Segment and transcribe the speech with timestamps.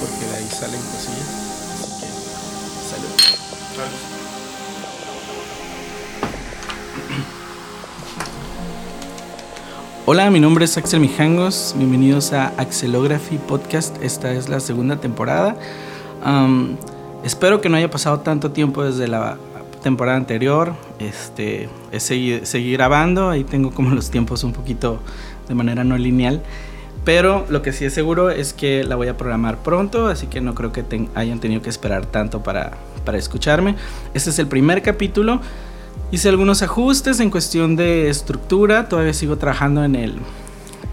[0.00, 1.28] porque de ahí salen cosillas.
[1.82, 2.12] Así.
[10.04, 11.76] Hola, mi nombre es Axel Mijangos.
[11.78, 14.02] Bienvenidos a Axelography Podcast.
[14.02, 15.56] Esta es la segunda temporada.
[16.26, 16.76] Um,
[17.22, 19.38] espero que no haya pasado tanto tiempo desde la
[19.84, 20.74] temporada anterior.
[20.98, 21.68] Este,
[21.98, 23.30] seguí, seguí grabando.
[23.30, 24.98] Ahí tengo como los tiempos un poquito
[25.48, 26.42] de manera no lineal.
[27.04, 30.40] Pero lo que sí es seguro es que la voy a programar pronto, así que
[30.40, 32.72] no creo que hayan tenido que esperar tanto para,
[33.04, 33.74] para escucharme.
[34.14, 35.40] Este es el primer capítulo.
[36.12, 40.18] Hice algunos ajustes en cuestión de estructura, todavía sigo trabajando en el,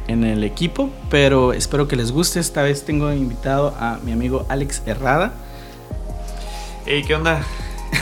[0.08, 2.40] en el equipo, pero espero que les guste.
[2.40, 5.34] Esta vez tengo invitado a mi amigo Alex Herrada.
[6.86, 7.44] Hey, ¿qué onda?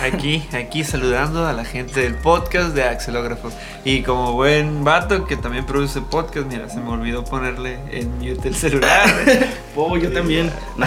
[0.04, 3.54] Aquí, aquí saludando a la gente del podcast de Axelógrafos.
[3.84, 8.48] Y como buen vato que también produce podcast, mira, se me olvidó ponerle en mute
[8.48, 9.10] el celular.
[9.76, 10.52] oh, yo también.
[10.78, 10.86] No,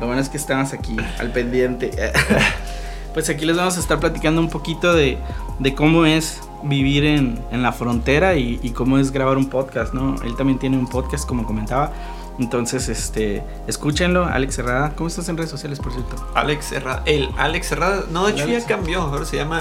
[0.00, 1.90] Lo bueno es que estamos aquí, al pendiente.
[3.14, 5.18] pues aquí les vamos a estar platicando un poquito de,
[5.58, 9.94] de cómo es vivir en, en la frontera y, y, cómo es grabar un podcast,
[9.94, 10.16] ¿no?
[10.22, 11.92] Él también tiene un podcast, como comentaba.
[12.38, 14.94] Entonces, este, escúchenlo, Alex Herrada.
[14.94, 16.16] ¿Cómo estás en redes sociales, por cierto?
[16.34, 19.58] Alex Herrada, el Alex Herrada, no, de hecho ya cambió, ahora se llama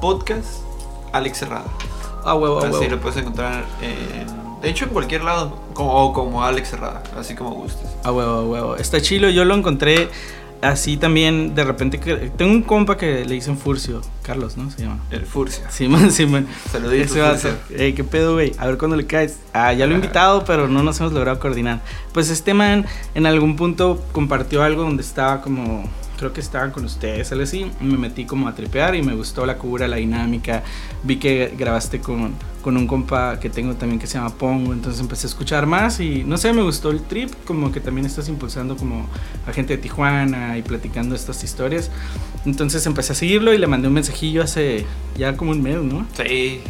[0.00, 0.62] Podcast
[1.12, 1.66] Alex Herrada.
[2.24, 2.90] Ah, huevo, Así huevo.
[2.90, 7.34] lo puedes encontrar en, de hecho en cualquier lado, como, o como Alex Herrada, así
[7.34, 7.86] como gustes.
[8.02, 8.76] Ah, huevo, huevo.
[8.76, 10.08] Está chilo, yo lo encontré
[10.64, 11.98] así también, de repente,
[12.36, 14.70] tengo un compa que le dicen Furcio, Carlos, ¿no?
[14.70, 14.98] Se llama.
[15.10, 15.70] El Furcia.
[15.70, 16.46] Sí, man, sí, man.
[16.70, 17.38] Saluditos, Ese vato.
[17.38, 17.84] Furcia.
[17.84, 18.52] Ey, ¿qué pedo, güey?
[18.58, 19.38] A ver cuándo le caes.
[19.52, 21.80] Ah, ya lo he invitado, pero no nos hemos logrado coordinar.
[22.12, 25.88] Pues este man en algún punto compartió algo donde estaba como...
[26.18, 27.70] Creo que estaban con ustedes, algo así.
[27.80, 30.62] Me metí como a tripear y me gustó la cura, la dinámica.
[31.02, 34.72] Vi que grabaste con, con un compa que tengo también que se llama Pongo.
[34.72, 37.30] Entonces empecé a escuchar más y no sé, me gustó el trip.
[37.46, 39.08] Como que también estás impulsando como
[39.46, 41.90] a gente de Tijuana y platicando estas historias.
[42.46, 44.86] Entonces empecé a seguirlo y le mandé un mensajillo hace
[45.18, 46.06] ya como un mes, ¿no?
[46.16, 46.60] Sí.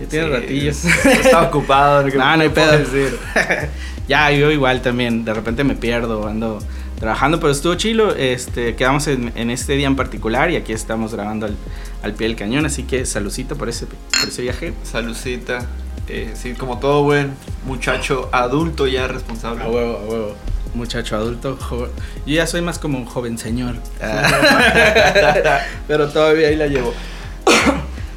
[0.00, 0.84] Ya tiene Sí, ratillos.
[0.84, 2.06] Estaba ocupado.
[2.06, 2.72] ¿qué- No, no hay pedo.
[2.78, 3.18] decir?
[4.08, 5.24] ya, yo igual también.
[5.24, 6.58] De repente me pierdo, ando
[6.98, 8.14] trabajando, pero estuvo chilo.
[8.14, 11.56] Este, quedamos en, en este día en particular y aquí estamos grabando al,
[12.02, 12.66] al pie del cañón.
[12.66, 14.72] Así que saludcito por ese, por ese viaje.
[14.82, 15.66] Salucita.
[16.08, 17.32] Eh, sí, como todo buen
[17.64, 19.64] muchacho adulto ya responsable.
[19.64, 20.34] A huevo, a huevo.
[20.74, 21.90] Muchacho adulto, joven.
[22.26, 23.76] Yo ya soy más como un joven señor.
[25.88, 26.92] pero todavía ahí la llevo.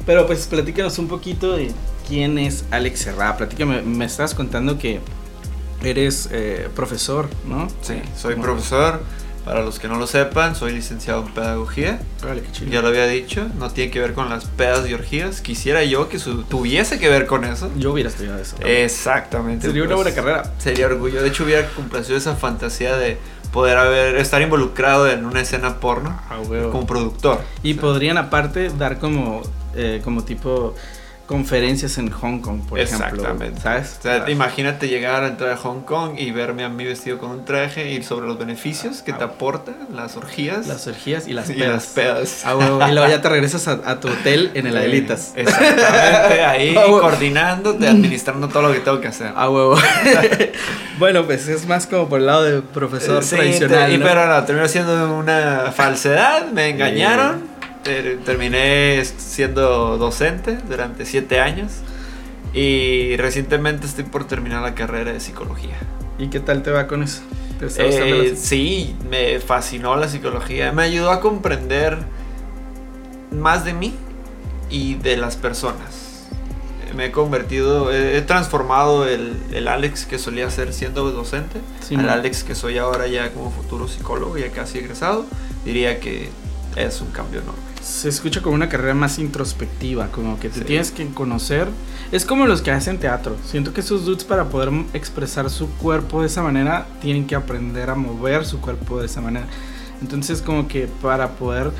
[0.06, 1.72] pero pues platícanos un poquito de
[2.06, 3.36] quién es Alex Serra.
[3.36, 5.00] Platícame, me estás contando que
[5.82, 7.68] eres eh, profesor, ¿no?
[7.82, 9.00] Sí, soy Como- profesor.
[9.44, 11.98] Para los que no lo sepan, soy licenciado en pedagogía.
[12.22, 12.70] Órale, qué chido.
[12.70, 15.40] Ya lo había dicho, no tiene que ver con las pedas y orgías.
[15.40, 17.70] Quisiera yo que tuviese que ver con eso.
[17.78, 18.56] Yo hubiera estudiado eso.
[18.60, 19.66] Exactamente.
[19.66, 20.54] Sería una pues, buena carrera.
[20.58, 21.22] Sería orgullo.
[21.22, 23.16] De hecho, hubiera complacido esa fantasía de
[23.50, 26.20] poder haber, estar involucrado en una escena porno
[26.70, 27.40] como productor.
[27.62, 29.40] Y O sea, podrían aparte dar como,
[29.74, 30.74] eh, como tipo
[31.30, 33.06] conferencias en Hong Kong, por ejemplo.
[33.06, 33.60] Exactamente.
[33.60, 33.98] ¿Sabes?
[34.00, 37.30] O sea, imagínate llegar a entrar a Hong Kong y verme a mí vestido con
[37.30, 41.48] un traje y sobre los beneficios que te aportan las orgías Las orgías y las
[41.48, 41.72] y pedas.
[41.72, 42.42] las pedas.
[42.44, 42.88] Ah.
[42.90, 45.32] Y luego ya te regresas a, a tu hotel en el Adelitas.
[45.36, 49.32] Exactamente, ahí Ah, coordinándote, administrando todo lo que tengo que hacer.
[49.36, 49.76] A huevo.
[50.98, 53.86] bueno, pues es más como por el lado de profesor Sí, tradicional.
[53.86, 54.04] te- y ¿no?
[54.04, 57.49] pero no, terminó siendo una falsedad, me engañaron.
[57.82, 61.72] Terminé siendo docente durante siete años
[62.52, 65.76] y recientemente estoy por terminar la carrera de psicología.
[66.18, 67.22] ¿Y qué tal te va con eso?
[67.58, 71.98] ¿Te Eh, sí, me fascinó la psicología, me ayudó a comprender
[73.30, 73.94] más de mí
[74.68, 76.26] y de las personas.
[76.94, 81.94] Me he convertido, he he transformado el, el Alex que solía ser siendo docente Sí,
[81.94, 82.10] al man.
[82.10, 85.24] Alex que soy ahora ya como futuro psicólogo, ya casi egresado.
[85.64, 86.30] Diría que
[86.76, 87.69] es un cambio enorme.
[87.82, 90.64] Se escucha como una carrera más introspectiva, como que te Sí.
[90.64, 91.66] tienes que conocer.
[92.12, 93.36] Es como los que hacen teatro.
[93.44, 97.88] Siento que esos dudes para poder expresar su cuerpo de esa manera tienen que aprender
[97.90, 99.46] a mover su cuerpo de esa manera.
[100.02, 101.70] Entonces como que para poder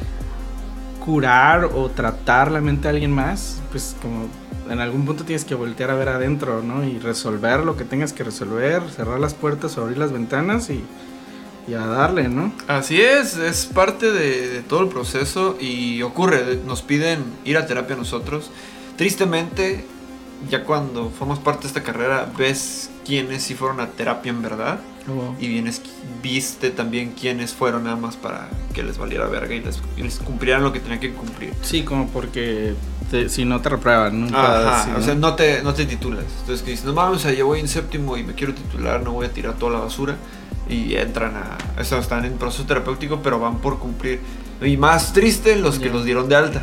[1.05, 4.26] curar o tratar la mente de alguien más, pues como
[4.70, 6.85] en algún punto tienes que voltear a ver adentro, ¿no?
[6.85, 10.85] Y resolver lo que tengas que resolver, cerrar las puertas o abrir las ventanas y,
[11.69, 12.53] y a darle, ¿no?
[12.69, 17.67] Así es, es parte de, de todo el proceso y ocurre, nos piden ir a
[17.67, 18.51] terapia nosotros.
[18.97, 19.85] Tristemente,
[20.51, 24.81] ya cuando formas parte de esta carrera, ves quiénes sí fueron a terapia en verdad
[25.07, 25.81] Como- y vienes,
[26.23, 30.19] viste también quiénes fueron nada más para que les valiera verga y les, y les
[30.19, 31.55] cumplieran lo que tenían que cumplir.
[31.62, 32.75] Sí, como porque
[33.11, 34.69] te- si no te reprueban, nunca.
[34.69, 36.25] Ajá, sí, o sea, no te, no te titulas.
[36.41, 39.03] Entonces que dices, no mames, o sea, yo voy en séptimo y me quiero titular,
[39.03, 40.17] no voy a tirar toda la basura.
[40.70, 41.81] Y entran a.
[41.81, 44.20] Eso, están en proceso terapéutico, pero van por cumplir.
[44.62, 45.93] Y más triste los que Ya.
[45.93, 46.62] los dieron de alta.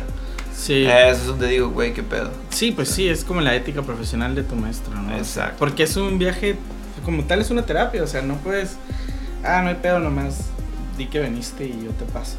[0.56, 0.84] Sí.
[0.86, 2.30] Eso es donde digo, güey, qué pedo.
[2.50, 5.16] Sí, pues sí, es como la ética profesional de tu maestro, ¿no?
[5.16, 5.56] Exacto.
[5.58, 6.56] Porque es un viaje,
[7.04, 8.76] como tal es una terapia, o sea, no puedes,
[9.44, 10.46] ah, no hay pedo nomás,
[10.96, 12.36] di que veniste y yo te paso.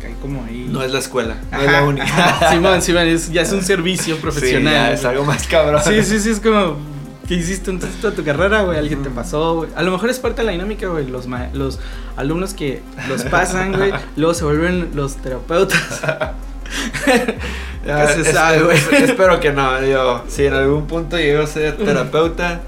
[0.00, 0.66] Cae como ahí.
[0.68, 2.50] No es la escuela, no Ajá, es la única.
[2.50, 4.72] Simón, Simón, es- ya es un servicio Sí, profesional.
[4.72, 5.80] ya es algo más cabrón.
[5.84, 6.76] Sí, sí, sí, es como,
[7.26, 8.78] ¿qué hiciste entonces toda tu carrera, güey?
[8.78, 9.14] Alguien te Mm.
[9.14, 9.70] pasó, güey.
[9.76, 11.06] A lo mejor es parte de la dinámica, güey.
[11.06, 11.78] Los, los
[12.16, 16.00] alumnos que los pasan, güey, luego se vuelven los terapeutas.
[17.86, 18.78] Ya, ¿Qué se sabe, güey?
[19.04, 19.82] espero que no.
[19.84, 22.60] Yo, si en algún punto llego a ser terapeuta,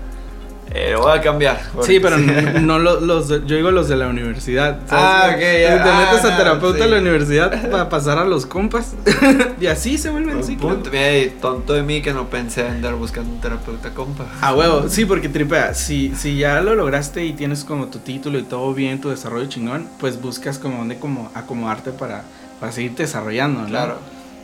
[0.75, 1.61] eh, lo voy a cambiar.
[1.83, 4.81] Sí, pero no, no lo- los, de- yo digo los de la universidad.
[4.91, 5.85] Ah, ok, ya.
[5.85, 6.85] Te metes Ah, a terapeuta sí.
[6.85, 8.95] en la universidad para pasar a los compas.
[9.61, 10.69] y así se vuelve el Un ciclo.
[10.71, 14.25] punto, mira, y tonto de mí que no pensé en andar buscando un terapeuta compa.
[14.41, 18.39] A huevo, sí, porque tripea, si, si ya lo lograste y tienes como tu título
[18.39, 22.25] y todo bien, tu desarrollo chingón, pues buscas como dónde como acomodarte para,
[22.59, 23.69] para seguirte desarrollando, ¿no?
[23.69, 23.99] Claro.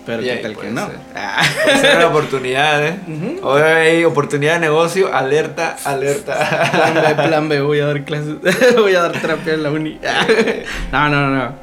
[0.06, 0.87] Pero qué tal que puede no.
[0.87, 0.97] ser.
[1.14, 1.43] Ah.
[1.82, 2.99] Era la oportunidad, ¿eh?
[3.06, 3.47] Ujú.
[3.47, 7.14] Hoy hay oportunidad de negocio, alerta, Plan alerta.
[7.17, 8.37] B, plan B, voy a dar clases,
[8.76, 10.00] voy a dar terapia en la uni.
[10.93, 11.55] no, no, no,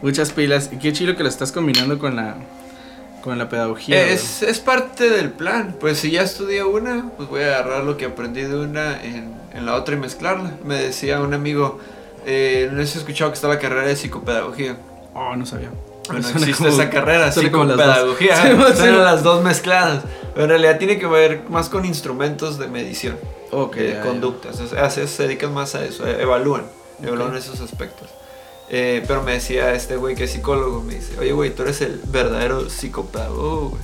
[0.00, 0.70] muchas pilas.
[0.72, 2.36] Y qué chido que lo estás combinando con la,
[3.22, 4.00] con la pedagogía.
[4.06, 5.76] Es, es parte del plan.
[5.78, 9.34] Pues si ya estudié una, pues voy a agarrar lo que aprendí de una en,
[9.52, 10.52] en la otra y mezclarla.
[10.64, 11.78] Me decía un amigo,
[12.26, 14.76] eh, no has escuchado que está la carrera de psicopedagogía.
[15.14, 15.68] Oh, no sabía.
[16.08, 18.18] Bueno, Suena existe como- esa carrera, suena como las dos.
[18.18, 18.36] psicopedagogía.
[18.76, 18.86] Sí, sí.
[18.90, 20.02] Las dos mezcladas.
[20.34, 23.16] Pero en realidad tiene que ver más con instrumentos de medición,
[23.76, 24.02] de ya, ya.
[24.02, 24.58] conductas.
[24.60, 26.64] O sea, se, se dedican más a eso, eh, evalúan,
[27.02, 28.08] evalúan esos aspectos.
[28.70, 31.82] Eh, pero me decía este güey que es psicólogo, me dice, oye güey, tú eres
[31.82, 33.82] el verdadero psicopedagogo, güey.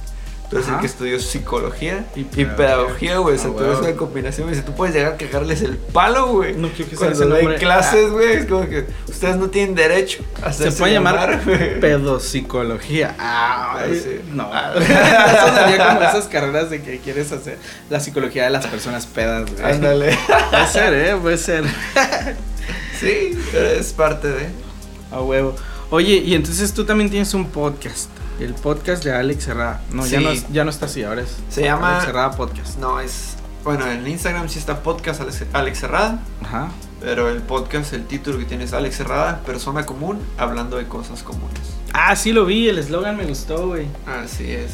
[0.51, 3.19] Tú eres el que estudió psicología Y y, pedagogía.
[3.19, 3.35] güey.
[3.35, 3.89] O sea, Ah, tú eres huevo.
[3.89, 4.47] una combinación.
[4.47, 6.55] Me dice, tú puedes llegar a quejarles el palo, güey.
[6.57, 7.59] No quiero que Cuando doy nombre.
[7.59, 11.79] clases, güey, es como que ustedes no tienen derecho a Se hacerse puede llamar güey.
[11.81, 13.15] pedopsicología.
[13.19, 14.21] Ah, Ah, sí.
[14.33, 14.49] no.
[14.51, 14.73] Ah.
[14.79, 17.59] Eso sería como esas carreras de que quieres hacer
[17.91, 19.63] la psicología de las personas pedas, güey.
[19.71, 20.17] Ándale.
[20.51, 21.65] Puede ser, eh, puede ser.
[22.99, 24.49] Sí, es parte de.
[25.13, 25.55] A huevo.
[25.91, 28.09] Oye, y entonces tú también tienes un podcast.
[28.39, 29.81] El podcast de Alex Herrada.
[29.91, 31.37] No, ya, no es- ya no está así, ahora es.
[31.51, 32.79] Se llama- Alex Herrada Podcast.
[32.79, 33.35] No, es.
[33.65, 36.21] Bueno, en Instagram sí está podcast Alex, Alex Herrada.
[36.43, 36.69] Ajá.
[37.01, 41.23] Pero el podcast, el título que tiene es Alex Herrada, persona común, hablando de cosas
[41.23, 41.59] comunes.
[41.93, 43.87] Ah, sí lo vi, el eslogan me gustó, güey.
[44.07, 44.71] Así es.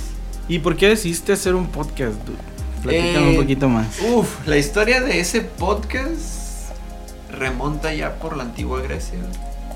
[0.49, 2.39] ¿Y por qué decidiste hacer un podcast, dude?
[2.83, 3.87] Platícame Eh, un poquito más.
[4.15, 6.71] Uf, la historia de ese podcast
[7.31, 9.19] remonta ya por la antigua Grecia.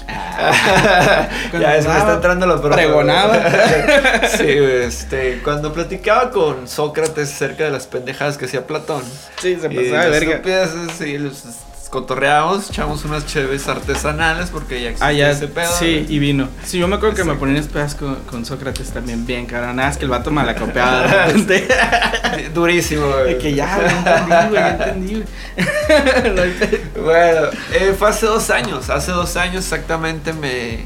[1.59, 2.77] ya es, me está entrando lo propio.
[2.77, 3.41] Pregonaba.
[4.29, 9.03] sí, este, cuando platicaba con Sócrates acerca de las pendejadas que hacía Platón.
[9.41, 10.69] Sí, se pasaba de verga.
[10.97, 11.45] sí, los
[11.89, 15.71] cotorreamos, echamos unas cheves artesanales porque ya existía Ah, ya, ese pedo.
[15.79, 16.49] sí, y vino.
[16.65, 17.47] Sí, yo me acuerdo que me Exacto.
[17.47, 19.77] ponían pedas con, con Sócrates también, bien, cabrón.
[19.77, 21.67] Nada, es que el vato me la copiaba repente.
[22.55, 23.35] Durísimo, güey.
[23.35, 25.25] De que ya, güey, entendí, güey, ya entendí.
[27.03, 28.91] Bueno, eh, fue hace dos años.
[28.91, 30.81] Hace dos años exactamente me,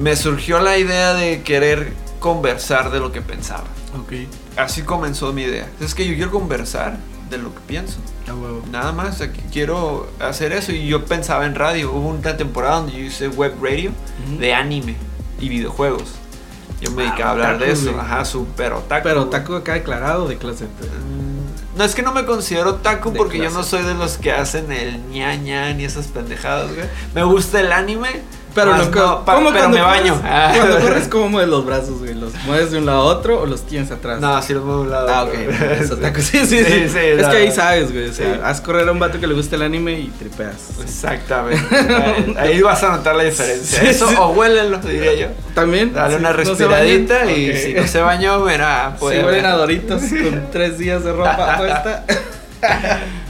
[0.00, 3.64] me surgió la idea de querer conversar de lo que pensaba.
[3.98, 4.12] Ok,
[4.56, 5.66] Así comenzó mi idea.
[5.80, 6.96] Es que yo quiero conversar
[7.30, 7.98] de lo que pienso.
[8.70, 9.22] Nada más,
[9.52, 10.72] quiero hacer eso.
[10.72, 11.92] Y yo pensaba en radio.
[11.92, 13.90] Hubo una temporada donde yo hice web radio
[14.38, 14.96] de anime
[15.40, 16.14] y videojuegos.
[16.80, 17.92] Yo me Ah, dedicaba a hablar de otaku, eso.
[17.92, 18.04] güey.
[18.04, 19.02] Ajá, súper otaku.
[19.02, 20.64] Pero taco acá declarado de clase.
[20.64, 24.32] Mm, No es que no me considero De porque yo no soy de los que
[24.32, 26.86] hacen el ña ña ni esas pendejadas, güey.
[27.14, 28.22] Me gusta el anime,
[28.54, 30.14] Pero, más no, no, pa- ¿cómo pero cuando me baño.
[30.16, 30.30] corres?
[30.32, 30.52] Ah.
[30.56, 32.14] Cuando corres, ¿cómo mueves los brazos, güey?
[32.14, 34.20] ¿Los mueves de un lado a otro o los tienes atrás?
[34.20, 35.08] No, sí los muevo a un lado.
[35.10, 35.34] Ah, ok.
[35.80, 36.20] Eso, taco.
[36.20, 36.64] Sí, sí, sí.
[36.64, 38.08] Sí, sí, es no, que ahí sabes, güey.
[38.08, 38.40] O sea, Sí.
[38.42, 40.54] haz correr a un vato que le gusta el anime y tripeas.
[40.82, 41.62] Exactamente.
[42.38, 43.82] Ahí, ahí vas a notar la diferencia.
[43.82, 45.26] Eso o huélelo, diría yo.
[45.54, 45.92] También.
[45.92, 48.96] Dale una ¿no se respiradita y si no se bañó, verá.
[48.98, 52.04] Si huelen a Doritos con tres días de ropa puesta.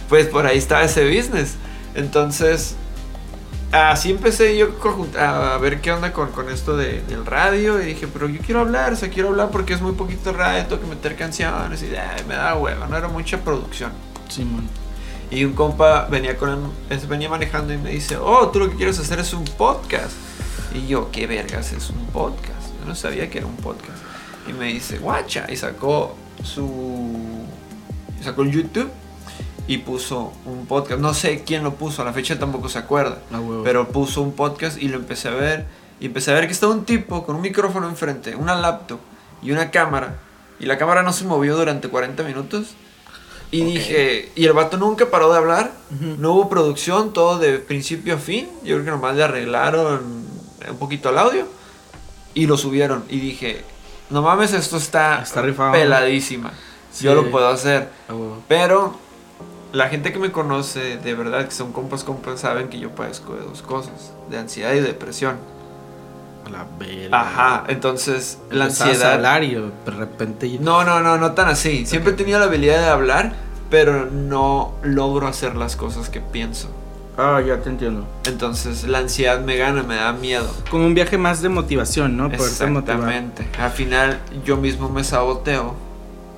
[0.09, 1.55] Pues por ahí estaba ese business.
[1.95, 2.77] Entonces,
[3.73, 4.69] así empecé yo
[5.19, 7.81] a ver qué onda con, con esto de- del radio.
[7.83, 10.65] Y dije, pero yo quiero hablar, o sea, quiero hablar porque es muy poquito radio,
[10.67, 11.83] tengo que meter canciones.
[11.83, 13.93] Y ay, me da hueva, no era mucha producción.
[14.29, 14.69] Simón.
[15.31, 16.73] Y un compa venía, con,
[17.09, 20.13] venía manejando y me dice, oh, tú lo que quieres hacer es un podcast.
[20.75, 22.69] Y yo, ¿qué vergas es un podcast?
[22.81, 23.99] Yo no sabía que era un podcast.
[24.49, 25.47] Y me dice, guacha.
[25.51, 27.45] Y sacó su...
[28.23, 28.91] Sacó el YouTube
[29.69, 31.01] y puso un podcast.
[31.01, 33.19] No sé quién lo puso, a la fecha tampoco se acuerda.
[33.63, 35.67] Pero puso un podcast y lo empecé a ver.
[36.01, 38.99] Y empecé a ver que estaba un tipo con un micrófono enfrente, una laptop
[39.43, 40.19] y una cámara.
[40.59, 42.75] Y la cámara no se movió durante 40 minutos.
[43.51, 43.67] Y Ok.
[43.69, 45.73] dije, y el vato nunca paró de hablar.
[46.19, 48.49] No hubo producción, todo de principio a fin.
[48.65, 50.27] Yo creo que nomás le arreglaron
[50.71, 51.47] un poquito el audio.
[52.35, 53.05] Y lo subieron.
[53.09, 53.65] Y dije,
[54.11, 55.73] no mames, esto está, Está rifado.
[55.73, 56.53] peladísima.
[56.93, 57.05] Sí.
[57.05, 57.89] Yo lo puedo hacer.
[58.49, 58.99] Pero
[59.73, 63.35] la gente que me conoce, de verdad, que son compas, compas, saben que yo padezco
[63.35, 64.13] de dos cosas.
[64.31, 65.37] De ansiedad y depresión.
[66.47, 67.21] A la verga.
[67.21, 69.15] Ajá, entonces la Empezabas a ansiedad...
[69.15, 70.59] hablar y de repente.
[70.61, 71.85] No, no, no, no tan así.
[71.87, 73.35] Siempre he tenido la habilidad de hablar,
[73.71, 76.69] pero no logro hacer las cosas que pienso.
[77.19, 78.07] Ah, ya te entiendo.
[78.27, 80.49] Entonces la ansiedad me gana, me da miedo.
[80.71, 82.25] Como un viaje más de motivación, ¿no?
[82.25, 82.47] Motivar.
[82.47, 83.49] Exactamente.
[83.59, 85.75] Al final yo mismo me saboteo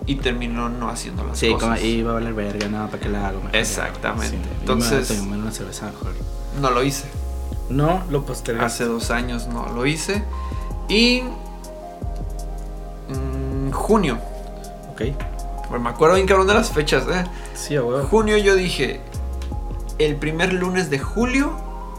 [0.07, 1.83] y termino no haciendo las Sí, cosas.
[1.83, 3.39] y va a valer verga, no, ¿para qué la hago?
[3.41, 4.37] Mejor Exactamente.
[4.37, 4.43] sí.
[4.61, 6.13] Entonces- me una cerveza mejor.
[6.61, 7.05] No lo hice.
[7.69, 8.65] No, lo postergué.
[8.65, 10.25] Hace dos años no lo hice.
[10.89, 11.23] Y...
[13.09, 14.19] mm, junio.
[14.93, 15.03] Ok.
[15.69, 17.25] Pues me acuerdo bien cabrón de las fechas, ¿eh?
[17.55, 18.05] Sí, a huevo.
[18.09, 19.01] Junio yo dije,
[19.99, 21.53] el primer lunes de julio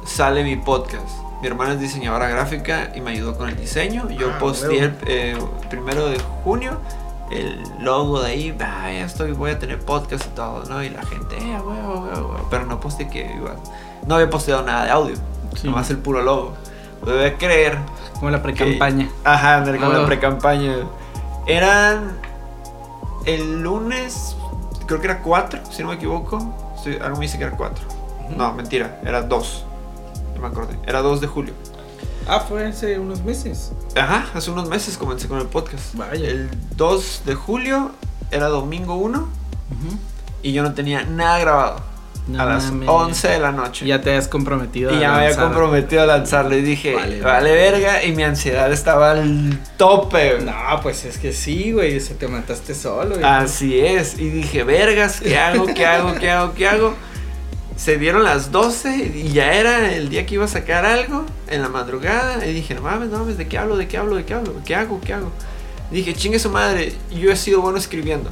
[0.05, 1.07] sale mi podcast.
[1.41, 4.09] Mi hermana es diseñadora gráfica y me ayudó con el diseño.
[4.09, 5.37] Yo Ah, posteé el eh,
[5.69, 6.77] primero de junio
[7.31, 10.83] el logo de ahí, ah, ya estoy, voy a tener podcast y todo, ¿no?
[10.83, 12.47] Y la gente, eh, huevo, huevo.
[12.49, 13.55] Pero no posteé que iba,
[14.05, 15.15] no había posteado nada de audio,
[15.55, 15.67] Sí.
[15.67, 16.53] nomás el puro logo.
[17.05, 17.77] Debe creer
[18.19, 19.09] Como la pre-campaña.
[19.23, 20.75] Ajá, ándale, como la pre-campaña.
[21.47, 22.11] Eran
[23.25, 24.35] el lunes,
[24.85, 26.53] creo que era 4, si no me equivoco.
[26.83, 27.83] Sí, algo me dice que era 4.
[28.27, 28.35] Ujú.
[28.37, 29.65] No, mentira, era 2.
[30.35, 30.77] No me acordé.
[30.85, 31.53] Era 2 de julio.
[32.27, 33.71] Ah, fue hace unos meses.
[33.95, 35.95] Ajá, hace unos meses comencé con el podcast.
[35.95, 36.27] Vaya.
[36.29, 37.91] El 2 de julio
[38.31, 39.27] era domingo 1
[40.43, 41.91] y yo no tenía nada grabado.
[42.27, 42.87] No a las mames.
[42.87, 43.85] 11 de la noche.
[43.85, 44.91] Ya te has comprometido.
[44.93, 48.23] Y a ya me había comprometido a lanzarlo y dije, Vale, vale, verga, y mi
[48.23, 50.33] ansiedad estaba al tope.
[50.35, 50.45] güey.
[50.45, 51.99] No, pues es que sí, güey.
[51.99, 53.23] Se te mataste solo, güey.
[53.23, 54.19] Así es.
[54.19, 55.65] Y dije, vergas, ¿qué hago?
[55.65, 56.13] ¿Qué hago?
[56.13, 56.53] ¿Qué hago?
[56.53, 56.93] ¿Qué hago?
[57.81, 61.63] Se dieron las 12 y ya era el día que iba a sacar algo en
[61.63, 62.45] la madrugada.
[62.45, 63.75] Y dije, no mames, no mames, ¿de qué hablo?
[63.75, 64.17] ¿De qué hablo?
[64.17, 64.53] ¿De qué hablo?
[64.63, 65.01] ¿Qué hago?
[65.01, 65.31] ¿Qué hago?
[65.89, 68.29] Y dije, chingue su madre, yo he sido bueno escribiendo.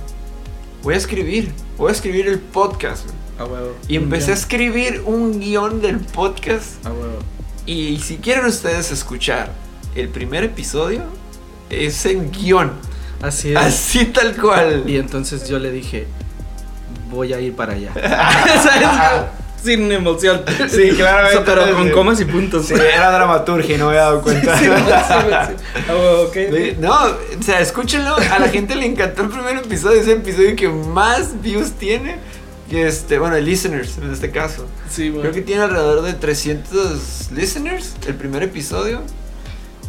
[0.83, 3.05] Voy a escribir, voy a escribir el podcast.
[3.05, 3.15] güey.
[3.39, 3.75] A huevo.
[3.87, 6.83] Y empecé a Un escribir un guion del podcast.
[6.83, 6.93] guion.
[6.93, 7.19] A huevo.
[7.65, 9.51] Y si quieren ustedes escuchar
[9.95, 11.05] el primer episodio,
[11.71, 12.71] es en guion.
[13.19, 13.57] Así es.
[13.57, 14.83] Así tal cual.
[14.87, 16.05] Y entonces yo le dije,
[17.09, 17.91] voy a ir para allá.
[18.63, 19.38] ¿Sabes?
[19.63, 20.41] Sin emoción.
[20.69, 21.37] Sí, claramente.
[21.39, 22.67] O sea, pero con comas y puntos.
[22.67, 24.57] Sí, era dramaturgia y no me había dado cuenta.
[24.57, 24.93] Sí, sí, sí, sí.
[25.13, 25.49] Ah,
[25.89, 26.33] huevo, ok.
[26.33, 28.15] Sí, No, o sea, escúchenlo.
[28.15, 29.99] A la gente le encantó el primer episodio.
[30.01, 32.17] Es el episodio que más views tiene.
[32.71, 34.65] Y este, bueno, listeners en este caso.
[34.89, 35.21] Sí, güey.
[35.21, 39.01] Creo que tiene alrededor de 300 listeners el primer episodio.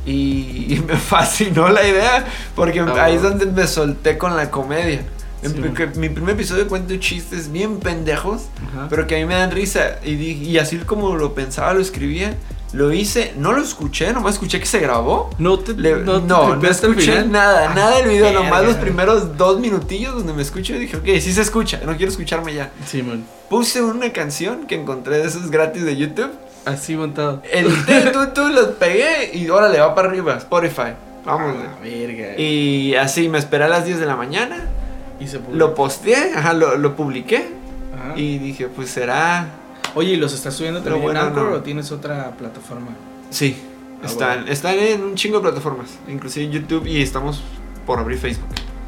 [0.06, 2.24] Y, y me fascinó la idea.
[2.56, 3.36] Porque Ah, ahí es bueno.
[3.38, 5.02] donde me solté con la comedia.
[5.42, 8.42] En- Sí, porque mi primer episodio cuento chistes bien pendejos.
[8.68, 8.86] Ajá.
[8.90, 9.98] Pero que a mí me dan risa.
[10.04, 12.36] Y, y así como lo pensaba, lo escribía.
[12.72, 15.28] Lo hice, no lo escuché, nomás escuché que se grabó.
[15.38, 18.64] No te, Le- no, no, te no, el escuché nada, Ah, nada del video, nomás
[18.64, 22.12] los primeros dos minutillos donde me escucho y dije, ok, sí se escucha, no quiero
[22.12, 22.70] escucharme ya.
[22.86, 23.24] Sí, man.
[23.48, 26.30] Puse una canción que encontré de esos gratis de YouTube,
[26.64, 27.42] Así montado.
[27.52, 30.92] edité, tú, tú, los pegué y órale, va para arriba, Spotify,
[31.24, 31.56] vamos.
[31.58, 32.38] Ah, verga.
[32.38, 34.68] Y así me esperé a las 10 de la mañana,
[35.26, 37.48] se lo posteé, ajá, lo, lo publiqué
[37.94, 38.14] Ajá.
[38.18, 39.46] y dije, pues será,
[39.94, 41.56] Oye, ¿y los estás subiendo también bueno, en Anchor no.
[41.56, 42.88] o tienes otra plataforma?
[43.30, 43.56] sí,
[44.02, 44.52] Ah, están, bueno.
[44.52, 47.42] están en un chingo de plataformas, inclusive YouTube y estamos
[47.86, 48.46] por abrir Facebook.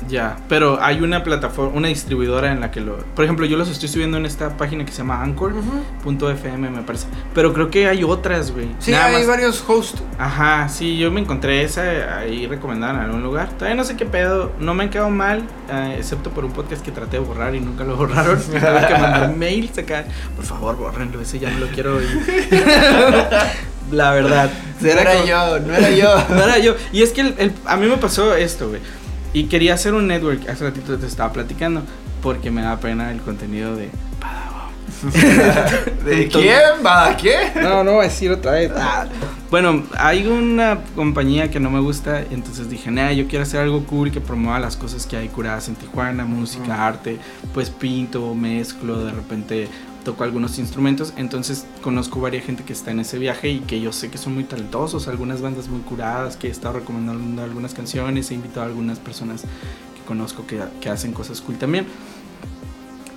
[0.08, 2.98] Ya, pero hay una plataforma, una distribuidora en la que lo...
[3.14, 7.06] Por ejemplo, yo los estoy subiendo en esta página que se llama Anchor.fm, me parece.
[7.34, 8.68] Pero creo que hay otras, güey.
[8.78, 10.02] Sí, Nada hay más- varios hosts.
[10.18, 13.48] Ajá, sí, yo me encontré esa ahí recomendada en algún lugar.
[13.50, 16.84] Todavía no sé qué pedo, no me han quedado mal, eh, excepto por un podcast
[16.84, 18.38] que traté de borrar y nunca lo borraron.
[18.42, 20.04] Tuve que mandar mails acá.
[20.36, 22.48] Por favor, bórrenlo, ese ya no lo quiero oír.
[23.90, 24.50] La verdad.
[24.80, 26.24] No era como- yo, no era yo.
[26.30, 26.74] No era yo.
[26.92, 28.80] Y es que el- el- a mí me pasó esto, güey.
[29.32, 31.82] Y quería hacer un network, hace ratito te estaba platicando,
[32.22, 33.90] porque me da pena el contenido de...
[36.04, 36.84] ¿De quién?
[36.84, 37.16] ¿Va?
[37.16, 37.52] ¿Qué?
[37.60, 38.70] No, no voy a decir otra vez.
[38.76, 39.06] Ah.
[39.50, 43.84] Bueno, hay una compañía que no me gusta, entonces dije, nah, yo quiero hacer algo
[43.84, 47.18] cool que promueva las cosas que hay curadas en Tijuana, música, arte,
[47.52, 49.68] pues pinto, mezclo, de repente
[50.02, 53.92] toco algunos instrumentos, entonces conozco varias gente que está en ese viaje y que yo
[53.92, 58.30] sé que son muy talentosos, algunas bandas muy curadas, que he estado recomendando algunas canciones,
[58.30, 61.86] he invitado a algunas personas que conozco que, hacen cosas cool también.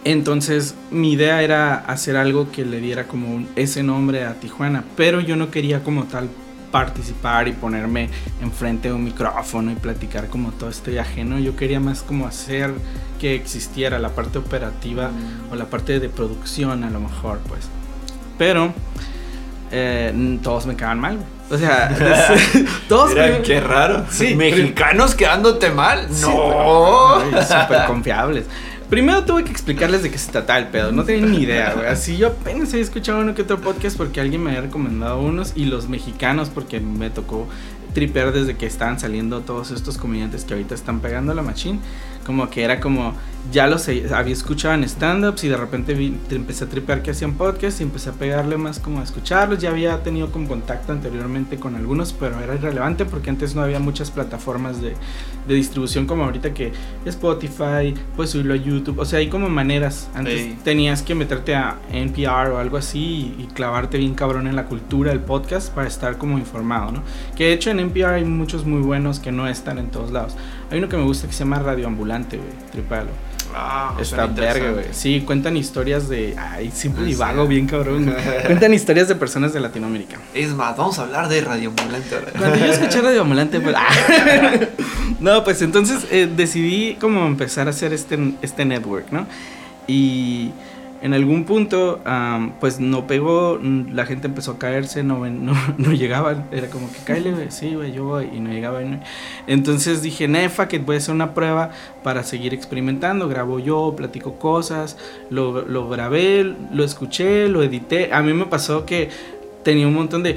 [0.04, 5.20] Entonces mi idea era hacer algo que le diera como ese nombre a Tijuana, pero
[5.20, 6.30] yo no quería como tal
[6.80, 8.10] participar y ponerme
[8.42, 11.40] enfrente de un micrófono y platicar como todo estoy ajeno.
[11.40, 12.74] Yo quería más como hacer
[13.18, 15.54] que existiera la parte operativa Mm.
[15.54, 17.70] o la parte de producción a lo mejor, pues.
[18.38, 18.74] Pero
[19.72, 21.18] eh, todos me quedaban mal.
[21.50, 21.96] O sea,
[22.90, 24.06] todos Mira, me- qué raro.
[24.10, 26.08] Sí, Mexicanos quedándote mal.
[26.12, 27.16] Sí, No.
[27.32, 28.46] güey, Súper confiables.
[28.90, 30.92] Primero tuve que explicarles de qué se trataba el pedo.
[30.92, 31.88] No tenía ni idea, güey.
[31.88, 35.54] Así yo apenas había escuchado uno que otro podcast porque alguien me había recomendado unos.
[35.56, 37.48] Y los mexicanos porque me tocó
[37.94, 41.80] tripear desde que estaban saliendo todos estos comediantes que ahorita están pegando la machine.
[42.26, 43.14] Como que era como,
[43.52, 47.34] ya los había escuchado en stand-ups y de repente vi- empecé a tripear que hacían
[47.36, 49.60] podcast y empecé a pegarle más como a escucharlos.
[49.60, 53.80] Ya había tenido como contacto anteriormente con algunos, pero era irrelevante porque antes no había
[53.80, 54.96] muchas plataformas de,
[55.48, 56.74] de distribución como ahorita que
[57.06, 59.00] Spotify, puedes subirlo a YouTube.
[59.00, 60.10] O sea, hay como maneras.
[60.16, 60.58] Antes Sí.
[60.64, 64.66] tenías que meterte a NPR o algo así y, y clavarte bien cabrón en la
[64.66, 67.04] cultura del podcast para estar como informado, ¿no?
[67.38, 70.36] Que de hecho en NPR hay muchos muy buenos que no están en todos lados.
[70.72, 72.50] Hay uno que me gusta que se llama Radio Ambulante, güey.
[72.72, 73.10] Tripalo.
[73.58, 74.86] Ah, Está verga, güey.
[74.92, 76.36] Sí, cuentan historias de.
[76.38, 77.12] Ay, siempre Ah, sí.
[77.12, 78.14] divago bien cabrón.
[78.46, 80.18] cuentan historias de personas de Latinoamérica.
[80.34, 82.32] Es más, vamos a hablar de Radio Ambulante ahora.
[82.38, 83.76] Cuando yo escuché Radio Ambulante, pues.
[83.78, 84.60] ah.
[85.20, 89.26] no, pues entonces eh, decidí como empezar a hacer este, este network, ¿no?
[89.88, 90.52] Y
[91.06, 92.02] en algún punto,
[92.60, 95.20] pues no pegó, la gente empezó a caerse, no,
[95.78, 96.48] no, llegaban.
[96.52, 98.82] Era como que, cállate, güey, sí, güey, yo voy, y no llegaba.
[98.82, 99.00] y no-
[99.46, 101.70] Entonces dije, nefa, que voy a hacer una prueba
[102.02, 103.30] para seguir experimentando.
[103.30, 104.98] Grabo yo, platico cosas,
[105.30, 108.12] lo, lo grabé, lo escuché, lo edité.
[108.12, 109.10] A mí me pasó que
[109.64, 110.36] tenía un montón de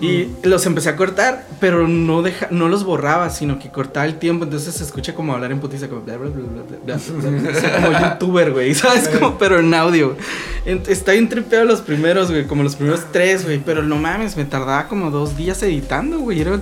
[0.00, 4.18] y los empecé a cortar, pero no deja, no los borraba, sino que cortaba el
[4.18, 6.78] tiempo, entonces se escucha como hablar en putiza, como bla, bla, bla, bla, bla, bla,
[6.84, 9.08] bla, así como youtuber, güey, ¿sabes?
[9.08, 10.16] Como, pero en audio.
[10.64, 14.44] Está bien tripeado los primeros, güey, como los primeros tres, güey, pero no mames, me
[14.44, 16.60] tardaba como dos días editando, güey, era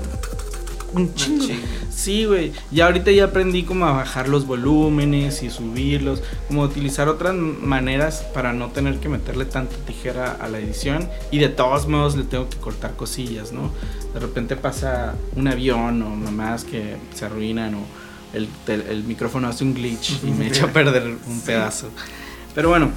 [0.92, 1.46] un chingo.
[1.90, 2.52] Sí, güey.
[2.70, 8.24] Ya ahorita ya aprendí como a bajar los volúmenes y subirlos, como utilizar otras maneras
[8.34, 12.24] para no tener que meterle tanta tijera a la edición y de todos modos le
[12.24, 13.70] tengo que cortar cosillas, ¿no?
[14.14, 17.80] De repente pasa un avión o mamás que se arruinan o
[18.34, 21.90] el micrófono hace un glitch y me echa a perder un pedazo.
[22.54, 22.90] Pero bueno,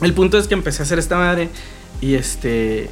[0.00, 1.48] el punto es que empecé a hacer esta madre
[2.00, 2.90] y este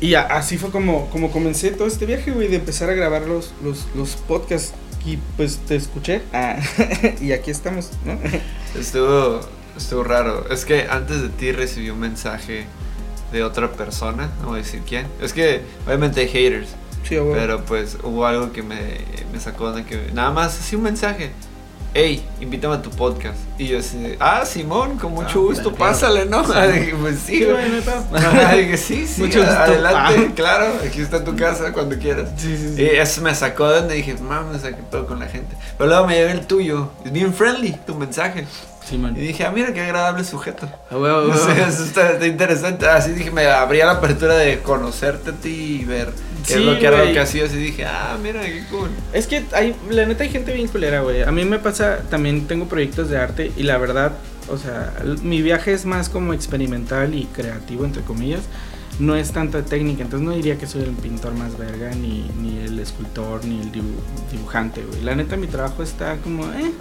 [0.00, 3.22] y a- así fue como, como comencé todo este viaje, güey, de empezar a grabar
[3.22, 4.72] los, los, los podcasts.
[5.04, 6.22] Y pues te escuché.
[6.32, 6.58] Ah,
[7.20, 8.18] y aquí estamos, ¿no?
[8.78, 9.40] Estuvo,
[9.76, 10.46] estuvo raro.
[10.50, 12.66] Es que antes de ti recibí un mensaje
[13.32, 15.06] de otra persona, no voy a decir quién.
[15.22, 16.68] Es que obviamente hay haters,
[17.08, 17.32] Sí, güey.
[17.38, 18.76] pero pues hubo algo que me,
[19.32, 21.30] me sacó de que nada más así un mensaje.
[21.94, 23.38] Hey, invítame a tu podcast.
[23.56, 25.76] Y yo así, ah, Simón, con mucho Ah, gusto, claro.
[25.78, 26.44] pásale, ¿no?
[26.44, 26.52] Sí.
[26.72, 27.56] Dije, pues sí, no
[28.56, 29.54] dije, sí, sí, Mucho gusto.
[29.58, 30.32] adelante, Ah.
[30.36, 32.28] claro, aquí está tu casa cuando quieras.
[32.36, 35.56] Sí, sí, Y eso me sacó de donde dije, mames, ¿qué pedo con la gente?
[35.78, 38.46] Pero luego me llegó el tuyo, es bien friendly tu mensaje.
[38.88, 39.16] Sí, man.
[39.16, 40.68] Y dije, ah, mira qué agradable sujeto.
[40.90, 41.68] Ah, güey, güey, O sea, güey.
[41.68, 42.86] eso está, está interesante.
[42.86, 46.10] Así dije, me abría la apertura de conocerte a ti y ver
[46.48, 47.52] Sí, es lo que era lo que hacías.
[47.52, 48.90] Y dije, ah, mira, qué cool.
[49.12, 51.22] Es que hay, la neta hay gente bien culera, güey.
[51.22, 54.12] A mí me pasa, también tengo proyectos de arte y la verdad,
[54.48, 58.42] o sea, mi viaje es más como experimental y creativo, entre comillas.
[58.98, 62.58] No es tanta técnica, entonces no diría que soy el pintor más verga, ni, ni
[62.58, 63.94] el escultor, ni el dibu-
[64.32, 65.02] dibujante, güey.
[65.02, 66.72] La neta mi trabajo está como, eh.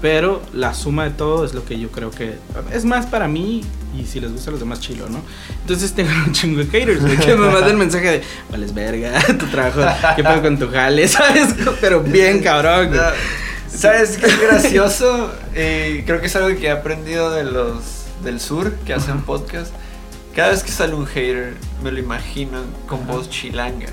[0.00, 2.36] Pero la suma de todo es lo que yo creo que
[2.72, 3.62] es más para mí
[3.98, 5.20] y si les gusta a los demás, chilo, ¿no?
[5.60, 9.46] Entonces tengo un chingo de haters, güey, que me mandan mensaje de, vales verga, tu
[9.46, 9.80] trabajo,
[10.16, 11.54] qué pedo con tu jale, ¿sabes?
[11.82, 13.00] Pero bien cabrón, güey.
[13.70, 15.30] ¿Sabes qué es gracioso?
[15.54, 17.74] Eh, creo que es algo que he aprendido de los
[18.24, 19.70] del sur que hacen podcast.
[20.38, 23.88] Cada vez que sale un hater, me lo imagino con voz chilanga.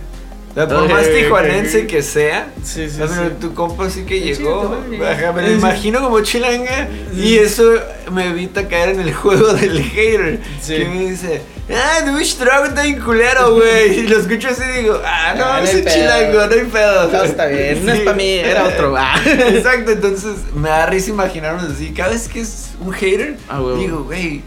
[0.51, 2.99] O sea, por más tijuanense que sea, Sí, sí,
[3.41, 4.77] tu compa sí que llegó.
[5.03, 6.87] Ajá, me lo imagino como chilanga.
[7.17, 7.63] Y eso
[8.11, 10.39] me evita caer en el juego del hater.
[10.67, 11.41] Que me dice,
[11.73, 13.99] ah, bicho trago está bien culero, güey.
[13.99, 15.95] Y lo escucho así y digo, ah, no, Ah, no ese pedo.
[15.95, 17.11] chilango, no hay pedo.
[17.11, 18.05] No, está bien, no es Sí.
[18.05, 19.15] pa' mí, era otro, ah.
[19.25, 21.91] Exacto, entonces me da risa imaginarnos así.
[21.91, 23.77] Cada vez que es un hater, Ah, huevo.
[23.77, 24.43] digo, güey,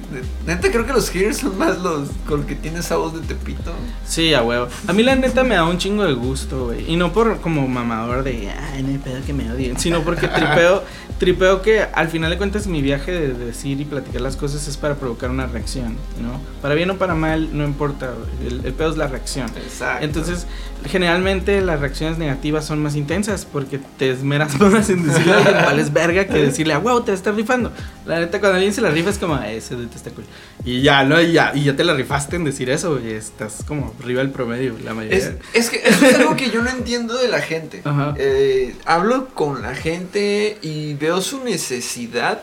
[0.46, 3.72] neta creo que los haters son más los con que tiene esa voz de Tepito.
[4.06, 4.68] Sí, a huevo.
[4.86, 6.90] A mí la neta me da un chingo de gusto, güey.
[6.90, 9.78] Y no por como mamador de, ay, no hay pedo que me odien.
[9.78, 10.82] Sino porque tripeo,
[11.18, 14.76] tripeo que al final de cuentas mi viaje de decir y platicar las cosas es
[14.76, 16.40] para provocar una reacción, ¿no?
[16.62, 18.14] Para bien o para mal, no importa.
[18.46, 19.48] El, el pedo es la reacción.
[19.56, 20.04] Exacto.
[20.04, 20.46] Entonces,
[20.86, 25.56] generalmente las reacciones negativas son más intensas porque te esmeras más en decirle a alguien
[25.64, 27.72] cuál es verga que decirle, a wow, te estás rifando.
[28.08, 30.24] La neta, cuando alguien se la rifa es como, "Ah, ese dude está cool.
[30.64, 31.20] Y ya, ¿no?
[31.20, 33.12] Y ya, y ya te la rifaste en decir eso, güey.
[33.12, 35.18] Estás como arriba del promedio, la mayoría.
[35.18, 37.82] Es, es que eso es algo que yo no entiendo de la gente.
[37.84, 38.14] Ajá.
[38.18, 42.42] Eh, hablo con la gente y veo su necesidad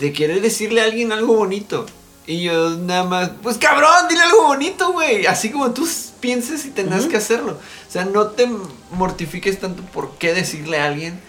[0.00, 1.86] de querer decirle a alguien algo bonito.
[2.26, 5.26] Y yo nada más, pues cabrón, dile algo bonito, güey.
[5.26, 5.88] Así como tú
[6.20, 7.52] pienses y tengas que hacerlo.
[7.88, 8.48] O sea, no te
[8.92, 11.20] mortifiques tanto por qué decirle a alguien,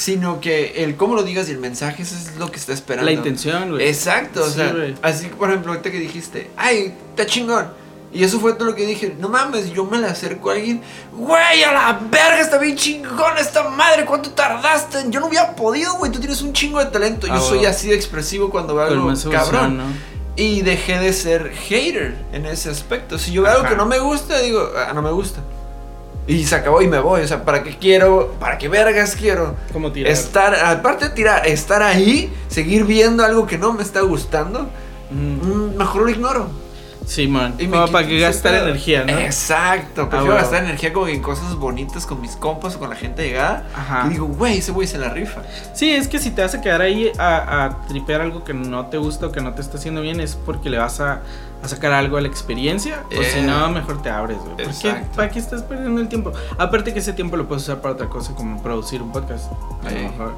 [0.00, 3.04] sino que el cómo lo digas y el mensaje, eso es lo que está esperando.
[3.04, 3.86] La intención, güey.
[3.86, 4.94] Exacto, o Sí, sea, güey.
[5.02, 7.68] así por ejemplo, ahorita que dijiste, ay, está chingón.
[8.12, 10.80] Y eso fue todo lo que dije, no mames, yo me le acerco a alguien,
[11.12, 15.04] güey, a la verga, está bien chingón esta madre, ¿cuánto tardaste?
[15.10, 17.26] Yo no hubiera podido, güey, tú tienes un chingo de talento.
[17.26, 19.76] Yo Ah, soy así de expresivo cuando veo algo cabrón.
[19.76, 19.84] ¿no?
[20.34, 23.18] Y dejé de ser hater en ese aspecto.
[23.18, 25.40] Si yo veo algo que no me gusta, digo, ah, no me gusta.
[26.26, 27.22] Y se acabó y me voy.
[27.22, 28.34] O sea, ¿para qué quiero?
[28.38, 29.56] ¿Para qué vergas quiero?
[29.72, 30.12] Como tirar.
[30.12, 34.68] Estar, aparte de tirar, estar ahí, seguir viendo algo que no me está gustando,
[35.10, 35.54] Ujú.
[35.54, 36.48] mm, mejor lo ignoro.
[37.06, 37.54] Sí, man.
[37.58, 39.18] Y para que gastar energía, ¿no?
[39.18, 40.02] Exacto.
[40.08, 40.40] Prefiero bueno.
[40.42, 43.66] gastar energía como en cosas bonitas con mis compas o con la gente llegada.
[43.74, 44.04] Ajá.
[44.06, 45.42] Y digo, güey, ese güey se la rifa.
[45.74, 48.86] Sí, es que si te vas a quedar ahí a, a tripear algo que no
[48.86, 51.22] te gusta o que no te está haciendo bien, es porque le vas a,
[51.62, 53.04] a sacar algo a la experiencia.
[53.10, 54.50] O si Eh, no, mejor te abres, güey.
[54.50, 54.70] ¿Por qué?
[54.70, 55.16] exacto.
[55.16, 56.32] ¿Para qué estás perdiendo el tiempo?
[56.58, 59.50] Aparte que ese tiempo lo puedes usar para otra cosa, como producir un podcast.
[59.84, 60.34] A lo mejor.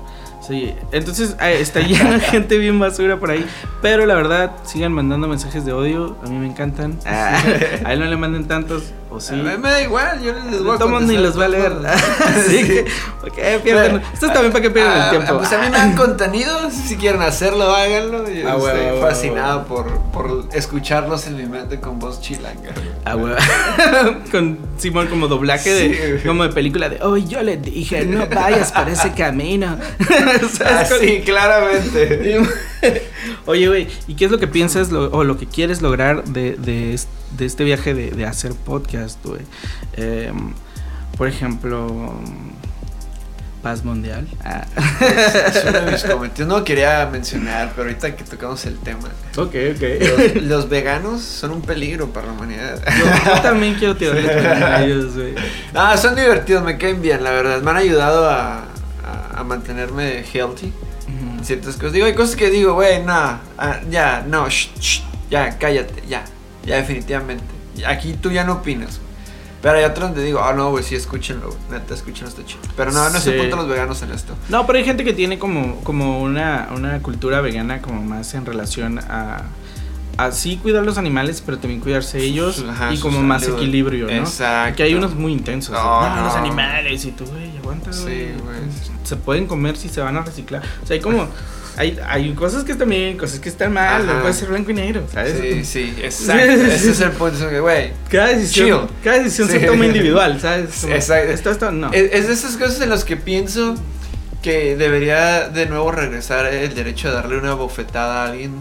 [0.47, 3.47] Sí, entonces eh, está llena gente bien basura por ahí.
[3.81, 6.17] Pero la verdad, sigan mandando mensajes de odio.
[6.25, 6.99] A mí me encantan.
[7.07, 7.41] Ah,
[7.85, 8.93] a él no le manden tantos.
[9.11, 9.35] O sí.
[9.35, 11.73] A mí me da igual, yo les voy a Todos ni los va a leer.
[11.85, 12.87] Así que,
[13.21, 13.93] ¿por qué pierden?
[13.93, 15.39] Bueno, Esto es también para que pierdan ah, el tiempo.
[15.39, 18.29] Pues a mí me dan contenido, si quieren hacerlo, háganlo.
[18.31, 22.71] Yo Ah, estoy huevo, huevo, fascinado por, por escucharlos en mi mente con voz chilanga.
[23.05, 23.37] Ah, huevo.
[24.33, 28.27] Con Simón como doblaje Sí, de como de película de oh yo le dije no
[28.29, 29.77] vayas por ese camino.
[30.65, 32.41] Ah, sí, claramente.
[33.47, 36.57] Oye, güey, ¿y qué es lo que piensas lo- o lo que quieres lograr de,
[36.57, 39.41] de, es- de este viaje de, de hacer podcast, güey?
[39.97, 40.53] Em,
[41.17, 42.15] por ejemplo,
[43.63, 44.27] paz mundial.
[44.45, 44.65] Ah.
[45.49, 46.49] Es uno de mis comentarios.
[46.49, 49.09] No lo quería mencionar, pero ahorita que tocamos el tema.
[49.37, 49.83] ok, ok.
[50.35, 52.81] Los, los veganos son un peligro para la humanidad.
[52.99, 55.35] Yo, yo también quiero a ellos, güey.
[55.75, 57.63] Ah, son divertidos, me caen bien, la verdad.
[57.63, 58.65] Me han ayudado a,
[59.13, 60.73] a, a mantenerme healthy.
[61.03, 61.45] Ujú.
[61.45, 61.93] ciertas cosas.
[61.93, 66.25] Digo, hay cosas que digo, güey, no, ah, ya, no, shh, shh, ya, cállate, ya,
[66.65, 67.45] ya, definitivamente.
[67.87, 69.01] Aquí tú ya no opinas.
[69.61, 72.61] Pero hay otros donde digo, ah, no, güey, sí, escúchenlo, güey, neta, escúchenlo, está chido.
[72.77, 73.31] Pero no, no Sí.
[73.31, 74.35] se punto los veganos en esto.
[74.49, 78.45] No, pero hay gente que tiene como, como una, una cultura vegana como más en
[78.47, 79.43] relación a,
[80.19, 84.13] a sí cuidar los animales, pero también cuidarse ellos Ajá, y como más equilibrio, ¿no?
[84.13, 84.77] Exacto.
[84.77, 85.73] Que hay unos muy intensos.
[85.75, 86.39] No, No, los no.
[86.41, 88.05] animales y tú, güey, aguanta, Sí,
[88.43, 88.59] güey.
[89.05, 90.63] Se pueden comer si se van a reciclar.
[90.83, 91.29] O sea, hay como...
[91.75, 94.13] Hay, hay cosas que están bien, cosas que están mal, Ajá.
[94.17, 95.39] no puede ser blanco y negro, ¿sabes?
[95.41, 96.43] Sí, sí, exacto.
[96.71, 97.39] Ese es el punto.
[97.63, 98.97] Güey, Cada decisión, Chill.
[99.03, 99.67] cada decisión se Sí.
[99.67, 100.81] toma individual, ¿sabes?
[100.83, 101.33] Como, Exacto.
[101.33, 101.91] Esto, esto, no.
[101.91, 103.75] Es, es de esas cosas en las que pienso
[104.43, 108.53] que debería de nuevo regresar el derecho de darle una bofetada a alguien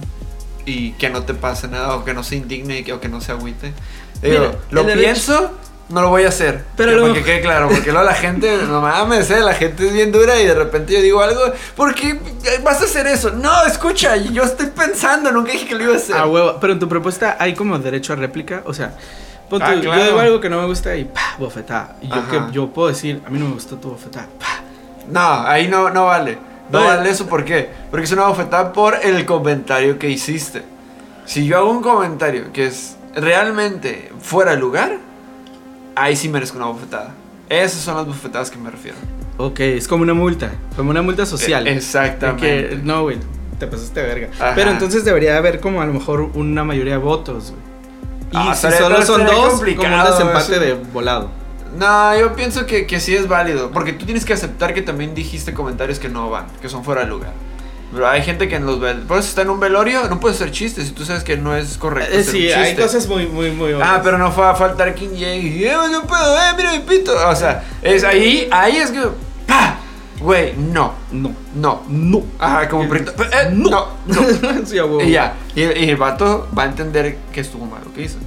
[0.66, 3.10] y que no te pase nada o que no se indigne y que, o que
[3.10, 3.74] no se agüite.
[4.22, 5.52] Digo, Mira, lo el derecho- pienso,
[5.90, 6.64] no lo voy a hacer.
[6.78, 9.94] Pero luego- que quede claro, porque luego la gente, no mames, eh, la gente es
[9.94, 11.42] bien dura y de repente yo digo algo,
[11.76, 12.20] ¿por qué
[12.64, 13.32] vas a hacer eso?
[13.32, 16.16] No, escucha, yo estoy pensando, nunca dije que lo iba a hacer.
[16.16, 16.58] A huevo.
[16.62, 18.62] Pero en tu propuesta hay como derecho a réplica.
[18.66, 18.94] O sea,
[19.50, 19.82] pon Ah, claro.
[20.00, 21.98] yo digo algo que no me gusta y pa, bofetada.
[22.02, 24.28] Y yo, que, yo puedo decir, a mí no me gustó tu bofetada.
[24.40, 24.62] pa.
[25.10, 26.38] No, ahí no, no vale.
[26.72, 27.10] No Vale.
[27.10, 27.70] eso, ¿por qué?
[27.90, 30.64] Porque es una bofetada por el comentario que hiciste.
[31.26, 34.98] Si yo hago un comentario que es realmente fuera de lugar,
[35.96, 37.12] ahí sí merezco una bofetada.
[37.50, 38.98] Esas son las bofetadas que me refiero.
[39.38, 40.52] Ok, es como una multa.
[40.76, 41.68] Como una multa social.
[41.68, 42.70] Eh, exactamente.
[42.70, 43.18] Que, no, güey,
[43.60, 44.28] te pasaste de verga.
[44.40, 44.54] Ajá.
[44.56, 47.72] Pero entonces debería haber como a lo mejor una mayoría de votos, güey.
[48.32, 50.60] Y Ah, si solo son dos, como un desempate eso.
[50.60, 51.30] de volado.
[51.78, 53.72] No, yo pienso que, que sí es válido.
[53.72, 57.02] Porque tú tienes que aceptar que también dijiste comentarios que no van, que son fuera
[57.02, 57.32] de lugar.
[57.94, 60.38] Pero hay gente que en los vel Por eso está en un velorio, no puedes
[60.38, 62.16] hacer chistes si tú sabes que no es correcto.
[62.16, 64.02] Eh, sí, hay cosas muy, muy, muy Ah, obvias.
[64.04, 67.12] pero no fue a faltar quien llegue y eh, no puedo, eh, mira mi pito.
[67.28, 69.02] O sea, es ahí, ahí es que.
[69.46, 69.76] ¡Pa!
[70.22, 71.34] Güey, no, No.
[71.56, 71.84] no.
[71.90, 72.24] No.
[72.40, 73.12] Ajá, como perrito.
[73.24, 74.22] eh, no, no.
[74.66, 75.02] sí, a huevo.
[75.02, 75.34] Y ya.
[75.56, 78.20] Y, y el vato va a entender que estuvo mal lo que hizo.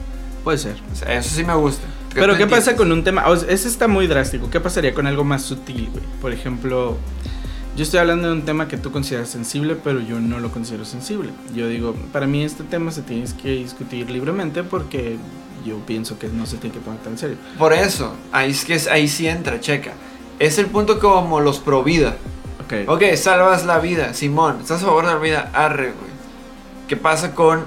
[0.42, 0.76] Puede ser.
[0.92, 1.86] O sea, eso sí me gusta.
[2.14, 3.28] Pero ¿qué pasa con un tema?
[3.28, 4.48] O sea, ese está muy drástico.
[4.50, 6.04] ¿Qué pasaría con algo más sutil, güey?
[6.20, 6.96] Por ejemplo,
[7.76, 10.84] yo estoy hablando de un tema que tú consideras sensible, pero yo no lo considero
[10.84, 11.30] sensible.
[11.54, 15.16] Yo digo, para mí este tema se tiene que discutir libremente porque
[15.66, 17.36] yo pienso que no se tiene que tomar tan serio.
[17.58, 19.92] Por eso, ahí es que es- ahí sí entra, checa.
[20.38, 22.16] Es el punto como los pro vida.
[22.64, 22.88] Ok.
[22.88, 24.58] Ok, salvas la vida, Simón.
[24.60, 25.50] ¿Estás a favor de la vida?
[25.52, 26.14] Arre, güey.
[26.88, 27.64] ¿Qué pasa con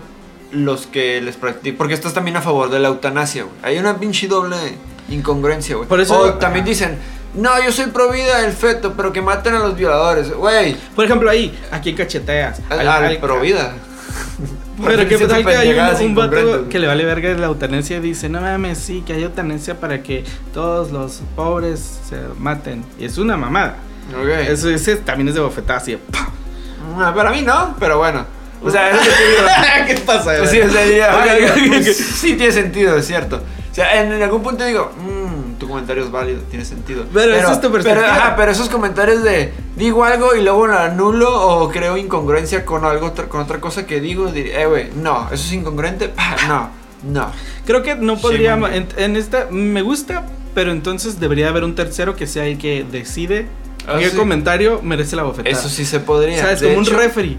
[0.51, 1.77] los que les practican?
[1.77, 3.55] Porque estás también a favor de la eutanasia, güey.
[3.63, 4.55] Hay una pinche doble
[5.09, 5.87] incongruencia, güey.
[5.87, 6.97] Por eso- O también dicen,
[7.33, 10.31] no, yo soy pro vida del feto, pero que maten a los violadores.
[10.33, 12.61] Güey, Por ejemplo, ahí, aquí cacheteas.
[12.69, 13.73] al, al pro vida.
[14.85, 17.97] Pero qué tal que hay pendejadas un, un vato que le vale verga la eutanasia
[17.97, 22.83] y dice, no mames, sí, que hay eutanasia para que todos los pobres se maten.
[22.99, 23.77] Y es una mamada.
[24.15, 24.27] Ok.
[24.47, 25.93] Eso ese también es de bofetada así.
[25.93, 25.99] de.
[26.95, 28.25] Ah, Para mí no, pero bueno.
[28.63, 29.47] O sea, es digo.
[29.87, 30.33] ¿Qué pasa?
[30.37, 31.23] Pues sí, o sea, ya,
[31.67, 33.37] pues sí tiene sentido, es cierto.
[33.71, 37.05] O sea, en, en algún punto digo, mmm, tu comentario es válido, tiene sentido.
[37.13, 38.07] Pero esa es tu perspectiva.
[38.07, 42.65] Pero, ajá, pero esos comentarios de digo algo y luego lo anulo o creo incongruencia
[42.65, 46.11] con algo otra- con otra cosa que digo, diría, eh, güey, no, eso es incongruente,
[46.47, 46.69] no,
[47.03, 47.31] no.
[47.67, 48.53] Creo que no podría.
[48.55, 50.23] en, en esta me gusta,
[50.55, 53.45] pero entonces debería haber un tercero que sea el que decide
[53.89, 54.17] Ah, qué sí.
[54.17, 55.55] comentario merece la bofetada.
[55.57, 56.41] Eso sí se podría.
[56.41, 56.59] ¿Sabes?
[56.59, 57.37] De Como hecho, un referee.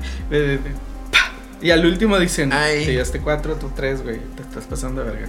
[1.60, 2.84] Y al último dicen: Ay.
[2.84, 4.18] Te llevaste cuatro, tú tres, güey.
[4.36, 5.28] Te estás pasando de verga.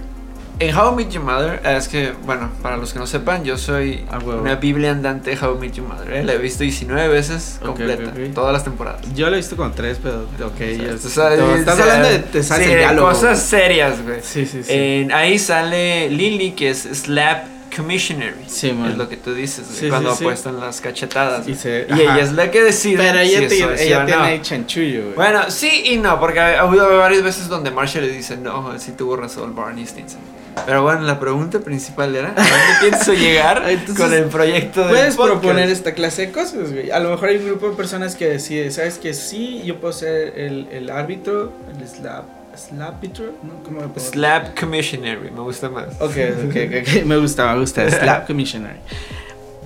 [0.58, 3.56] En How I Met Your Mother, es que, bueno, para los que no sepan, yo
[3.56, 4.42] soy Ah, huevo.
[4.42, 6.12] una biblia andante de How I Met Your Mother.
[6.12, 6.22] ¿eh?
[6.22, 8.34] La he visto 19 veces Ok, completa, ok, ok.
[8.34, 9.00] todas las temporadas.
[9.14, 10.58] Yo lo he visto con tres, pero ok.
[10.60, 13.62] ya- O sea, te- o estás sea, hablando de, te sabes sí, diálogo, cosas güey.
[13.62, 14.18] serias, güey.
[14.22, 14.70] Sí, sí, sí.
[14.70, 18.44] En- ahí sale Lily, que es Slap Commissionary.
[18.46, 18.90] Sí, man.
[18.92, 20.24] Es lo que tú dices, Sí, cuando sí, sí.
[20.24, 21.46] apuestan las cachetadas.
[21.48, 22.98] Y se- y ella es la que decide.
[22.98, 24.42] pero ella, si te- es sí ella tiene no.
[24.42, 25.14] chanchullo, güey.
[25.14, 28.78] Bueno, sí y no, porque ha ha habido varias veces donde Marshall le dice, no,
[28.78, 30.20] sí tuvo razón Barney Stinson.
[30.66, 32.50] Pero bueno, la pregunta principal era, ¿a dónde
[32.90, 36.90] pienso llegar Entonces, con el proyecto de Puedes proponer esta clase de cosas, güey.
[36.90, 39.92] A lo mejor hay un grupo de personas que decide, ¿sabes que Sí, yo puedo
[39.92, 42.24] ser el, el árbitro, el slap,
[42.68, 43.62] slapitro, ¿no?
[43.64, 45.94] ¿Cómo Slap Commissionary, me gusta más.
[46.00, 46.16] Ok,
[46.48, 47.04] ok, ok.
[47.04, 47.90] Me gusta, me gusta.
[48.00, 48.78] Slap Commissionary.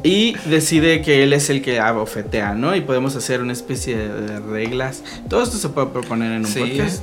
[0.03, 2.77] Y decide que él es el que abofetea, ¿no?
[2.77, 5.03] Y podemos hacer una especie de, reglas.
[5.29, 6.61] Todo esto se puede proponer en un Sí.
[6.61, 7.03] podcast.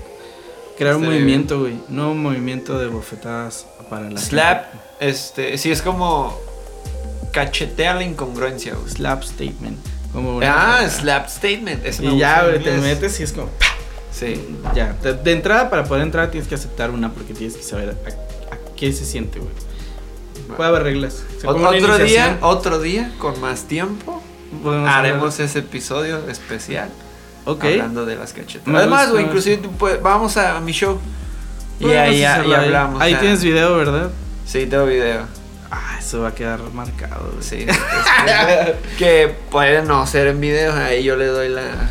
[0.78, 1.74] Crear un Estaría movimiento, güey.
[1.90, 4.66] No un movimiento de bofetadas para la Slap,
[5.00, 6.38] este, sí, es como
[7.34, 8.90] cachetea la incongruencia, güey.
[8.90, 9.78] Slap statement.
[10.14, 11.86] Como Ah, slap statement.
[11.86, 13.48] Eso me Y gusta ya, güey, te metes y es como.
[13.48, 13.66] ¡pa!
[14.22, 14.56] Sí.
[14.76, 14.94] Ya.
[15.02, 18.54] De, de entrada, para poder entrar, tienes que aceptar una porque tienes que saber a,
[18.56, 19.52] a qué se siente, güey.
[20.56, 21.24] Puede haber reglas.
[21.38, 24.22] O sea, Ot- como una otro día, otro día, con más tiempo,
[24.64, 26.90] podemos haremos ese episodio especial
[27.46, 27.64] Ok.
[27.64, 28.68] hablando de las cachetas.
[28.68, 31.00] Me Además, güey, inclusive tú puedes- vamos a mi show
[31.80, 33.02] y ahí, hablamos.
[33.02, 34.12] Ahí o sea, tienes video, ¿verdad?
[34.46, 35.22] Sí, tengo video.
[35.72, 37.42] Ah, eso va a quedar marcado, güey.
[37.44, 37.66] Sí.
[39.00, 41.90] que puede no ser en video, ahí yo le doy la.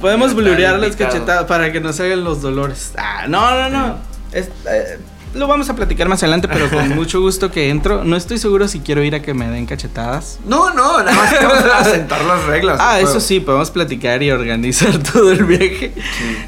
[0.00, 2.92] Podemos blurear las cachetadas para que nos hagan los dolores.
[2.96, 3.96] Ah, no, no, no.
[4.32, 4.98] Es- eh,
[5.34, 8.04] lo vamos a platicar más adelante, pero con mucho gusto que entro.
[8.04, 10.38] No estoy seguro si quiero ir a que me den cachetadas.
[10.44, 12.78] No, no, nada más que vamos a sentar las reglas.
[12.80, 15.92] Ah, eso sí, podemos platicar y organizar todo el viaje.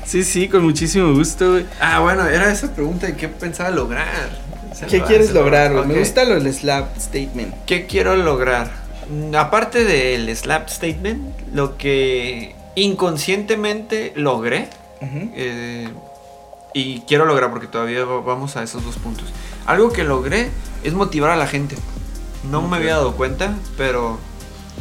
[0.05, 1.67] Sí, sí, con muchísimo gusto, güey.
[1.81, 4.07] Ah, bueno, era esa pregunta de qué pensaba lograr.
[4.79, 5.87] Se ¿Qué lo- quieres lograr, güey?
[5.87, 7.55] Me gusta lo del slap statement.
[7.67, 8.71] ¿Qué quiero lograr?
[9.11, 11.23] Mm, Aparte del slap statement,
[11.55, 14.69] lo que inconscientemente logré,
[15.03, 15.89] eh,
[16.75, 19.27] y quiero lograr porque todavía va- vamos a esos dos puntos.
[19.67, 20.51] Algo que logré
[20.85, 21.77] es motivar a la gente.
[22.51, 24.19] No me había dado cuenta, pero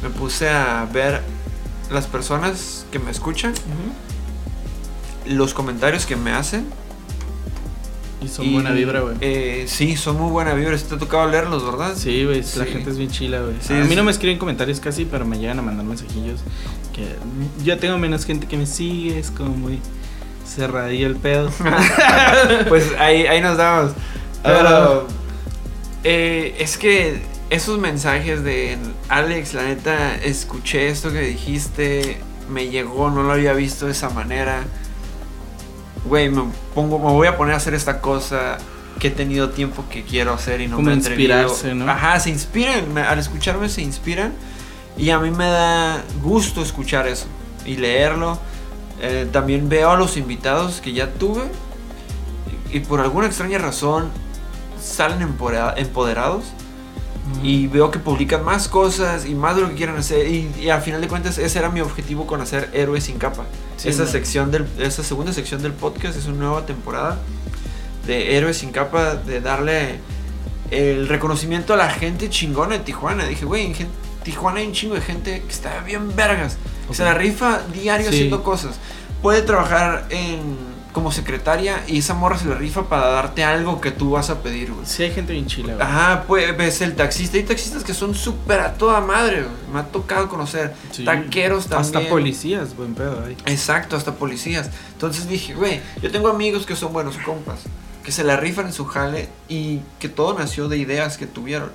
[0.04, 1.22] me puse a ver
[1.90, 3.54] las personas que me escuchan,
[5.26, 6.66] los comentarios que me hacen.
[8.22, 9.16] Y son y, buena vibra, güey.
[9.22, 10.76] eh, sí, son muy buena vibra.
[10.78, 11.94] ¿Te ha tocado leerlos, verdad?
[11.96, 13.56] Sí, güey, la gente es bien chila, güey.
[13.62, 16.40] Sí, a mí no me escriben comentarios casi, pero me llegan a mandar mensajillos.
[16.96, 17.16] Que
[17.64, 19.82] yo tengo menos gente que me sigue, es como muy
[20.48, 21.52] cerradillo el pedo.
[22.70, 23.92] pues ahí, ahí nos damos.
[24.42, 25.06] Pero
[26.06, 28.78] eh, es que esos mensajes de
[29.10, 32.18] Alex, la neta, escuché esto que dijiste,
[32.50, 34.64] me llegó, no lo había visto de esa manera.
[36.06, 38.58] Güey, me pongo, me voy a poner a hacer esta cosa
[39.00, 41.42] que he tenido tiempo que quiero hacer y no Como me he atrevido.
[41.42, 41.92] inspirarse, ¿no?
[41.92, 44.32] Ajá, se inspiran, al escucharme se inspiran
[44.98, 47.26] y a mí me da gusto escuchar eso
[47.66, 48.38] y leerlo.
[49.02, 51.44] Eh, también veo a los invitados que ya tuve
[52.72, 54.10] y, y por alguna extraña razón
[54.82, 56.46] salen empodera- empoderados
[57.44, 60.70] y veo que publican más cosas y más de lo que quieren hacer y, y
[60.70, 63.46] al final de cuentas ese era mi objetivo con hacer Héroes sin capa.
[63.78, 67.20] Sí, esa sección del esa segunda sección del podcast es una nueva temporada
[68.08, 70.00] de Héroes sin capa de darle
[70.72, 73.26] el reconocimiento a la gente chingona de Tijuana.
[73.26, 73.90] Dije, güey, en gen-
[74.26, 76.58] Tijuana hay un chingo de gente que está bien vergas.
[76.90, 76.96] Ok.
[76.96, 78.16] Se la rifa diario Sí.
[78.16, 78.76] haciendo cosas.
[79.22, 83.92] Puede trabajar en como secretaria y esa morra se le rifa para darte algo que
[83.92, 84.86] tú vas a pedir, güey.
[84.86, 85.86] Sí, hay gente bien chila, güey.
[85.86, 87.36] Ajá, pues ves el taxista.
[87.38, 89.54] Hay taxistas que son súper a toda madre, güey.
[89.74, 90.74] Me ha tocado conocer.
[90.92, 91.04] Sí.
[91.04, 91.98] Taqueros también.
[91.98, 93.36] Hasta policías, buen pedo ahí.
[93.46, 94.70] Exacto, hasta policías.
[94.94, 97.60] Entonces dije, güey, yo tengo amigos que son buenos compas,
[98.04, 101.72] que se la rifan en su jale y que todo nació de ideas que tuvieron.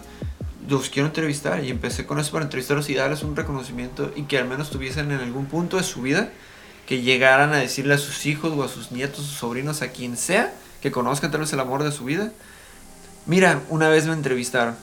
[0.70, 4.38] Los quiero entrevistar y empecé con eso para entrevistarlos y darles un reconocimiento y que
[4.38, 6.30] al menos tuviesen en algún punto de su vida
[6.86, 10.16] que llegaran a decirle a sus hijos o a sus nietos, sus sobrinos, a quien
[10.16, 12.32] sea, que conozcan tal vez el amor de su vida.
[13.26, 14.76] Mira, una vez me entrevistaron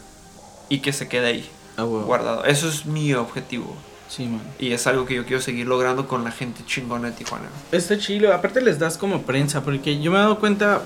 [0.70, 2.04] y que se quede ahí, Ah, güey.
[2.04, 2.44] guardado.
[2.46, 3.76] Eso es mi objetivo.
[4.10, 4.42] Sí, man.
[4.60, 7.48] Y es algo que yo quiero seguir logrando con la gente chingona de Tijuana.
[7.72, 8.34] Está chilo.
[8.34, 10.82] Aparte les das como prensa, porque yo me he dado cuenta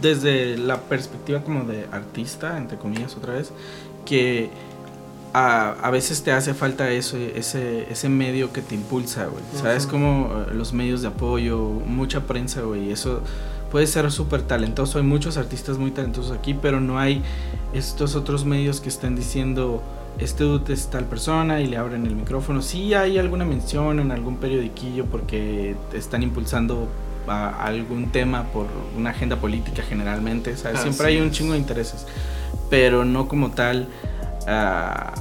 [0.00, 3.52] desde la perspectiva como de artista, entre comillas otra vez,
[4.04, 4.50] que
[5.32, 9.42] a, a veces te hace falta eso, ese, ese medio que te impulsa, güey.
[9.54, 9.84] ¿Sabes?
[9.84, 9.92] Ujú.
[9.92, 12.92] Como eh, los medios de apoyo, mucha prensa, güey.
[12.92, 13.20] Eso
[13.70, 14.98] puede ser súper talentoso.
[14.98, 17.22] Hay muchos artistas muy talentosos aquí, pero no hay
[17.72, 19.82] estos otros medios que están diciendo
[20.18, 22.62] este dude es tal persona y le abren el micrófono.
[22.62, 26.88] Sí hay alguna mención en algún periodiquillo porque están impulsando
[27.26, 30.80] a algún tema por una agenda política generalmente, ¿sabes?
[30.80, 32.06] Así Siempre hay un chingo de intereses,
[32.72, 33.86] pero no como tal
[34.46, 35.12] ah,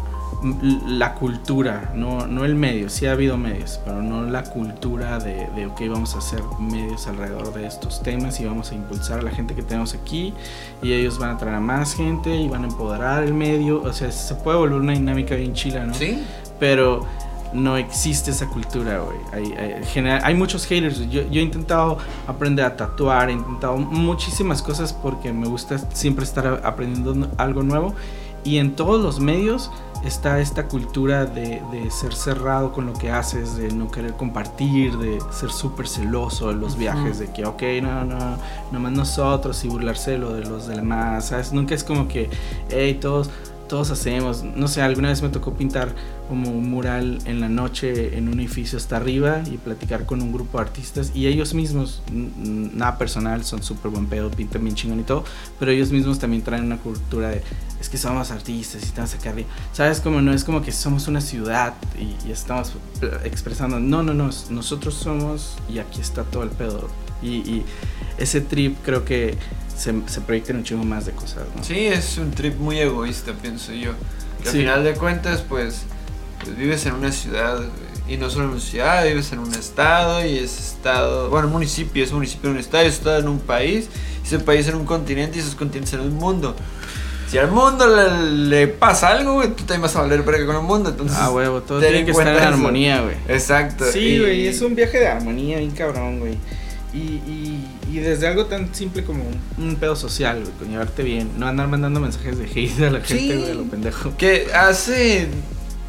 [0.88, 5.50] la cultura, no, no el medio, sí ha habido medios, pero no la cultura de,
[5.54, 9.22] de, ok, vamos a hacer medios alrededor de estos temas y vamos a impulsar a
[9.22, 10.34] la gente que tenemos aquí
[10.82, 13.92] y ellos van a traer a más gente y van a empoderar el medio, o
[13.92, 15.94] sea, se puede volver una dinámica bien chila, ¿no?
[15.94, 16.24] ¿Sí?
[16.62, 17.08] pero
[17.54, 19.18] no existe esa cultura, güey.
[19.34, 21.00] Hay, hay, hay muchos haters.
[21.10, 26.24] Yo, yo he intentado aprender a tatuar, he intentado muchísimas cosas porque me gusta siempre
[26.24, 27.94] estar aprendiendo algo nuevo.
[28.44, 29.70] Y en todos los medios
[30.04, 34.98] está esta cultura de, de ser cerrado con lo que haces, de no querer compartir,
[34.98, 36.80] de ser súper celoso de los Ujú.
[36.80, 38.38] viajes, de que, ok, no, no,
[38.72, 41.54] nomás nosotros y burlarse de lo de los demás, ¿sabes?
[41.54, 42.32] Nunca es como que,
[42.72, 43.30] hey, todos,
[43.72, 45.96] todos hacemos, no sé, alguna vez me tocó pintar
[46.28, 50.34] como un mural en la noche en un edificio hasta arriba y platicar con un
[50.34, 54.76] grupo de artistas y ellos mismos, n- nada personal, son súper buen pedo, pintan bien
[54.76, 55.24] chingón y todo,
[55.58, 57.44] pero ellos mismos también traen una cultura de,
[57.80, 60.02] es que somos artistas y estamos acá arriba, ¿sabes?
[60.02, 62.74] Como no es como que somos una ciudad y, estamos
[63.24, 66.90] expresando, no, no, no, nosotros somos y aquí está todo el pedo.
[67.24, 67.62] Y
[68.18, 69.38] ese trip creo que
[69.82, 71.63] se, se proyecta en un chingo más de cosas, ¿no?
[71.63, 73.91] Sí, es un trip muy egoísta, pienso yo.
[74.41, 74.60] Que al Sí.
[74.60, 75.82] final de cuentas, pues,
[76.44, 77.60] pues vives en una ciudad,
[78.08, 81.54] y no solo en una ciudad, vives en un estado, y ese estado, bueno, un
[81.54, 83.89] municipio, es un municipio en un estado, y ese estado en un país,
[84.24, 86.56] y ese país en un continente, y esos continentes en un mundo.
[87.30, 90.56] Si al mundo le, le pasa algo, güey, tú también vas a valer verga con
[90.58, 91.17] el mundo, entonces...
[91.20, 92.48] Ah, huevo, todo tiene en que estar en eso.
[92.48, 93.15] armonía, güey.
[93.30, 93.86] Exacto.
[93.91, 96.38] Sí, y- güey, es un viaje de armonía bien cabrón, güey.
[96.94, 101.04] Y, y, y desde algo tan simple como un, un pedo social, güey, con llevarte
[101.04, 101.32] bien.
[101.38, 103.17] No andar mandando mensajes de hate a la Sí.
[103.19, 104.15] gente, güey, a lo pendejo.
[104.17, 105.27] Que hace.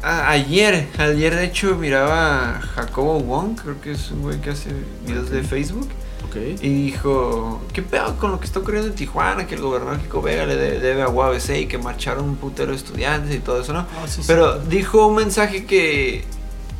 [0.05, 4.49] a- ayer, ayer de hecho miraba a Jacobo Wong, creo que es un güey que
[4.49, 4.69] hace
[5.07, 5.45] videos de Ok.
[5.45, 5.87] Facebook.
[6.27, 6.35] Ok.
[6.61, 9.47] Y dijo, ¿qué pedo con lo que está ocurriendo en Tijuana?
[9.47, 12.71] Que el gobernador Kiko Vega le de- debe a UABC y que marcharon un putero
[12.71, 13.79] de estudiantes y todo eso, ¿no?
[13.81, 14.23] Ah, sí, sí.
[14.27, 16.23] Pero dijo un mensaje que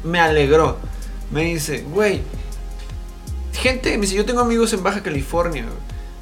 [0.03, 0.77] me alegró.
[1.31, 2.21] Me dice, güey,
[3.53, 5.65] gente, me dice, yo tengo amigos en Baja California.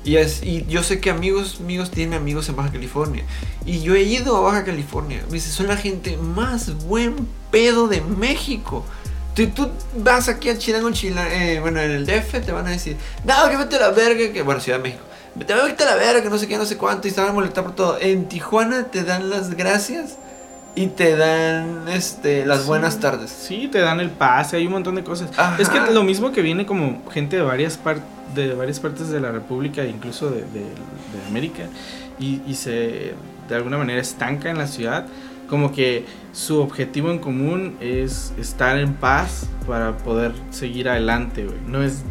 [0.03, 3.23] Y, es, y yo sé que amigos míos tienen amigos en Baja California.
[3.65, 5.23] Y yo he ido a Baja California.
[5.27, 7.15] Me dice, son la gente más buen
[7.51, 8.85] pedo de México.
[9.35, 12.71] Tú, tú vas aquí a Chilango, Chila, eh, bueno, en el DF te van a
[12.71, 15.03] decir, no, que vete a la verga, que bueno, Ciudad de México.
[15.47, 17.29] Te voy a la verga, que no sé qué, no sé cuánto, y se van
[17.29, 17.97] a molestar por todo.
[18.01, 20.17] En Tijuana te dan las gracias
[20.75, 22.67] y te dan este las Sí.
[22.67, 23.29] buenas tardes.
[23.31, 25.29] Sí, te dan el pase, hay un montón de cosas.
[25.37, 25.57] Ajá.
[25.61, 28.01] Es que lo mismo que viene como gente de varias, par-
[28.35, 31.63] de varias partes de la República, incluso de, de- de América,
[32.19, 33.13] y, y se
[33.49, 35.07] de alguna manera estanca en la ciudad,
[35.49, 41.57] como que su objetivo en común es estar en paz para poder seguir adelante, güey.
[41.67, 42.03] No es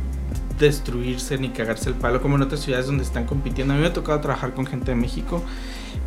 [0.59, 3.73] destruirse ni cagarse el palo como en otras ciudades donde están compitiendo.
[3.73, 5.43] A mí me ha tocado trabajar con gente de México,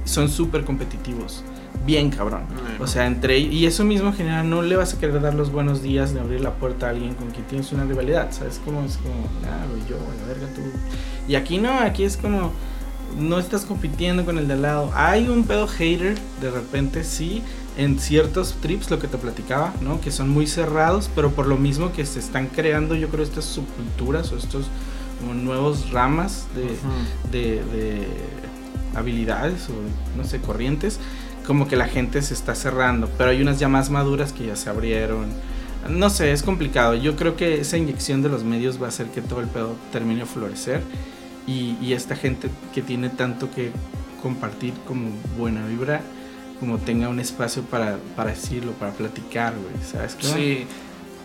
[0.05, 1.43] son súper competitivos,
[1.85, 2.43] bien cabrón.
[2.79, 5.81] O sea, entre y eso mismo genera, no le vas a querer dar los buenos
[5.81, 8.61] días de abrir la puerta a alguien con quien tienes una rivalidad, ¿sabes?
[8.63, 9.13] Como es como,
[9.45, 10.61] ah, yo, la verga tú.
[11.27, 12.51] Y aquí no, aquí es como
[13.17, 14.91] no estás compitiendo con el de al lado.
[14.95, 17.43] Hay un pedo hater de repente, sí,
[17.77, 19.99] en ciertos trips, lo que te platicaba, ¿no?
[20.01, 23.45] Que son muy cerrados, pero por lo mismo que se están creando, yo creo, estas
[23.45, 24.67] subculturas o estos
[25.19, 28.07] como nuevos ramas de, de, de
[28.95, 30.99] habilidades o no sé, corrientes,
[31.45, 34.55] como que la gente se está cerrando, pero hay unas ya más maduras que ya
[34.55, 35.27] se abrieron.
[35.89, 36.95] no sé, es complicado.
[36.95, 39.75] Yo creo que esa inyección de los medios va a hacer que todo el pedo
[39.91, 40.81] termine de florecer.
[41.45, 43.71] Y, y esta gente que tiene tanto que
[44.21, 46.01] compartir como buena vibra,
[46.59, 50.15] como tenga un espacio para, para decirlo, para platicar, güey, ¿sabes?
[50.15, 50.27] qué?
[50.27, 50.67] Sí,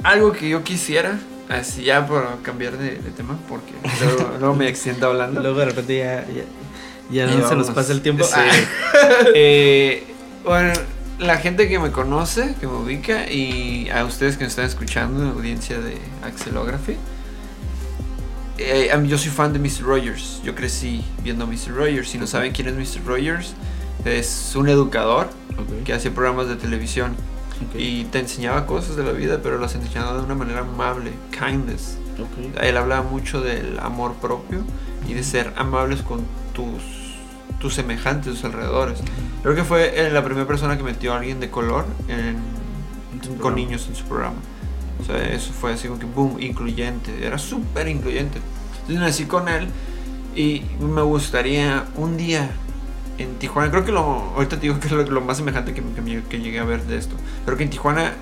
[0.02, 3.72] algo que yo quisiera, así ya por cambiar de, de tema, porque
[4.04, 5.40] luego, luego me extiendo hablando.
[5.42, 6.42] Luego de repente ya, ya,
[7.10, 8.24] ya no se nos pasa el tiempo.
[8.24, 8.32] Sí.
[8.34, 8.50] Ah.
[9.34, 10.04] Eh,
[10.44, 10.72] bueno,
[11.18, 15.28] la gente que me conoce, que me ubica, y a ustedes que me están escuchando,
[15.30, 16.96] audiencia de Axelography,
[18.58, 19.82] eh, yo soy fan de Mr.
[19.82, 20.40] Rogers.
[20.42, 21.74] Yo crecí viendo a Mr.
[21.74, 22.08] Rogers.
[22.08, 23.04] Si no saben quién es Mr.
[23.06, 23.54] Rogers,
[24.04, 25.28] es un educador
[25.58, 27.12] Ok, que hace programas de televisión
[27.68, 31.12] ok, y te enseñaba cosas de la vida, pero las enseñaba de una manera amable,
[31.30, 31.98] kindness.
[32.18, 32.62] ok.
[32.62, 34.60] Él hablaba mucho del amor propio
[35.08, 36.20] y de ser amables con
[36.52, 36.82] tus,
[37.60, 39.00] tus semejantes, tus alrededores.
[39.42, 42.36] Creo que fue eh, la primera persona que metió a alguien de color en-
[43.14, 44.36] En su con niños en su programa.
[45.00, 47.24] O sea, eso fue así como que boom, incluyente.
[47.26, 48.38] Era súper incluyente.
[48.80, 49.68] Entonces nací con él
[50.36, 52.50] y me gustaría un día
[53.18, 54.00] en Tijuana, creo que lo,
[54.36, 56.84] ahorita te digo que es lo, lo más semejante que, que, que llegué a ver
[56.84, 57.16] de esto.
[57.44, 58.12] Pero que en Tijuana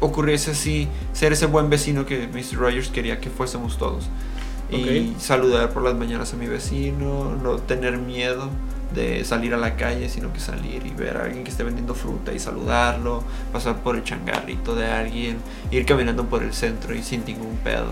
[0.00, 2.58] ocurriese así, ser ese buen vecino que Mr.
[2.58, 4.08] Rogers quería que fuésemos todos.
[4.70, 5.20] Y Ok.
[5.20, 8.48] saludar por las mañanas a mi vecino, no tener miedo
[8.94, 11.94] de salir a la calle, sino que salir y ver a alguien que esté vendiendo
[11.94, 15.38] fruta y saludarlo, pasar por el changarrito de alguien,
[15.70, 17.86] ir caminando por el centro y sin ningún pedo.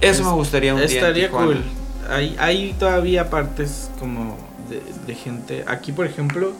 [0.00, 0.86] Eso Es- me gustaría un día.
[0.88, 1.62] en Estaría cool.
[2.10, 4.36] Hay, hay todavía partes como
[4.68, 5.64] de, de gente.
[5.66, 6.52] Aquí, por ejemplo,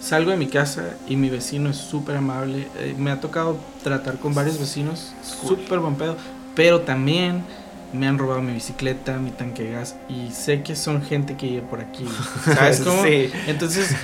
[0.00, 2.66] salgo de mi casa y mi vecino es súper amable.
[2.78, 5.56] Eh, me ha tocado tratar con varios vecinos, Cool.
[5.56, 6.16] súper buen pedo.
[6.56, 7.44] Pero también
[7.92, 9.96] me han robado mi bicicleta, mi tanque de gas.
[10.08, 12.06] Y sé que son gente que vive por aquí.
[12.44, 13.02] ¿Sabes cómo?
[13.04, 13.30] Sí.
[13.46, 13.94] Entonces,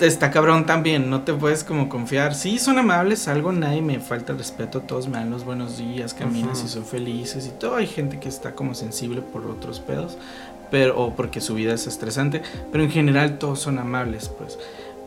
[0.00, 2.34] está cabrón también, no te puedes como confiar.
[2.34, 6.14] Sí, son amables, algo, nadie me falta el respeto, todos me dan los buenos días,
[6.14, 6.66] caminas Ujú.
[6.66, 7.76] y son felices y todo.
[7.76, 10.16] Hay gente que está como sensible por otros pedos,
[10.70, 14.58] pero o porque su vida es estresante, pero en general todos son amables, pues.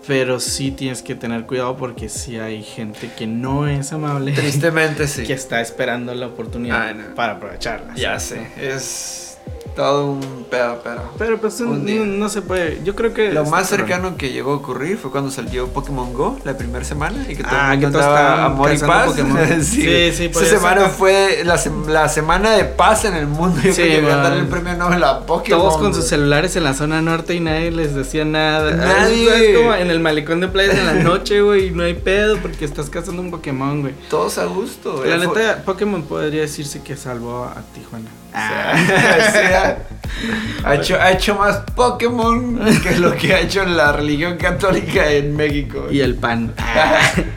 [0.08, 5.08] Pero sí tienes que tener cuidado porque sí hay gente que no es amable, Tristemente
[5.08, 5.24] sí.
[5.24, 7.16] que está esperando la oportunidad Ah, no.
[7.16, 7.96] para aprovecharla.
[7.96, 9.25] Ya sé, es
[9.76, 11.02] todo un pedo, pero...
[11.18, 12.80] Pero pues Un no, se puede.
[12.84, 16.40] Yo creo que Lo más cercano que llegó a ocurrir fue cuando salió Pokémon Go
[16.46, 19.08] la primera semana y que todo Ah, el mundo estaban amor y paz.
[19.08, 19.38] Pokémon.
[19.64, 20.90] sí, Sí, sí, Esa semana ser.
[20.92, 23.60] fue la, la semana de paz en el mundo.
[23.64, 24.40] Yo Sí, iban a dar man.
[24.40, 25.60] el premio Nobel a Pokémon.
[25.60, 28.72] Todos con sus celulares en la zona norte y nadie les decía nada.
[28.72, 29.52] Nadie.
[29.52, 32.38] Es como en el malecón de playas en la noche, güey, y no hay pedo
[32.38, 33.94] porque estás cazando un Pokémon, güey.
[34.10, 35.04] Todos a gusto.
[35.06, 35.28] La güey.
[35.28, 38.10] Fue- neta, Pokémon podría decirse que salvó a Tijuana.
[39.28, 39.78] O sea,
[40.64, 45.36] ha, hecho, ha hecho más Pokémon que lo que ha hecho la religión católica en
[45.36, 45.88] México.
[45.92, 46.54] Y el pan.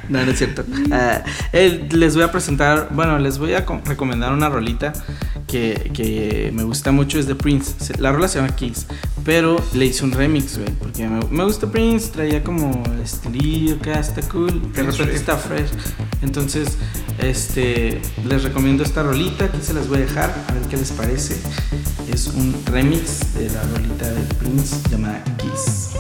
[0.09, 0.65] no, no es cierto.
[0.93, 4.93] Ah, eh, les voy a presentar, bueno, les voy a com- recomendar una rolita
[5.47, 7.95] que, que me gusta mucho, es de Prince.
[7.99, 8.87] La rola se llama Kiss,
[9.25, 14.01] pero le hice un remix, güey, porque me, me gusta Prince, traía como estilillo acá,
[14.01, 15.71] está cool, de repente está fresh.
[16.23, 16.77] Entonces,
[17.21, 20.91] este, les recomiendo esta rolita, aquí se las voy a dejar, a ver qué les
[20.93, 21.37] parece.
[22.13, 25.91] Es un remix de la rolita de Prince llamada Kiss.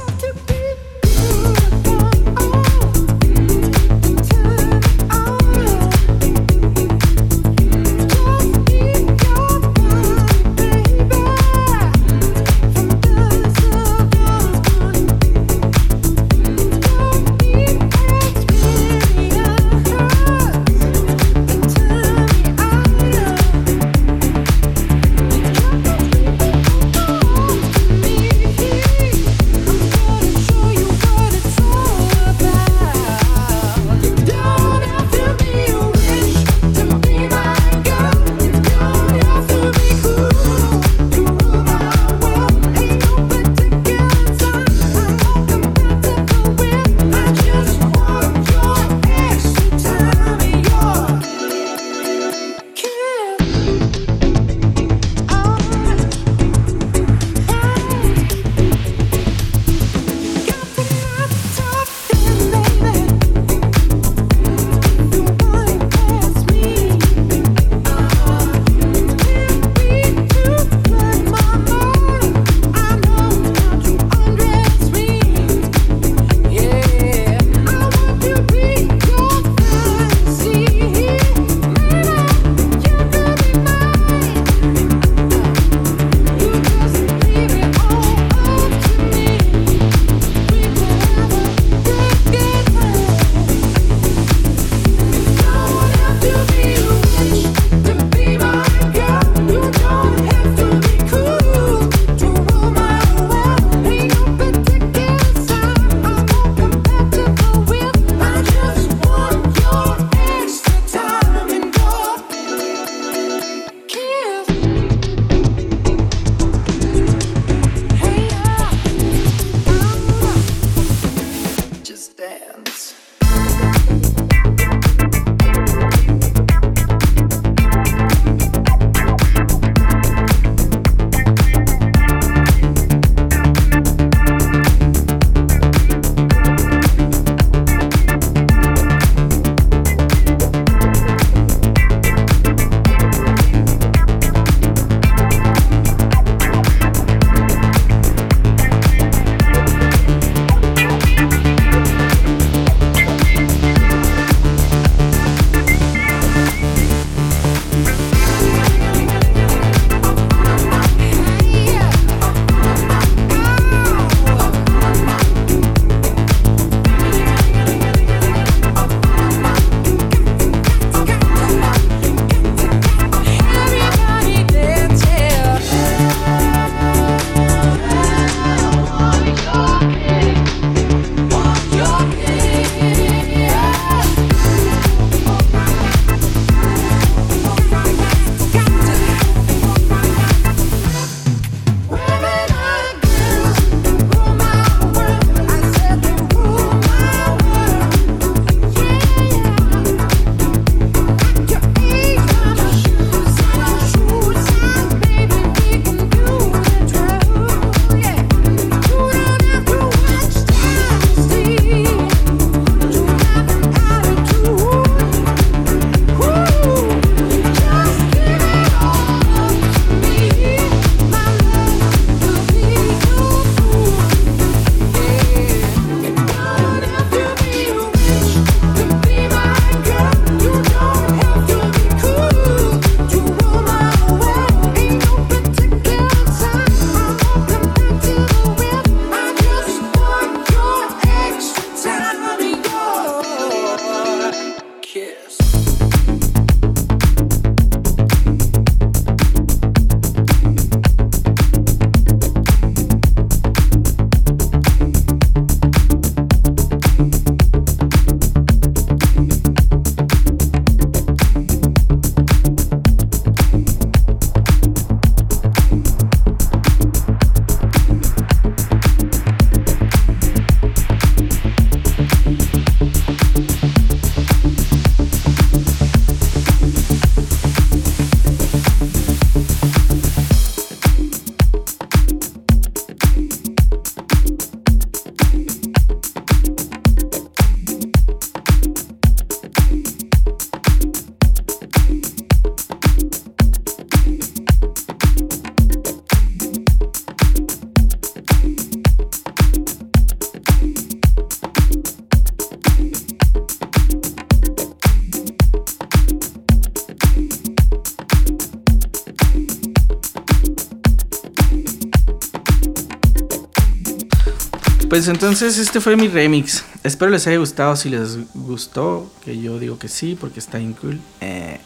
[315.09, 316.67] Pues entonces este fue mi remix.
[316.85, 317.75] Espero les haya gustado.
[317.77, 321.01] Si les gustó, que yo digo que sí, porque está bien cool.
[321.23, 321.61] Eh,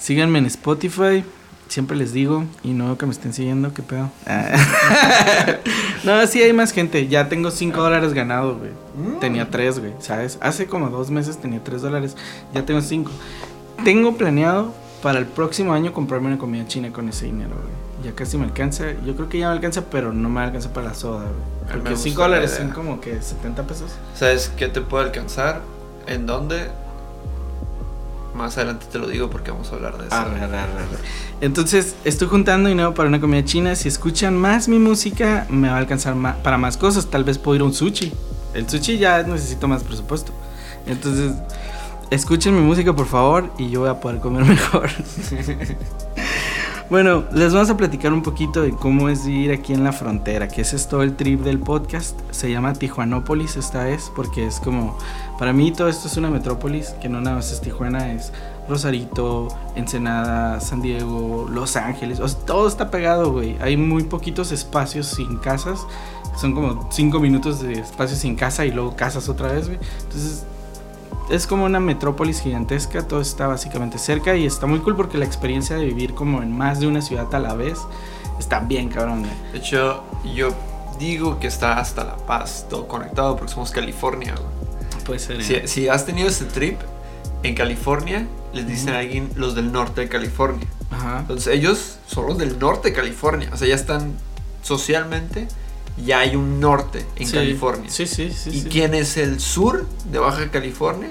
[0.00, 1.22] síganme en Spotify.
[1.68, 4.10] Siempre les digo, y no que me estén siguiendo, qué pedo.
[6.04, 7.06] no, sí hay más gente.
[7.06, 8.72] Ya tengo 5 dólares ganados, güey.
[8.96, 9.20] Mm.
[9.20, 10.36] Tenía 3, güey, ¿sabes?
[10.40, 12.16] Hace como dos meses tenía 3 dólares.
[12.52, 13.12] Ya tengo 5.
[13.84, 17.88] Tengo planeado para el próximo año comprarme una comida china con ese dinero, güey.
[18.04, 18.84] Ya casi me alcanza.
[19.04, 21.72] Yo creo que ya me alcanza, pero no me alcanza para la soda, güey.
[21.72, 23.90] Porque 5 gusta la dólares son como que 70 pesos.
[24.14, 25.60] ¿Sabes qué te puede alcanzar?
[26.06, 26.68] ¿En dónde?
[28.34, 30.14] Más adelante te lo digo porque vamos a hablar de eso.
[30.14, 30.68] Arre, arre, arre.
[31.40, 33.74] Entonces, estoy juntando dinero para una comida china.
[33.74, 37.06] Si escuchan más mi música, me va a alcanzar ma- para más cosas.
[37.06, 38.12] Tal vez puedo ir a un sushi.
[38.54, 40.32] El sushi ya necesito más presupuesto.
[40.86, 41.32] Entonces,
[42.10, 44.90] escuchen mi música, por favor, y yo voy a poder comer mejor.
[46.90, 50.48] bueno, les vamos a platicar un poquito de cómo es vivir aquí en la frontera,
[50.48, 52.18] que ese es todo el trip del podcast.
[52.30, 54.96] Se llama Tijuanópolis esta vez, porque es como,
[55.38, 58.32] para mí todo esto es una metrópolis, que no nada más es Tijuana, es
[58.68, 63.56] Rosarito, Ensenada, San Diego, Los Ángeles, o sea, todo está pegado, güey.
[63.60, 65.86] Hay muy poquitos espacios sin casas,
[66.38, 69.78] son como cinco minutos de espacio sin casa y luego casas otra vez, güey.
[70.04, 70.44] Entonces,
[71.30, 75.24] es como una metrópolis gigantesca, todo está básicamente cerca y está muy cool porque la
[75.24, 77.78] experiencia de vivir como en más de una ciudad a la vez
[78.38, 79.26] está bien cabrón.
[79.52, 80.02] De hecho,
[80.34, 80.54] yo
[80.98, 84.34] digo que está hasta La Paz, todo conectado porque somos California.
[84.34, 85.04] güey.
[85.04, 85.42] Puede ser.
[85.42, 86.78] Si, si has tenido ese trip
[87.42, 90.66] en California, les dicen a alguien los del norte de California.
[90.90, 91.20] Ajá.
[91.20, 93.50] Entonces ellos son los del norte de California.
[93.52, 94.14] O sea, ya están
[94.62, 95.48] socialmente,
[96.04, 97.90] ya hay un norte en Sí, California.
[97.90, 98.50] Sí, sí, sí.
[98.50, 98.68] ¿Y sí.
[98.70, 101.08] quién es el sur de Baja California?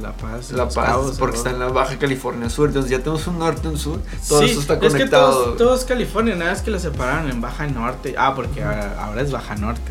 [0.00, 0.52] La Paz.
[0.52, 2.68] La Paz, Cabos, porque está en la Baja California Sur.
[2.68, 4.00] Entonces ya tenemos un norte, un sur.
[4.28, 5.32] Todo Sí, eso está Es que conectado.
[5.32, 8.14] todos, todos California, nada es que lo separaron en Baja Norte.
[8.18, 9.90] Ah, porque ahora, ahora es Baja Norte.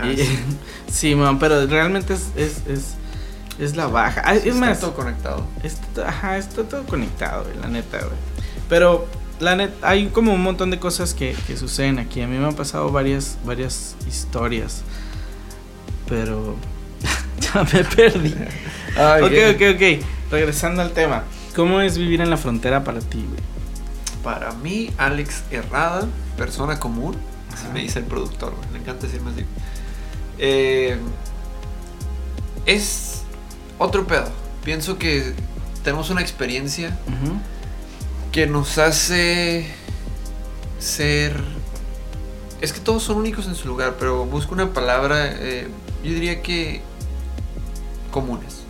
[0.00, 0.38] Ah, Y- sí.
[0.92, 2.94] sí, man, pero realmente es, es, es,
[3.58, 4.22] es la Baja.
[4.24, 5.44] Ah, es está más, todo conectado.
[5.62, 8.10] Está, ajá, está todo conectado, la neta, güey.
[8.68, 9.06] Pero,
[9.40, 12.20] la neta, hay como un montón de cosas que, que suceden aquí.
[12.20, 14.82] A mí me han pasado varias, varias historias.
[16.08, 16.56] Pero,
[17.40, 18.34] ya me perdí.
[18.96, 20.06] Ay, ok, ok, ok.
[20.30, 21.24] Regresando al tema.
[21.54, 23.42] ¿Cómo es vivir en la frontera para ti, güey?
[24.22, 27.16] Para mí, Alex Herrada, persona común,
[27.52, 29.44] así me dice el productor, güey, le encanta decirme así.
[30.38, 30.96] Eh,
[32.66, 33.22] es
[33.78, 34.30] otro pedo.
[34.64, 35.34] Pienso que
[35.82, 37.36] tenemos una experiencia Ujú.
[38.34, 39.64] Que nos hace
[40.80, 41.40] ser...
[42.60, 45.68] Es que todos son únicos en su lugar, pero busco una palabra, eh,
[46.02, 46.82] yo diría que
[48.10, 48.64] comunes.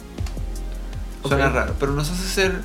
[1.27, 2.61] Suena raro, pero nos hace ser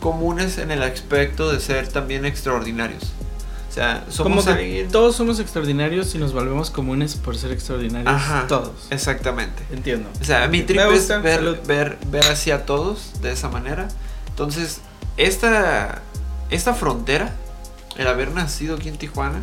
[0.00, 3.02] comunes en el aspecto de ser también extraordinarios.
[3.68, 4.88] O sea, somos Como que alguien...
[4.88, 8.10] todos somos extraordinarios y nos volvemos comunes por ser extraordinarios.
[8.10, 8.86] Ajá, Todos.
[8.88, 9.62] Exactamente.
[9.70, 10.08] Entiendo.
[10.18, 13.88] O sea, mi trip es ver, ver, ver hacia todos de esa manera.
[14.30, 14.80] Entonces,
[15.18, 16.02] esta,
[16.50, 17.32] esta frontera,
[17.96, 19.40] el haber nacido aquí en Tijuana,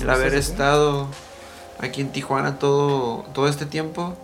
[0.00, 1.08] el haber estado
[1.78, 4.16] aquí en Tijuana todo, todo este tiempo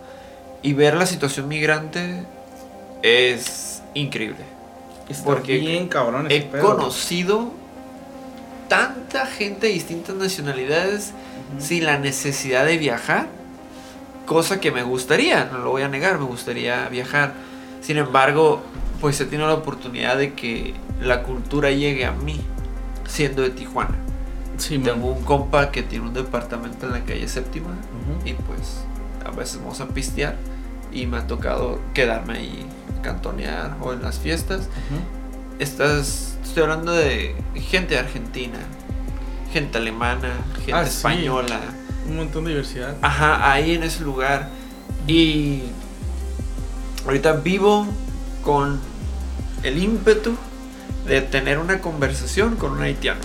[0.61, 2.25] y ver la situación migrante
[3.01, 4.43] es increíble.
[5.07, 6.75] Está porque bien cabrón He pedo.
[6.75, 7.51] conocido
[8.67, 11.11] tanta gente de distintas nacionalidades
[11.59, 13.27] sin la necesidad de viajar,
[14.25, 17.33] cosa que me gustaría, no lo voy a negar, me gustaría viajar.
[17.81, 18.63] Sin embargo,
[19.01, 22.39] pues he tenido la oportunidad de que la cultura llegue a mí,
[23.07, 23.95] siendo de Tijuana.
[24.57, 24.85] Sí, man.
[24.93, 27.75] Tengo un compa que tiene un departamento en la calle séptima
[28.23, 28.85] y pues
[29.25, 30.35] a veces vamos a pistear
[30.93, 32.65] y me ha tocado quedarme ahí,
[33.01, 34.61] cantonear o en las fiestas.
[34.61, 35.59] Ujú.
[35.59, 38.57] Estás, estoy hablando de gente argentina,
[39.51, 40.89] gente alemana, gente Ah, sí.
[40.97, 41.59] española.
[42.09, 42.95] Un montón de diversidad.
[43.01, 44.49] Ajá, ahí en ese lugar.
[45.07, 45.63] Y
[47.05, 47.87] ahorita vivo
[48.45, 48.79] con
[49.63, 50.35] el ímpetu
[51.07, 53.21] de tener una conversación con un haitiano.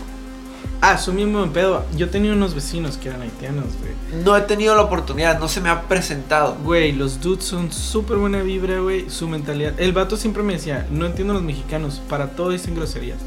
[0.81, 1.85] Ah, su mismo pedo.
[1.95, 4.23] Yo tenía unos vecinos que eran haitianos, güey.
[4.25, 6.57] No he tenido la oportunidad, no se me ha presentado.
[6.65, 9.11] Güey, los dudes son súper buena vibra, güey.
[9.11, 9.79] Su mentalidad.
[9.79, 13.19] El vato siempre me decía, no entiendo a los mexicanos, para todo dicen groserías.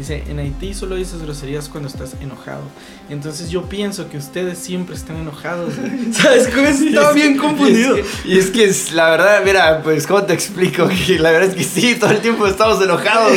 [0.00, 2.62] Dice, en Haití solo dices groserías cuando estás enojado.
[3.10, 6.10] Entonces yo pienso que ustedes siempre están enojados, güey.
[6.14, 7.98] ¿Sabes cómo Estaba bien confundido.
[7.98, 10.88] Y es, que, y es que es- la verdad, mira, pues, ¿cómo te explico?
[11.06, 13.30] Que la verdad es que sí, todo el tiempo estamos enojados.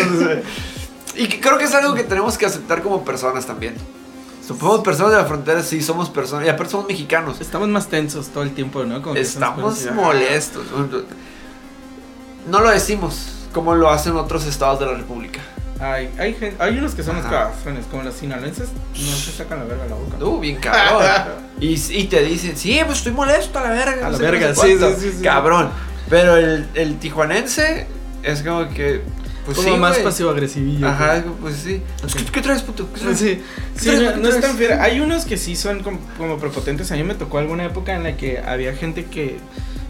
[1.17, 3.75] y que creo que es algo que tenemos que aceptar como personas también.
[4.47, 6.45] Somos personas de la frontera, sí, somos personas.
[6.45, 7.41] Y aparte somos mexicanos.
[7.41, 9.01] Estamos más tensos todo el tiempo, ¿no?
[9.01, 10.63] Como Estamos ah, molestos.
[12.47, 15.41] No lo decimos como lo hacen otros estados de la República.
[15.83, 16.09] Hay,
[16.59, 19.95] hay, unos que son cabrones, como los sinaloenses, no se sacan la verga de la
[19.95, 20.23] boca.
[20.23, 21.05] Uh, bien cabrón.
[21.59, 24.07] y, y te dicen, sí, pues estoy molesto a la verga.
[24.07, 24.95] A no la qué, verga, sí, cuánto".
[24.95, 25.23] sí, sí, sí.
[25.23, 25.71] Cabrón.
[26.09, 27.87] Pero el, el tijuanense
[28.21, 29.01] es como que.
[29.45, 30.03] Pues como sí, más güey.
[30.05, 30.87] pasivo-agresivillo.
[30.87, 31.35] Ajá, güey.
[31.41, 31.81] pues sí.
[32.01, 32.31] Ok.
[32.31, 32.87] ¿Qué traes, puto?
[32.93, 33.17] ¿Qué traes?
[33.19, 33.41] Sí,
[33.75, 34.01] sí traes?
[34.01, 34.81] no, ¿Qué no es tan fiera.
[34.81, 36.89] Hay unos que sí son como, como prepotentes.
[36.93, 39.39] A mí me tocó alguna época en la que había gente que,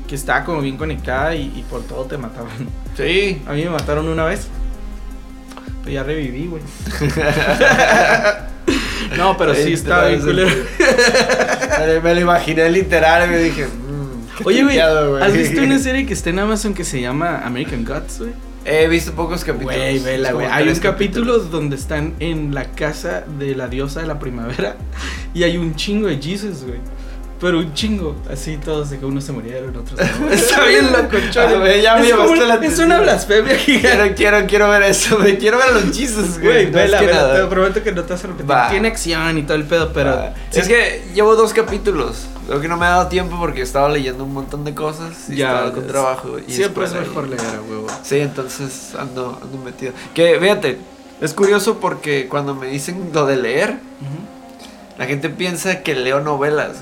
[0.07, 2.49] que estaba como bien conectada y, y por todo te mataban.
[2.97, 3.41] Sí.
[3.47, 4.47] A mí me mataron una vez.
[5.85, 6.61] Ya reviví, güey.
[9.17, 10.49] no, pero sí estaba te bien culero.
[12.03, 14.45] Me lo- imaginé literal y me dije, mmm.
[14.45, 18.19] Oye, güey, ¿has visto una serie que está en Amazon que se llama American Gods,
[18.19, 18.31] güey?
[18.65, 19.75] He visto pocos capítulos.
[19.75, 20.55] Güey, vela, Es como güey.
[20.55, 21.51] Hay un capítulo capítulos.
[21.51, 24.77] donde están en la casa de la diosa de la primavera
[25.33, 26.79] y hay un chingo de Jesus, güey.
[27.43, 30.29] Pero un chingo, así todos de que unos se murieron, otros no.
[30.31, 31.59] Está bien loco, cholo.
[31.59, 32.85] güey, ya me es, como- llamaste la es atención.
[32.87, 33.89] una blasfemia gigante.
[33.97, 35.37] Quiero, quiero, quiero ver eso, güey.
[35.37, 36.69] Quiero ver los Jesus, güey.
[36.69, 37.35] Güey, vela, nada.
[37.41, 38.49] te prometo que no te vas a repetir.
[38.49, 38.69] Va.
[38.69, 40.29] Tiene acción y todo el pedo, pero.
[40.53, 42.27] Es que llevo dos capítulos.
[42.47, 45.35] Creo que no me ha dado tiempo porque estaba leyendo un montón de cosas y
[45.35, 46.35] Ya, estaba con trabajo.
[46.47, 47.87] Y siempre es mejor leer a huevo.
[48.03, 49.93] Sí, entonces ando, ando metido.
[50.13, 50.77] Que fíjate,
[51.21, 53.75] es curioso porque cuando me dicen lo de leer,
[54.97, 56.77] la gente piensa que leo novelas.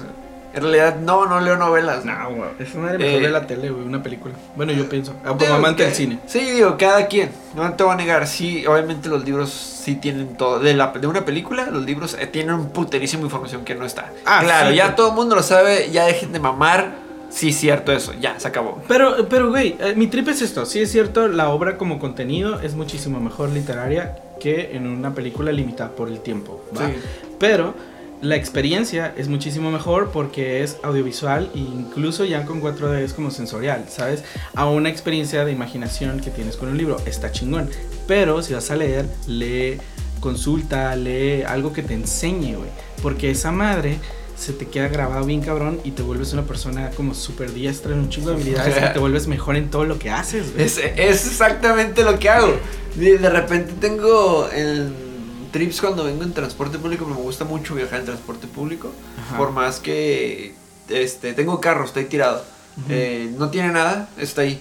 [0.54, 2.04] En realidad, no, no leo novelas.
[2.04, 2.50] No, güey.
[2.60, 3.86] Es una de mejor Eh, de la tele, güey.
[3.86, 4.34] Una película.
[4.56, 5.14] Bueno, yo pienso.
[5.24, 6.20] Ah, Como Digo amante del cine.
[6.28, 7.30] Sí, digo, cada quien.
[7.56, 8.28] No te voy a negar.
[8.28, 10.60] Sí, obviamente los libros sí tienen todo.
[10.60, 14.12] De, la, de una película, los libros eh, tienen un puterísimo información que no está.
[14.26, 15.90] Ah, claro, sí, ya pero- todo el mundo lo sabe.
[15.92, 16.96] Ya dejen de mamar.
[17.30, 18.12] Sí, cierto eso.
[18.20, 18.84] Ya, se acabó.
[18.90, 20.66] Pero, pero, güey, eh, mi trip es esto.
[20.66, 25.54] Sí es cierto, la obra como contenido es muchísimo mejor literaria que en una película
[25.54, 26.62] limitada por el tiempo.
[26.78, 26.88] ¿va?
[26.88, 26.94] Sí.
[27.40, 27.74] Pero
[28.22, 33.32] la experiencia es muchísimo mejor porque es audiovisual e incluso ya con 4D es como
[33.32, 34.24] sensorial, ¿sabes?
[34.54, 37.70] A una experiencia de imaginación que tienes con un libro está chingón.
[38.08, 39.80] Pero si vas a leer, lee,
[40.20, 42.70] consulta, lee algo que te enseñe, güey.
[43.02, 43.98] Porque esa madre
[44.38, 48.00] se te queda grabado bien cabrón y te vuelves una persona como súper diestra en
[48.00, 50.66] un chingo de habilidades y te vuelves mejor en todo lo que haces, güey.
[50.66, 52.56] Es, es exactamente lo que hago.
[52.96, 55.11] De, de repente tengo el
[55.52, 57.06] trips cuando vengo en transporte público.
[57.06, 58.92] Me gusta mucho viajar en transporte público.
[59.20, 59.38] Ajá.
[59.38, 60.56] Por más que
[60.90, 62.44] este, tengo carro, estoy tirado.
[62.90, 64.60] Eh, no tiene nada, está ahí.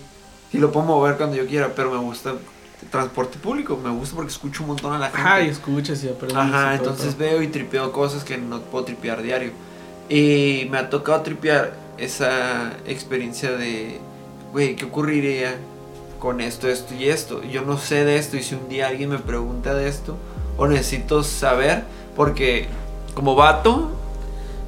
[0.52, 2.34] Y lo puedo mover cuando yo quiera, pero me gusta
[2.90, 3.76] transporte público.
[3.76, 5.20] Me gusta porque escucho un montón a la gente.
[5.20, 6.36] Ajá, y escuchas y aprendes.
[6.36, 7.18] Ajá, y entonces todo.
[7.18, 9.52] veo y tripeo cosas que no puedo tripear diario.
[10.08, 14.00] Y me ha tocado tripear esa experiencia de,
[14.52, 15.56] güey, ¿qué ocurriría
[16.18, 17.42] con esto, esto y esto?
[17.44, 20.16] Yo no sé de esto y si un día alguien me pregunta de esto,
[20.60, 21.84] o necesito saber,
[22.14, 22.68] porque
[23.14, 23.90] como vato,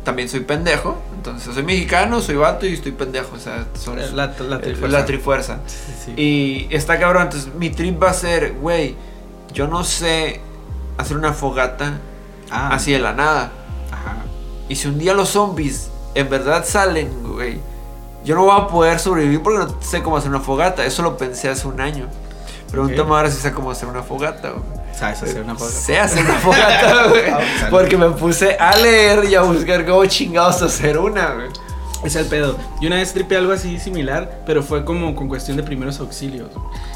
[0.05, 0.97] también soy pendejo.
[1.15, 3.37] Entonces soy mexicano, soy vato y estoy pendejo.
[3.37, 4.99] O sea, son, La, la, la eh, trifuerza.
[4.99, 5.59] la trifuerza.
[5.67, 6.13] Sí, sí, sí.
[6.17, 8.97] Y está cabrón, entonces mi trip va a ser, güey,
[9.53, 10.41] yo no sé
[10.97, 11.99] hacer una fogata
[12.51, 13.53] Ah, así de la nada.
[13.91, 14.17] Ajá.
[14.69, 17.59] Y si un día los zombies en verdad salen, güey,
[18.25, 20.85] yo no voy a poder sobrevivir porque no sé cómo hacer una fogata.
[20.85, 22.09] Eso lo pensé hace un año.
[22.73, 23.17] Pregúntame Ok.
[23.17, 24.65] ahora si sé cómo hacer una fogata, güey.
[24.99, 25.71] Sabes hacer una cosa.
[25.79, 27.31] Sé hacer una fogata, güey.
[27.31, 27.41] Ah.
[27.71, 31.49] Porque me puse a leer y a buscar cómo chingados hacer una, güey.
[32.05, 32.59] Es el pedo.
[32.81, 36.49] Yo una vez tripé algo así similar, pero fue como con cuestión de primeros auxilios.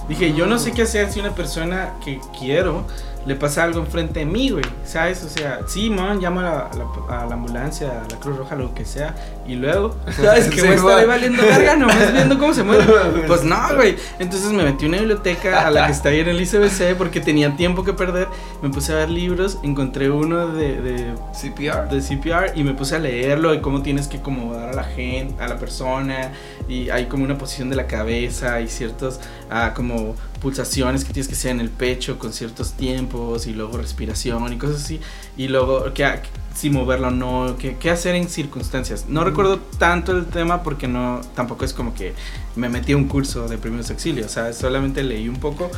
[0.09, 2.85] Dije, yo no sé qué hacer si una persona que quiero
[3.27, 4.65] le pasa algo enfrente de mí, güey.
[4.85, 5.23] ¿Sabes?
[5.25, 8.73] O sea, sí, man, llama a la, a la ambulancia, a la Cruz Roja, lo
[8.75, 9.15] que sea.
[9.47, 10.47] Y luego, ¿sabes?
[10.49, 12.85] Que Sí, voy a estar ahí valiendo verga, nomás viendo cómo se mueve.
[13.27, 13.97] Pues no, güey.
[14.19, 17.21] Entonces me metí a una biblioteca a la que está ahí en el ICBC porque
[17.21, 18.29] tenía tiempo que perder.
[18.63, 21.89] Me puse a ver libros, encontré uno de- de CPR.
[21.91, 25.43] de CPR y me puse a leerlo y cómo tienes que acomodar a la gente,
[25.43, 26.31] a la persona
[26.69, 29.21] y hay como una posición de la cabeza y ciertos
[29.51, 33.79] ah, como pulsaciones que tienes que hacer en el pecho con ciertos tiempos y luego
[33.79, 35.01] respiración y cosas así
[35.37, 36.07] y luego que,
[36.55, 39.07] si moverlo o no, qué, qué hacer en circunstancias.
[39.09, 42.15] No recuerdo tanto el tema porque no tampoco es como que
[42.55, 45.71] me metí a un curso de primeros auxilios, o sea, solamente leí un poco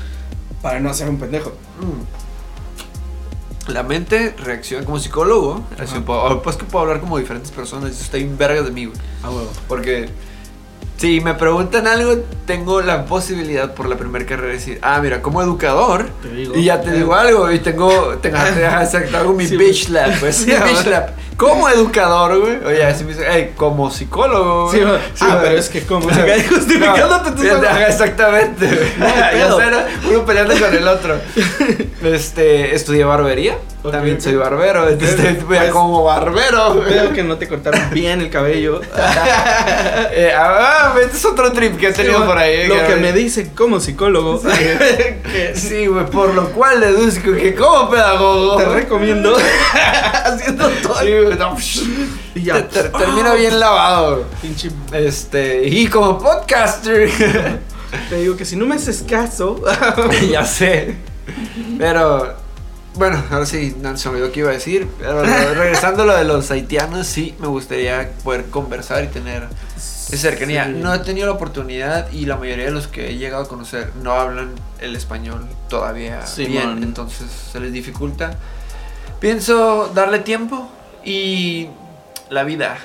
[0.63, 1.51] para no ser un pendejo.
[1.81, 2.29] Mm.
[3.73, 5.63] La mente reacciona como psicólogo.
[5.79, 7.91] Así puedo- Pues que puedo hablar como diferentes personas.
[7.91, 8.99] y eso Está bien vergas de mí, güey.
[9.23, 9.31] Ah.
[9.69, 10.09] Porque
[10.99, 15.23] si me preguntan algo, tengo la posibilidad por la primera carrera de decir, ah, mira,
[15.23, 16.11] como educador.
[16.23, 16.57] Te digo.
[16.57, 18.37] Y ya te digo algo, y tengo, tengo,
[19.17, 21.11] hago mi Sí, bitch pues, Sí, mi bitch lab.
[21.37, 22.57] Como educador, güey.
[22.65, 24.99] Oye, así me dice, hey, como psicólogo, Sí, güey.
[25.15, 25.43] Sí, ah, va.
[25.43, 26.09] pero es que como
[26.49, 27.43] justificándote tú
[27.87, 30.11] Exactamente, güey.
[30.11, 31.15] Uno peleando con el otro.
[32.03, 33.57] Este, estudié barbería.
[33.91, 34.89] También soy barbero.
[34.89, 36.75] Entonces, voy a Pues, como barbero.
[36.83, 38.81] Veo que no te cortaron bien el cabello.
[40.11, 42.67] Eh, ah, este es otro trip que he tenido Sí, por ahí.
[42.67, 44.41] Lo que me dice como psicólogo.
[45.55, 48.57] Sí, güey, por lo cual deduzco que como pedagogo.
[48.57, 49.37] Te recomiendo
[50.25, 50.99] haciendo todo.
[51.01, 51.57] Sí, no,
[52.35, 52.67] Y ya.
[52.69, 52.91] te-
[53.37, 54.25] bien lavado.
[54.43, 54.71] Pinche.
[54.93, 57.11] Este, y como podcaster.
[58.09, 59.63] Te digo que si no me haces caso.
[60.31, 60.97] ya sé.
[61.79, 62.35] Pero,
[62.99, 64.89] bueno, ahora sí, se me olvidó qué iba a decir.
[64.99, 65.23] Pero
[65.55, 69.47] regresando a lo de los haitianos, sí, me gustaría poder conversar y tener
[69.77, 70.67] esa cercanía.
[70.67, 70.73] Sí.
[70.73, 73.93] No he tenido la oportunidad y la mayoría de los que he llegado a conocer
[74.03, 76.51] no hablan el español todavía Simón.
[76.53, 78.37] bien, entonces se les dificulta.
[79.21, 80.69] Pienso darle tiempo
[81.05, 81.69] y
[82.31, 82.79] la vida.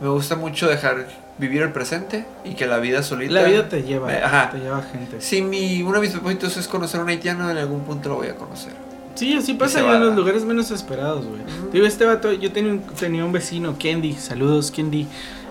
[0.00, 1.06] Me gusta mucho dejar
[1.38, 3.34] vivir el presente y que la vida solita.
[3.34, 4.12] La vida te lleva.
[4.12, 4.50] Eh, ajá.
[4.50, 5.20] Te lleva gente.
[5.20, 8.16] Si mi, uno de mis propósitos es conocer a un haitiano, en algún punto lo
[8.16, 8.89] voy a conocer.
[9.20, 11.42] Sí, así pasa en los lugares menos esperados, güey.
[11.74, 15.06] Digo, este vato, yo tenía un, tenía un vecino, Kendi, saludos, Kendi.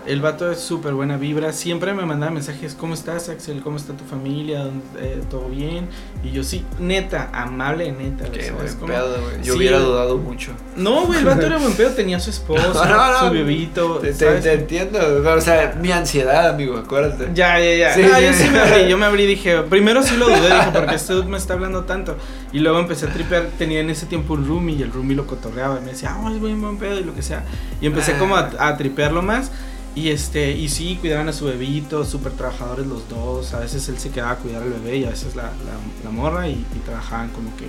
[0.09, 3.61] El vato es súper buena vibra, siempre me mandaba mensajes, ¿cómo estás, Axel?
[3.61, 4.63] ¿Cómo está tu familia?
[4.63, 5.87] ¿Dónde- eh, ¿Todo bien?
[6.23, 8.25] Y yo, sí, neta, amable, neta.
[8.31, 9.35] Qué ¿sabes buen pedo, güey.
[9.43, 9.59] Yo Sí.
[9.59, 10.51] hubiera dudado mucho.
[10.75, 13.19] No, güey, el vato era buen pedo, tenía su esposa, No, no, no.
[13.27, 14.41] su bebito, Te, te- ¿sabes?
[14.43, 17.29] te entiendo, o sea, mi ansiedad, amigo, acuérdate.
[17.35, 17.93] Ya, ya, ya.
[17.93, 18.23] Sí, no, sí.
[18.25, 20.95] yo sí me abrí, yo me abrí y dije, primero sí lo dudé, dije, porque
[20.95, 22.17] este dude me está hablando tanto.
[22.51, 25.27] Y luego empecé a tripear, tenía en ese tiempo un roomie y el roomie lo
[25.27, 27.43] cotorreaba y me decía, ah, es buen buen pedo y lo que sea.
[27.79, 29.51] Y empecé como a, a tripearlo más.
[29.99, 33.53] Y este, y sí, cuidaban a su bebito, súper trabajadores los dos.
[33.53, 35.75] A veces él se quedaba a cuidar al bebé y a veces la, la,
[36.05, 37.67] la morra y, y trabajaban como que,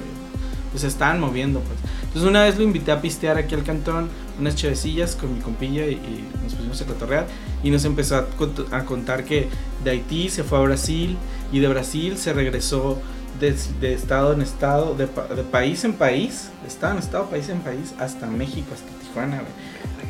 [0.70, 1.76] pues se estaban moviendo, pues.
[2.04, 4.08] Entonces una vez lo invité a pistear aquí al cantón,
[4.38, 7.26] unas chevecillas con mi compilla y, y nos pusimos a cotorrear.
[7.64, 8.26] Y nos empezó a,
[8.70, 9.48] a contar que
[9.82, 11.16] de Haití se fue a Brasil
[11.50, 13.00] y de Brasil se regresó
[13.40, 17.48] de, de estado en estado, de, de país en país, de estado en estado, país
[17.48, 19.52] en país, hasta México, hasta Tijuana, güey.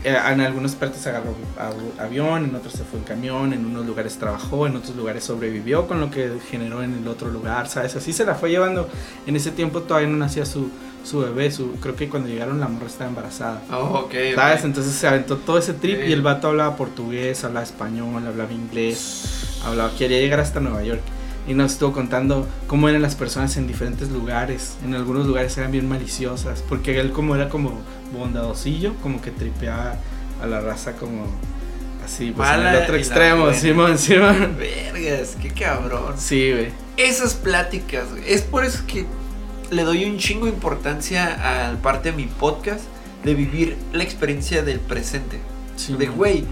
[0.02, 3.84] Eh, en algunas partes agarró av- avión, en otros se fue en camión, en unos
[3.84, 7.96] lugares trabajó, en otros lugares sobrevivió con lo que generó en el otro lugar, ¿sabes?
[7.96, 8.88] Así se la fue llevando.
[9.26, 10.70] En ese tiempo todavía no nacía su,
[11.04, 13.62] su bebé, su, creo que cuando llegaron la morra estaba embarazada.
[13.70, 14.14] Oh, ok.
[14.34, 14.60] ¿Sabes?
[14.60, 14.64] ok.
[14.64, 16.08] Entonces se aventó todo ese trip Sí.
[16.08, 21.02] y el vato hablaba portugués, hablaba español, hablaba inglés, hablaba, quería llegar hasta Nueva York.
[21.48, 24.76] Y nos estuvo contando cómo eran las personas en diferentes lugares.
[24.84, 27.80] En algunos lugares eran bien maliciosas, porque él como era como
[28.12, 29.96] bondadosillo, como que tripeaba
[30.42, 31.26] a la raza como
[32.04, 33.52] así, pues en Mala el otro extremo.
[33.52, 34.56] Simón, Simón.
[34.58, 36.14] Vergas, qué cabrón.
[36.16, 36.68] Sí, güey.
[36.96, 39.06] Esas pláticas, güey, es por eso que
[39.70, 42.84] le doy un chingo de importancia al parte de mi podcast
[43.24, 45.38] de vivir la experiencia del presente.
[45.76, 46.44] Sí, de, güey,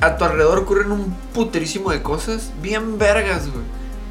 [0.00, 3.64] a tu alrededor ocurren un puterísimo de cosas bien vergas, güey.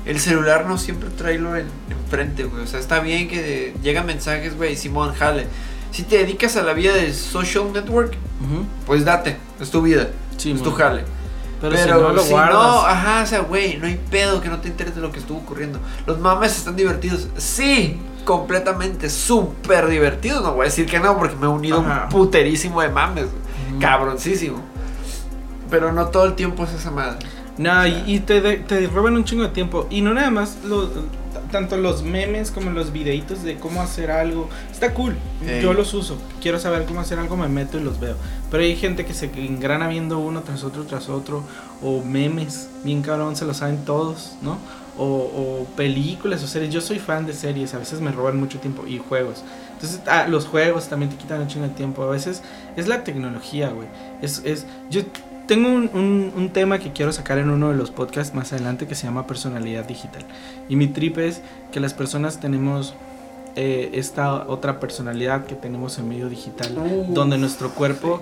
[0.05, 2.63] El celular no siempre traerlo en, enfrente, güey.
[2.63, 5.47] O sea, está bien que llegan mensajes, güey, Simón, jale.
[5.91, 8.13] Si te dedicas a la vida del social network,
[8.85, 10.79] pues date, es tu vida, Sí, es tu mon.
[10.79, 11.03] jale.
[11.61, 12.53] Pero, si no lo guardas.
[12.55, 15.19] no, ajá, o sea, güey, no hay pedo que no te enteres de lo que
[15.19, 15.79] estuvo ocurriendo.
[16.07, 17.27] Los mames están divertidos.
[17.37, 20.41] Sí, completamente, súper divertidos.
[20.41, 22.05] No voy a decir que no, porque me he unido Ajá.
[22.05, 23.25] un puterísimo de mames.
[23.25, 23.79] Ujú.
[23.79, 24.59] Cabroncísimo.
[25.69, 27.19] Pero no todo el tiempo es esa madre.
[27.61, 29.87] No, y, te, de- te roban un chingo de tiempo.
[29.89, 30.89] Y no nada más los,
[31.51, 34.49] tanto los memes como los videitos de cómo hacer algo.
[34.71, 35.15] Está cool.
[35.45, 35.61] Ey.
[35.61, 36.17] Yo los uso.
[36.41, 38.15] Quiero saber cómo hacer algo, me meto y los veo.
[38.49, 41.43] Pero hay gente que se engrana viendo uno tras otro, tras otro.
[41.83, 42.69] O memes.
[42.83, 44.57] Bien cabrón, se lo saben todos, ¿no?
[44.97, 46.73] O, o películas o series.
[46.73, 47.73] Yo soy fan de series.
[47.73, 48.87] A veces me roban mucho tiempo.
[48.87, 49.43] Y juegos.
[49.73, 52.03] Entonces, ah, los juegos también te quitan un chingo de tiempo.
[52.03, 52.41] A veces
[52.75, 53.87] es la tecnología, güey.
[54.21, 55.01] Es, es, yo
[55.51, 58.87] tengo un, un- un tema que quiero sacar en uno de los podcasts más adelante
[58.87, 60.23] que se llama personalidad digital.
[60.69, 61.41] Y mi trip es
[61.73, 62.93] que las personas tenemos
[63.57, 66.73] eh, esta otra personalidad que tenemos en medio digital,
[67.09, 68.21] donde nuestro cuerpo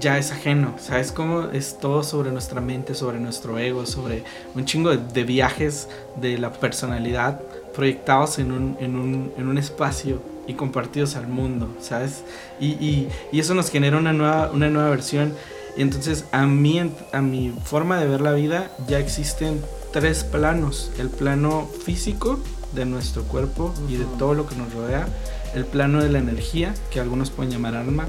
[0.00, 0.72] ya es ajeno.
[0.78, 1.50] ¿Sabes cómo?
[1.52, 6.38] Es todo sobre nuestra mente, sobre nuestro ego, sobre un chingo de, de viajes de
[6.38, 7.40] la personalidad
[7.74, 12.22] proyectados en un, en un, en un espacio y compartidos al mundo, ¿sabes?
[12.58, 15.34] Y, y- y eso nos genera una nueva, una nueva versión.
[15.76, 16.80] Y entonces a mí,
[17.12, 19.60] a mi forma de ver la vida, ya existen
[19.92, 20.90] tres planos.
[20.98, 22.38] El plano físico
[22.72, 25.06] de nuestro cuerpo y de todo lo que nos rodea.
[25.54, 28.06] El plano de la energía, que algunos pueden llamar alma,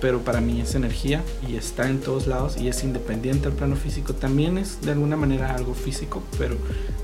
[0.00, 3.76] pero para mí es energía y está en todos lados y es independiente al plano
[3.76, 4.14] físico.
[4.14, 6.56] También es de alguna manera algo físico, pero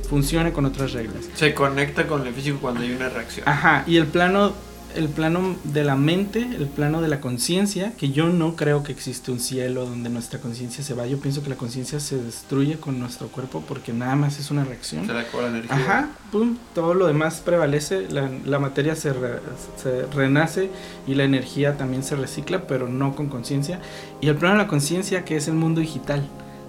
[0.09, 1.25] funciona con otras reglas.
[1.35, 3.49] Se conecta con el físico cuando hay una reacción.
[3.49, 4.53] Ajá, y el plano,
[4.97, 8.93] el plano de la mente, el plano de la conciencia, que yo no creo que
[8.93, 11.07] existe un cielo donde nuestra conciencia se va.
[11.07, 14.65] Yo pienso que la conciencia se destruye con nuestro cuerpo porque nada más es una
[14.65, 15.07] reacción.
[15.07, 15.75] Se le acaba la energía.
[15.77, 19.41] Ajá, pum, todo lo demás prevalece, la, la materia se, re-
[19.83, 20.71] se renace
[21.07, 23.81] y la energía también se recicla, pero no con conciencia.
[24.21, 26.23] Y el plano de la conciencia, que es el mundo digital,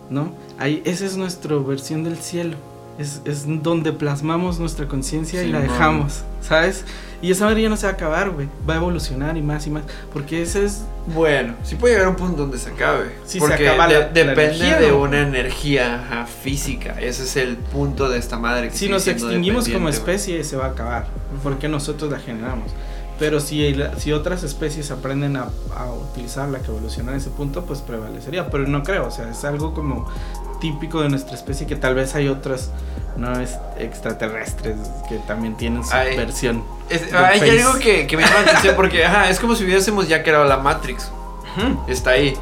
[0.10, 0.34] ¿no?
[0.60, 2.58] Ahí, esa es nuestra versión del cielo.
[3.00, 6.86] Es, es donde plasmamos nuestra conciencia y la dejamos, ¿sabes?
[7.24, 8.48] Y esa madre ya no se va a acabar, güey.
[8.70, 9.84] Va a evolucionar y más y más.
[10.12, 10.84] Porque ese es.
[11.08, 13.06] Bueno, sí puede llegar a un punto donde se acabe.
[13.26, 15.02] Sí, se porque acaba de- la- la depende energía, de ¿no?
[15.02, 16.96] una energía ajá, física.
[17.02, 18.70] Ese es el punto de esta madre.
[18.70, 21.08] Que Si nos extinguimos como especie, se va a acabar.
[21.42, 22.70] Porque nosotros la generamos.
[23.20, 27.64] Pero si, la- si otras especies aprenden a, a utilizarla, que evolucionan a ese punto,
[27.66, 28.50] pues prevalecería.
[28.50, 30.08] Pero no creo, o sea, es algo como
[30.64, 32.70] típico de nuestra especie que tal vez hay otras
[33.18, 34.76] no es extraterrestres
[35.10, 36.64] que también tienen su Ay, versión.
[36.90, 40.08] Es- hay algo que, que me llama la atención porque ajá, es como si hubiésemos
[40.08, 41.10] ya creado la Matrix.
[41.88, 42.34] Está ahí.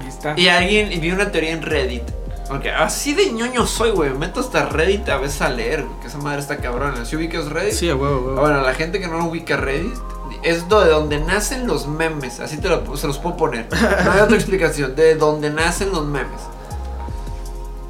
[0.00, 0.32] Ahí está.
[0.38, 2.02] Y alguien y vi una teoría en Reddit.
[2.50, 4.10] Ok, así de ñoño soy, güey.
[4.10, 7.04] Me meto hasta Reddit a veces a leer, que esa madre está cabrona.
[7.04, 7.72] ¿Sí ubicas Reddit?
[7.72, 8.40] Sí, a huevo, huevo.
[8.40, 9.94] Bueno, la gente que no lo ubica Reddit
[10.42, 12.40] es de donde nacen los memes.
[12.40, 13.66] Así te lo, se los puedo poner.
[14.04, 14.94] No hay otra explicación.
[14.94, 16.40] De donde nacen los memes.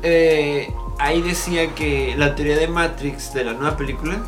[0.05, 4.19] Eh, ahí decía que la teoría de Matrix de la nueva película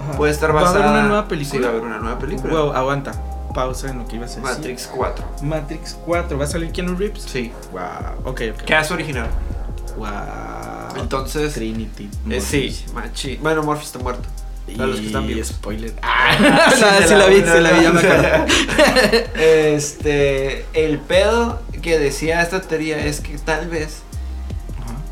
[0.00, 0.12] Ajá.
[0.16, 0.84] puede estar ¿Va a basada.
[0.88, 1.60] haber una nueva Sí, película?
[1.60, 2.52] va a haber una nueva película.
[2.54, 3.12] Huevo, aguanta.
[3.54, 4.56] Pausa en lo que ibas a decir.
[4.56, 5.24] Matrix 4.
[5.42, 6.36] Matrix 4.
[6.38, 7.22] ¿Va a salir Keanu Reeves?
[7.22, 7.52] Sí.
[7.72, 7.80] Wow.
[8.30, 8.64] Ok, ok.
[8.66, 9.28] Cast original.
[9.96, 11.00] Wow.
[11.00, 11.54] Entonces.
[11.54, 12.08] Trinity.
[12.30, 13.36] eh, sí, machi.
[13.36, 14.28] Bueno, Morphy está muerto.
[14.76, 15.46] Para los que están Y vivos.
[15.48, 15.92] spoiler.
[16.02, 18.46] Ah, no, sí la vi, sí la vi, ya me acuerdo.
[19.36, 24.02] Este, el pedo que decía esta teoría es que tal vez.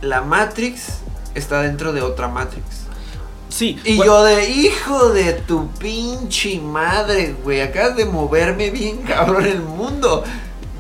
[0.05, 0.99] La Matrix
[1.35, 2.65] está dentro de otra Matrix.
[3.49, 3.79] Sí.
[3.85, 9.61] Y yo de hijo de tu pinche madre, güey, acabas de moverme bien cabrón el
[9.63, 10.25] mundo.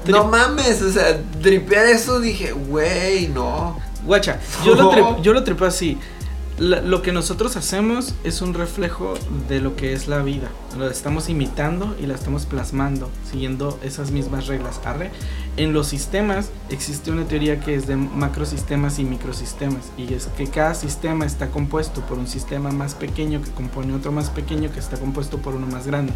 [0.06, 3.78] No mames, o sea, tripear eso dije, güey, no.
[4.04, 5.98] Guacha, yo lo, yo lo tripeo así.
[6.58, 9.14] La- lo que nosotros hacemos es un reflejo
[9.48, 10.48] de lo que es la vida.
[10.76, 14.80] Lo estamos imitando y la estamos plasmando, siguiendo esas mismas reglas.
[14.84, 15.10] Arre.
[15.56, 19.84] En los sistemas existe una teoría que es de macrosistemas y microsistemas.
[19.96, 24.10] Y es que cada sistema está compuesto por un sistema más pequeño que compone otro
[24.10, 26.12] más pequeño que está compuesto por uno más grande.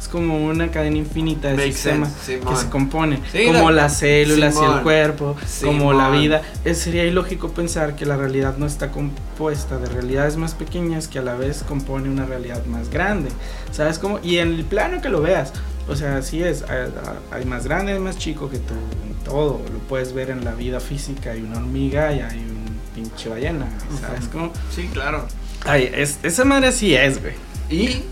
[0.00, 2.56] Es como una cadena infinita de sistemas sense, que Simón.
[2.56, 3.20] se compone.
[3.30, 4.82] Sí, como la- las células y el Simón.
[4.82, 6.20] cuerpo, como la Simón.
[6.22, 6.42] vida.
[6.64, 11.18] Eh, sería ilógico pensar que la realidad no está compuesta de realidades más pequeñas que
[11.18, 13.28] a la vez compone una realidad más grande.
[13.70, 14.18] ¿Sabes cómo?
[14.22, 15.52] Y en el plano que lo veas,
[15.88, 16.62] o sea, así es.
[16.62, 16.92] Hay,
[17.30, 18.74] hay más grande, hay más chico que tú.
[19.06, 19.60] En todo.
[19.72, 21.30] Lo puedes ver en la vida física.
[21.32, 23.66] Hay una hormiga y hay un pinche ballena.
[24.00, 24.30] ¿Sabes Ujú.
[24.32, 24.52] cómo?
[24.74, 25.26] Sí, claro.
[25.64, 27.34] Ay, es, esa madre sí es, güey.
[27.70, 28.02] Y,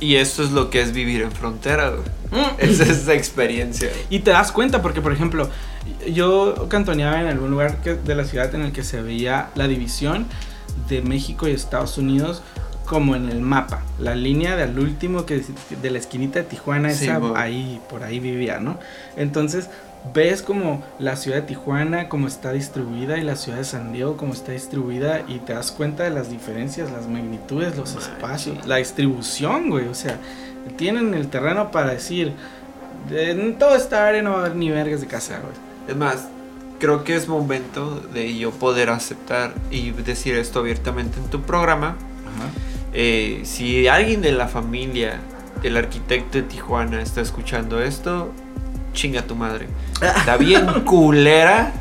[0.00, 2.02] y esto es lo que es vivir en frontera, güey.
[2.32, 2.54] Mm.
[2.60, 3.90] Esa es la experiencia.
[4.08, 5.50] Y te das cuenta porque, por ejemplo,
[6.10, 9.68] yo cantoneaba en algún lugar que- de la ciudad en el que se veía la
[9.68, 10.26] división
[10.88, 12.42] de México y Estados Unidos
[12.92, 13.80] como en el mapa.
[13.98, 15.42] La línea del último que
[15.80, 18.78] de la esquinita de Tijuana, Sí, esa ahí, por ahí vivía, ¿no?
[19.16, 19.70] Entonces
[20.12, 24.18] ves como la ciudad de Tijuana como está distribuida y la ciudad de San Diego
[24.18, 28.76] como está distribuida y te das cuenta de las diferencias, las magnitudes, los espacios, la
[28.76, 29.88] distribución, güey.
[29.88, 30.18] O sea,
[30.76, 32.34] tienen el terreno para decir,
[33.10, 35.54] en toda esta área no va a haber ni vergas de casa, güey.
[35.88, 36.28] Es más,
[36.78, 41.96] creo que es momento de yo poder aceptar y decir esto abiertamente en tu programa.
[42.36, 42.71] Ajá.
[42.92, 45.20] Eh, si alguien de la familia
[45.62, 48.32] del arquitecto de Tijuana está escuchando esto,
[48.92, 49.68] chinga tu madre.
[50.00, 51.72] Está bien culera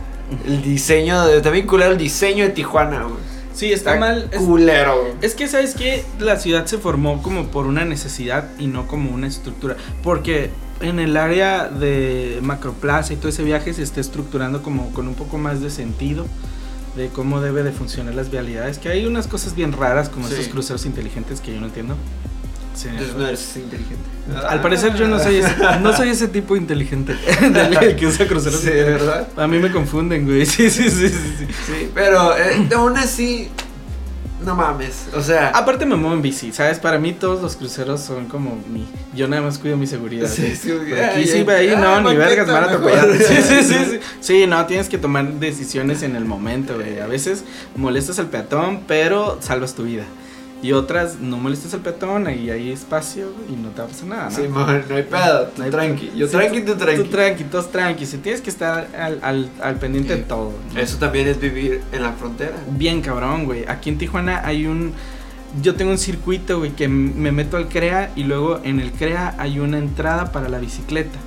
[0.46, 3.32] el diseño, de, está bien culero el diseño de Tijuana, güey.
[3.54, 4.30] Sí, está, mal.
[4.32, 5.14] es- Culero, güey.
[5.22, 9.12] Es que, ¿sabes que La ciudad se formó como por una necesidad y no como
[9.12, 9.76] una estructura.
[10.04, 10.50] Porque
[10.80, 15.16] en el área de Macroplaza y todo ese viaje se está estructurando como con un
[15.16, 16.26] poco más de sentido
[16.96, 18.78] de cómo debe de funcionar las vialidades.
[18.80, 20.34] Que hay unas cosas bien raras como Sí.
[20.34, 21.96] estos cruceros inteligentes que yo no entiendo.
[22.76, 22.88] Sí.
[22.90, 24.04] Entonces no eres inteligente.
[24.48, 28.62] Al parecer yo no soy ese, no soy ese tipo inteligente del que usa cruceros
[28.62, 28.70] Sí.
[28.70, 29.28] ¿verdad?
[29.36, 30.46] A mí me confunden, güey.
[30.46, 31.16] Sí, sí, sí, sí.
[31.40, 31.48] sí.
[31.68, 33.50] Sí, pero eh, aún así,
[34.46, 35.08] no mames.
[35.16, 36.80] O sea, Aparte me muevo en bici, ¿sabes?
[36.80, 38.88] Para mí todos los cruceros son como mi...
[39.14, 40.28] Yo nada más cuido mi seguridad.
[40.28, 43.10] Sí, sí, Pero aquí sí, ahí ay, no, ni vergas, me van a atropellar.
[43.18, 44.00] Sí, sí, sí, sí.
[44.20, 47.00] Sí, no, tienes que tomar decisiones en el momento, güey.
[47.00, 47.44] A veces
[47.76, 50.04] molestas al peatón, pero salvas tu vida.
[50.62, 54.08] Y otras, no molestas al peatón, ahí hay espacio y no te va a pasar
[54.08, 54.36] nada, ¿no?
[54.36, 55.48] sí, man, no hay pedo.
[55.48, 56.12] Tú No hay tranqui.
[56.16, 57.04] Yo Sí, tranqui, tú tranqui.
[57.04, 58.06] Tú tranqui, todos tranqui.
[58.06, 60.54] Si tienes que estar al, al, al pendiente de todo.
[60.74, 60.80] ¿no?
[60.80, 62.56] Eso también es vivir en la frontera.
[62.70, 63.66] Bien cabrón, güey.
[63.68, 64.94] Aquí en Tijuana hay un...
[65.62, 69.36] Yo tengo un circuito, güey, que me meto al CREA y luego en el CREA
[69.38, 71.20] hay una entrada para la bicicleta.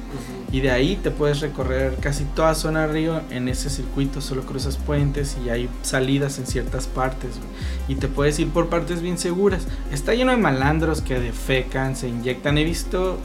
[0.54, 4.76] Y de ahí te puedes recorrer casi toda zona río en ese circuito, solo cruzas
[4.76, 7.40] puentes y hay salidas en ciertas partes.
[7.88, 9.66] Y te puedes ir por partes bien seguras.
[9.90, 12.56] Está lleno de malandros que defecan, se inyectan.
[12.56, 13.18] He visto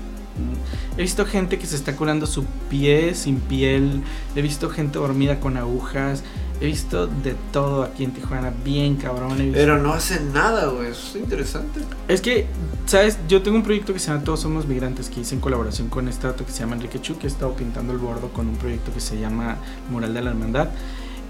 [0.98, 4.02] he visto gente que se está curando su pie sin piel,
[4.36, 6.24] he visto gente dormida con agujas,
[6.62, 9.38] He visto de todo aquí en Tijuana, bien cabrón.
[9.54, 10.90] Pero no hacen nada, güey.
[10.90, 11.80] Eso es interesante.
[12.10, 12.48] Es que,
[12.86, 13.18] ¿sabes?
[13.30, 16.08] Yo tengo un proyecto que se llama Todos Somos Migrantes, que hice en colaboración con
[16.10, 18.56] este dato que se llama Enrique Chu, que he estado pintando el bordo con un
[18.58, 19.56] proyecto que se llama
[19.90, 20.70] Mural de la Hermandad.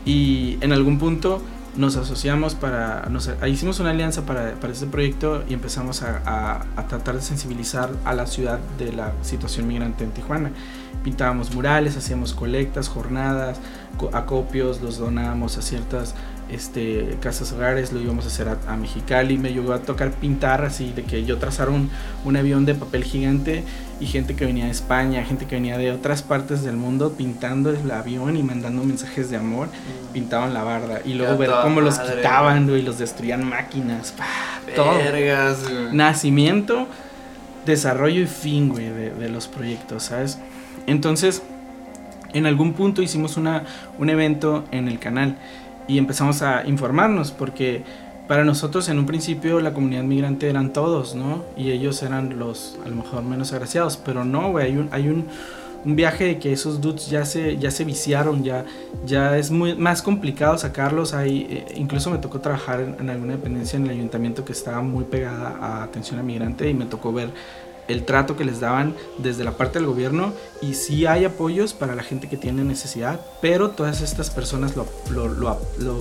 [0.05, 1.41] Y en algún punto
[1.75, 6.65] nos asociamos para, nos, hicimos una alianza para, para este proyecto y empezamos a, a-
[6.75, 10.51] a tratar de sensibilizar a la ciudad de la situación migrante en Tijuana.
[11.03, 13.57] Pintábamos murales, hacíamos colectas, jornadas,
[14.13, 16.15] acopios, los donábamos a ciertas
[16.49, 20.65] este, casas hogares, lo íbamos a hacer a, a Mexicali, me llegó a tocar pintar
[20.65, 21.89] así, de que yo trazara un,
[22.25, 23.63] un avión de papel gigante
[23.99, 27.69] y gente que venía de España, gente que venía de otras partes del mundo pintando
[27.69, 29.67] el avión y mandando mensajes de amor,
[30.13, 34.15] pintaban la barda y luego ver cómo los quitaban, güey, los destruían máquinas,
[34.75, 34.95] todo.
[34.95, 35.59] Vergas.
[35.91, 36.87] Nacimiento,
[37.65, 40.39] desarrollo y fin, güey, de, de los proyectos, ¿sabes?
[40.87, 41.43] Entonces,
[42.33, 43.63] en algún punto hicimos una,
[43.97, 45.37] un evento en el canal
[45.87, 47.83] y empezamos a informarnos porque
[48.27, 51.43] para nosotros en un principio la comunidad migrante eran todos, ¿no?
[51.57, 55.07] Y ellos eran los a lo mejor menos agraciados, pero no, güey, hay un, hay
[55.07, 55.25] un,
[55.85, 58.65] un viaje de que esos dudes ya se, ya se viciaron, ya,
[59.05, 61.13] ya es muy más complicado sacarlos.
[61.13, 65.05] Hay, eh, incluso me tocó trabajar en, alguna dependencia en el ayuntamiento que estaba muy
[65.05, 67.29] pegada a atención a migrante y me tocó ver
[67.89, 70.31] el trato que les daban desde la parte del gobierno
[70.61, 74.87] y sí hay apoyos para la gente que tiene necesidad, pero todas estas personas lo,
[75.11, 75.97] lo, lo- lo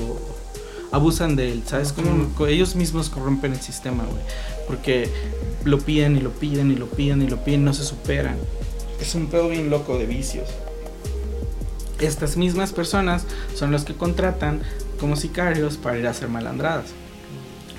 [0.93, 1.93] abusan de él, ¿sabes?
[1.93, 4.22] Como co- ellos mismos corrompen el sistema, güey,
[4.66, 5.09] porque
[5.64, 8.36] lo piden y lo piden y lo piden y lo piden, no se superan.
[9.01, 10.49] Es un pedo bien loco de vicios.
[12.01, 13.24] Estas mismas personas
[13.55, 14.61] son los que contratan
[15.01, 16.86] como sicarios para ir a hacer malandradas.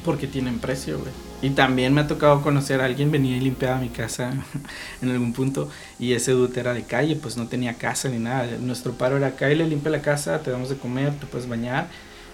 [0.04, 1.12] Porque tienen precio, güey.
[1.42, 4.34] Y también me ha tocado conocer a alguien, venía y limpiaba mi casa
[5.02, 5.70] en algún punto.
[5.98, 8.46] Y ese dude era de calle, pues no tenía casa ni nada.
[8.60, 11.48] Nuestro paro era acá y le limpia la casa, te damos de comer, te puedes
[11.48, 11.88] bañar.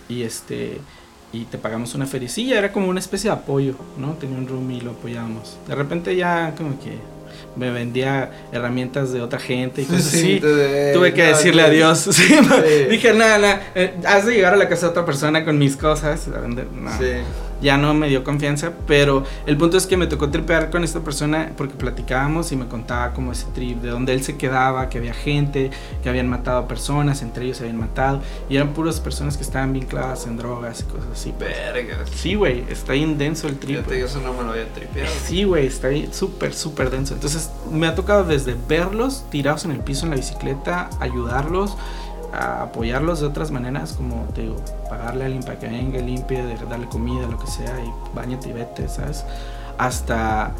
[0.09, 0.79] Y este
[1.33, 4.13] y te pagamos una fericilla, era como una especie de apoyo, ¿no?
[4.13, 5.57] Tenía un room y lo apoyábamos.
[5.67, 6.97] De repente ya como que
[7.57, 10.39] me vendía herramientas de otra gente y cosas así.
[10.39, 11.67] te- Tuve que no, decirle no.
[11.67, 11.99] adiós.
[12.11, 12.83] Sí, Sí.
[12.89, 15.75] Dije, nada, nada, eh, has de llegar a la casa de otra persona con mis
[15.75, 16.27] cosas.
[16.29, 16.67] a vender".
[16.71, 17.05] No, Sí.
[17.61, 20.99] Ya no me dio confianza, pero el punto es que me tocó tripear con esta
[20.99, 24.97] persona porque platicábamos y me contaba como ese trip, de donde él se quedaba, que
[24.97, 25.71] había gente,
[26.03, 29.43] que habían matado a personas, entre ellos se habían matado, y eran puras personas que
[29.43, 31.33] estaban bien clavadas en drogas y cosas así.
[31.39, 32.09] Vergas.
[32.13, 33.77] Sí, güey, está bien denso el trip.
[33.77, 35.09] Fíjate, yo eso no me lo había tripeado.
[35.25, 37.13] Sí, güey, está ahí súper, súper denso.
[37.13, 41.77] Entonces, me ha tocado desde verlos tirados en el piso en la bicicleta, ayudarlos,
[42.35, 44.55] a apoyarlos de otras maneras, como te digo,
[44.89, 48.49] pagarle a alguien para que venga, limpie, de- darle comida, lo que sea, y bañate
[48.49, 49.25] y vete, ¿sabes?
[49.77, 50.51] Hasta,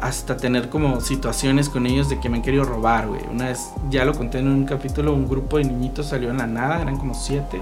[0.00, 3.20] hasta tener como situaciones con ellos de que me han querido robar, güey.
[3.30, 6.46] Una vez, ya lo conté en un capítulo, un grupo de niñitos salió en la
[6.46, 7.60] nada, eran como siete,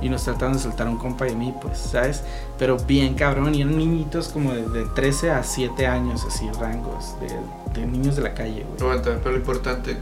[0.00, 2.22] y nos trataron de soltar un compa a mí, pues, ¿sabes?
[2.58, 7.14] Pero bien cabrón, y eran niñitos como de, de 13 a 7 años, así, rangos,
[7.20, 8.80] de, de niños de la calle, güey.
[8.80, 9.96] Aguanta, pero lo importante,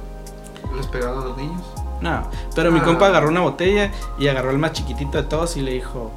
[0.76, 1.62] ¿les pegaron a los niños?
[2.01, 2.84] No, pero mi Ah.
[2.84, 6.11] compa agarró una botella y agarró al más chiquitito de todos y le dijo,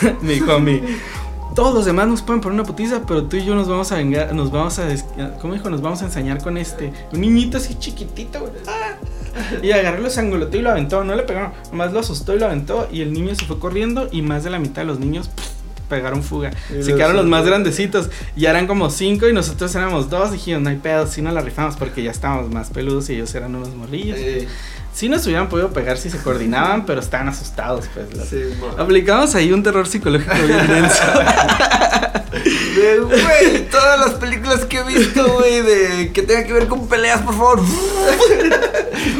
[0.20, 0.80] me dijo a mí,
[1.54, 3.96] todos los demás nos pueden poner una putiza, pero tú y yo nos vamos a
[3.96, 4.86] vengar, nos vamos a,
[5.40, 5.70] ¿cómo dijo?
[5.70, 8.52] Nos vamos a ensañar con este, un niñito así chiquitito, güey.
[8.66, 8.96] ¡Ah!
[9.62, 12.46] Y agarró, los angulotó y lo aventó, no le pegaron, nomás lo asustó y lo
[12.46, 15.30] aventó y el niño se fue corriendo y más de la mitad de los niños
[15.88, 16.50] pegaron fuga.
[16.76, 20.32] Y Se quedaron los más grandecitos y eran como cinco y nosotros éramos dos.
[20.32, 23.34] Dijimos, no hay pedo, si no la rifamos porque ya estábamos más peludos y ellos
[23.34, 24.18] eran unos morrillos.
[24.18, 24.46] Eh,
[24.98, 28.12] Sí nos hubieran podido pegar si se coordinaban, pero estaban asustados, pues.
[28.16, 31.02] los- sí, mo- Aplicamos ahí un terror psicológico bien denso.
[32.74, 36.88] De, güey, todas las películas que he visto, güey, de que tenga que ver con
[36.88, 37.60] peleas, por favor.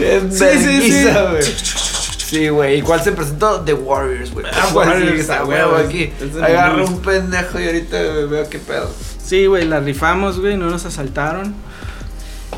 [0.02, 1.06] Es Sí, sí, sí.
[2.26, 2.78] Sí, güey.
[2.80, 3.60] ¿Y cuál se presentó?
[3.60, 4.46] The Warriors, güey.
[4.52, 6.12] Ah, ¿Cuál Warriors, sigue esa a huevo huevo, aquí?
[6.42, 8.90] Agarro un pendejo y ahorita veo qué pedo.
[9.24, 11.54] Sí, güey, la rifamos, güey, no nos asaltaron.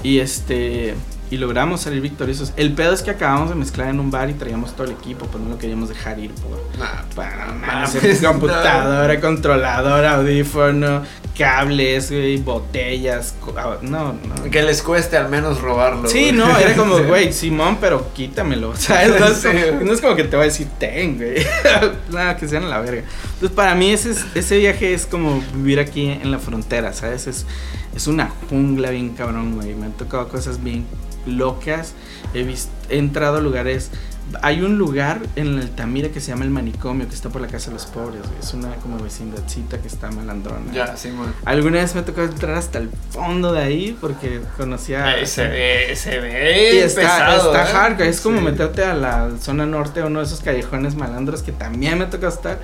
[0.02, 0.94] Y este.
[1.30, 2.52] Y logramos salir victoriosos.
[2.56, 5.26] El pedo es que acabamos de mezclar en un bar y traíamos todo el equipo,
[5.26, 6.58] pues no lo queríamos dejar ir por.
[6.78, 11.02] Nah, Para mames, mames, computadora, controladora, audífono,
[11.38, 13.34] cables, güey, botellas.
[13.56, 14.50] ah, No, no.
[14.50, 16.08] Que les cueste al menos robarlo.
[16.08, 16.32] Sí, güey.
[16.32, 19.18] no, era como, güey, Simón, pero quítamelo, ¿sabes?
[19.20, 21.46] No es, como, no es como que te voy a decir, ten, güey.
[22.10, 23.04] Nada, que sean a la verga.
[23.34, 27.26] Entonces, para mí ese, es- ese viaje es como vivir aquí en la frontera, ¿sabes?
[27.28, 27.46] Es,
[27.94, 29.74] es una jungla bien cabrón, güey.
[29.74, 30.86] Me han tocado cosas bien
[31.26, 31.94] locas.
[32.34, 33.90] He, visto, he entrado a lugares
[34.42, 37.48] hay un lugar en el Altamira que se llama el manicomio, que está por la
[37.48, 38.38] casa de los pobres, güey.
[38.40, 40.72] Es una como vecindadcita que está malandrona.
[40.72, 41.34] Ya, sí, man.
[41.44, 45.18] Alguna vez me tocó entrar hasta el fondo de ahí porque conocía.
[45.18, 46.74] Eh, se ve, se ve.
[46.74, 47.72] Y está, pesado, está ¿eh?
[47.72, 48.44] hardcore, es como Sí.
[48.44, 52.60] meterte a la zona norte, uno de esos callejones malandros que también me toca estar,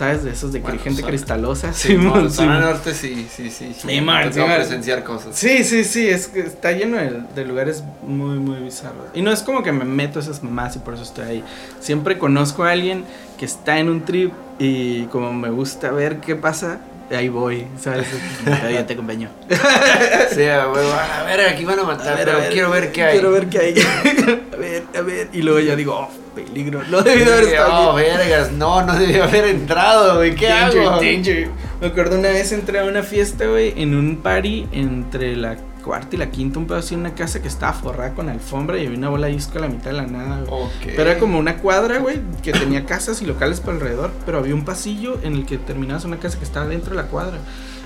[0.00, 0.24] ¿sabes?
[0.24, 1.72] De esos de Bueno, gente zona- cristalosa.
[1.74, 2.60] Sí, Simón, zona Simón.
[2.60, 3.74] norte sí, sí, sí.
[3.74, 3.74] sí.
[3.86, 4.00] Sí,
[4.32, 4.56] tocó man.
[4.56, 5.36] presenciar cosas.
[5.36, 9.04] Sí, sí, sí, es que está lleno de, de lugares muy, muy bizarros.
[9.12, 11.44] Y no es como que me meto a esas mamás y por eso estoy ahí.
[11.80, 13.04] Siempre conozco a alguien
[13.38, 16.80] que está en un trip y como me gusta ver qué pasa,
[17.10, 18.06] ahí voy, ¿sabes?
[18.72, 19.28] Ya te acompaño.
[20.34, 22.70] Sí, a huevo, a ver, aquí van a matar, A ver, pero a ver, quiero
[22.70, 23.12] ver qué hay.
[23.12, 23.74] Quiero ver qué hay.
[24.54, 25.28] a ver, a ver.
[25.34, 26.08] Y luego ya digo, oh,
[26.44, 26.82] peligro.
[26.90, 28.06] No debí de haber estado Oh, aquí.
[28.06, 31.00] vergas, no, no debí haber entrado, güey, ¿qué Danger, hago?
[31.00, 31.48] danger.
[31.80, 36.14] Me acuerdo una vez entré a una fiesta, güey, en un party entre la cuarta
[36.14, 38.98] y la quinta, un pedo así, una casa que estaba forrada con alfombra y había
[38.98, 40.62] una bola de disco a la mitad de la nada, güey.
[40.84, 44.54] Pero era como una cuadra, güey, que tenía casas y locales por alrededor, pero había
[44.54, 47.38] un pasillo en el que terminabas una casa que estaba dentro de la cuadra.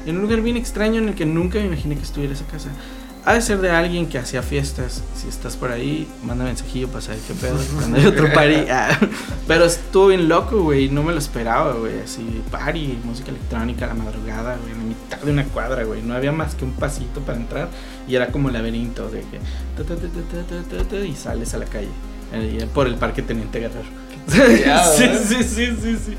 [0.07, 2.70] En un lugar bien extraño en el que nunca me imaginé que estuviera esa casa.
[3.27, 5.03] Ha de ser de alguien que hacía fiestas.
[5.17, 7.57] Si estás por ahí, manda mensajillo para saber qué pedo.
[7.75, 8.55] Cuando hay otro party.
[8.71, 8.99] Ah,
[9.49, 10.91] Pero estuvo bien loco, güey.
[10.91, 12.01] No me lo esperaba, güey.
[12.01, 14.73] Así, party, música electrónica a la madrugada, güey.
[14.73, 16.03] En la mitad de una cuadra, güey.
[16.03, 17.69] No había más que un pasito para entrar.
[18.07, 19.39] Y era como laberinto de que.
[19.77, 21.89] ta, ta, ta, y sales a la calle.
[22.35, 23.89] eh, Por el parque Teniente Guerrero.
[24.27, 25.21] tripeado, sí, ¿eh?
[25.27, 26.15] sí, sí, sí, sí.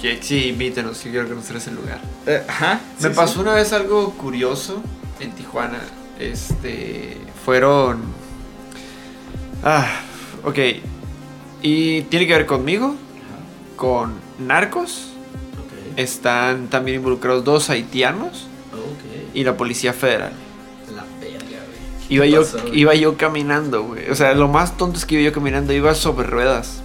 [0.00, 1.98] Que- Sí, invítenos, que quiero conocer ese lugar.
[2.26, 2.78] Eh, ajá.
[3.00, 4.80] Me pasó una vez algo curioso
[5.18, 5.78] en Tijuana.
[6.20, 7.16] Este.
[7.44, 8.00] Fueron.
[9.64, 9.86] Ah,
[10.44, 10.58] ok.
[11.62, 12.94] Y tiene que ver conmigo,
[13.76, 15.06] con narcos.
[15.96, 18.46] Están también involucrados dos haitianos
[19.34, 20.32] y la Policía Federal.
[20.94, 22.14] La verga, güey.
[22.14, 22.78] Iba ¿Qué yo, güey?
[22.80, 24.08] iba yo caminando, güey.
[24.10, 26.82] O sea, lo más tonto es que iba yo caminando, iba sobre ruedas.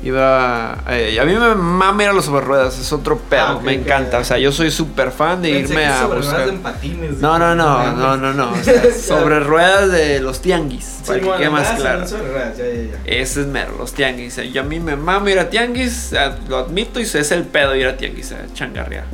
[0.00, 0.78] Iba.
[0.90, 3.62] eh, a mí me mama ir a los sobre ruedas, es otro pedo, Ah, ok,
[3.64, 4.18] me encanta.
[4.18, 6.36] O sea, yo soy súper fan de Pensé irme que a sobre buscar.
[6.36, 8.52] ruedas en patines, No, no, no, no, no, no.
[8.52, 12.06] o sea, sobre ruedas de los tianguis, Sí, para que quede más ah, claro.
[12.06, 12.98] sobre ruedas, ya, ya, ya.
[13.06, 14.38] Ese es mero, los tianguis.
[14.38, 17.74] Y a mí me mama ir a tianguis, eh, lo admito, y es el pedo
[17.74, 19.04] ir a tianguis, a changarrear.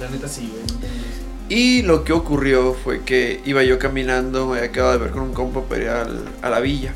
[0.00, 0.80] La neta sí, güey.
[1.50, 5.22] Y lo que ocurrió fue que iba yo caminando, me había quedado de ver con
[5.22, 6.92] un compa para ir al- a la villa.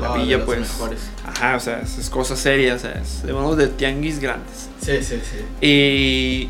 [0.00, 0.60] La villa, pues.
[0.60, 1.00] mejores.
[1.26, 4.68] Ajá, o sea, es, es cosas serias, o sea, es, hablamos de tianguis grandes.
[4.80, 5.66] Sí, sí, sí.
[5.66, 6.48] Y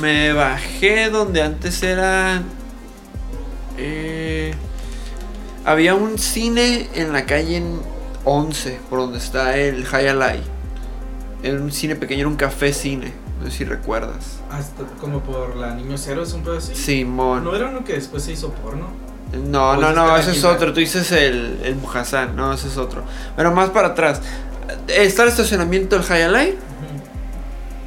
[0.00, 2.42] me bajé donde antes era.
[3.78, 4.54] eh,
[5.64, 7.80] había un cine en la calle en
[8.24, 10.40] 11, por donde está el Hayalai.
[11.42, 13.12] Era un cine pequeño, era un café cine.
[13.40, 14.40] No sé si recuerdas.
[14.50, 16.74] Hasta como por la Niño Cero es un pedo así.
[16.74, 17.44] Simón.
[17.44, 18.88] ¿No era uno que después se hizo porno?
[19.32, 20.72] No, ¿O no, no, ese es otro.
[20.72, 23.04] Tú dices el, el Mujasán, no, ese es otro.
[23.36, 24.20] Pero más para atrás.
[24.88, 26.56] Está el estacionamiento del Hayalai.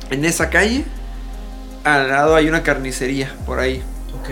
[0.10, 0.86] En esa calle.
[1.84, 3.84] Al lado hay una carnicería por ahí.
[4.22, 4.30] Ok.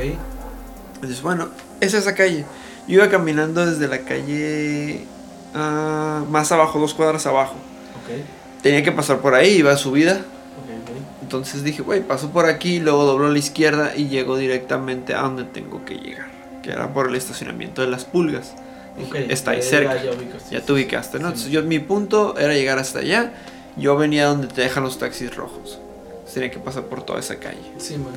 [0.96, 1.50] Entonces, bueno,
[1.82, 2.46] es esa calle.
[2.88, 5.06] Yo iba caminando desde la calle
[5.54, 7.56] ah, más abajo, dos cuadras abajo.
[8.04, 8.62] Ok.
[8.62, 10.14] Tenía que pasar por ahí, iba a subida.
[10.14, 10.98] Ok, ok.
[11.24, 15.22] Entonces dije, güey, paso por aquí, luego doblo a la izquierda y llego directamente a
[15.22, 16.41] donde tengo que llegar.
[16.62, 18.54] Que era por el estacionamiento de las pulgas.
[18.98, 20.04] Dije, Ok, está ahí cerca.
[20.04, 21.28] Ya, ubico, sí, Ya te ubicaste, ¿no?
[21.28, 21.34] sí.
[21.34, 23.34] Entonces yo mi punto era llegar hasta allá.
[23.78, 25.80] Yo venía donde te dejan los taxis rojos.
[26.10, 27.72] Entonces, tenía que pasar por toda esa calle.
[27.78, 28.14] Sí, man.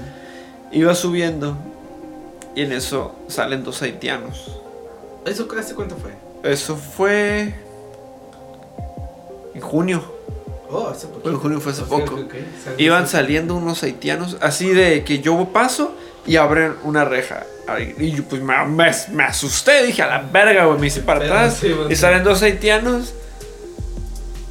[0.73, 1.57] Iba subiendo
[2.57, 4.51] y en eso salen dos haitianos.
[5.25, 6.11] ¿Eso hace cuánto fue?
[6.51, 7.55] Eso fue
[9.55, 10.03] en junio.
[10.71, 11.29] Oh, hace poco.
[11.31, 12.19] En junio, fue hace poco.
[12.79, 15.95] Iban sal- saliendo unos haitianos así de que yo paso
[16.27, 17.45] y abren una reja.
[17.66, 21.01] Ay, Y yo pues me, me- me asusté, dije a la verga, güey, me hice
[21.01, 21.59] para Pero atrás.
[21.61, 23.15] sí, bueno, Y salen dos haitianos.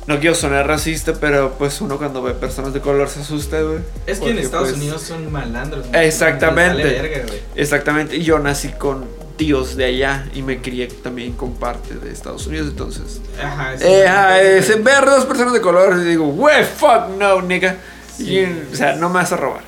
[0.05, 3.79] No quiero sonar racista, pero pues uno cuando ve personas de color se asusta, güey.
[4.05, 5.85] Es que en Estados pues, Unidos son malandros.
[5.93, 6.83] Exactamente.
[6.83, 7.25] Verga.
[7.55, 9.05] Exactamente, y yo nací con
[9.37, 13.21] tíos de allá y me crié también con parte de Estados Unidos, entonces.
[13.41, 13.77] Ajá.
[13.77, 17.77] sí, Eh, sí, sí, ver dos personas de color y digo, wey, fuck no, nigga.
[18.19, 19.63] Y, o sea, no me vas a robar.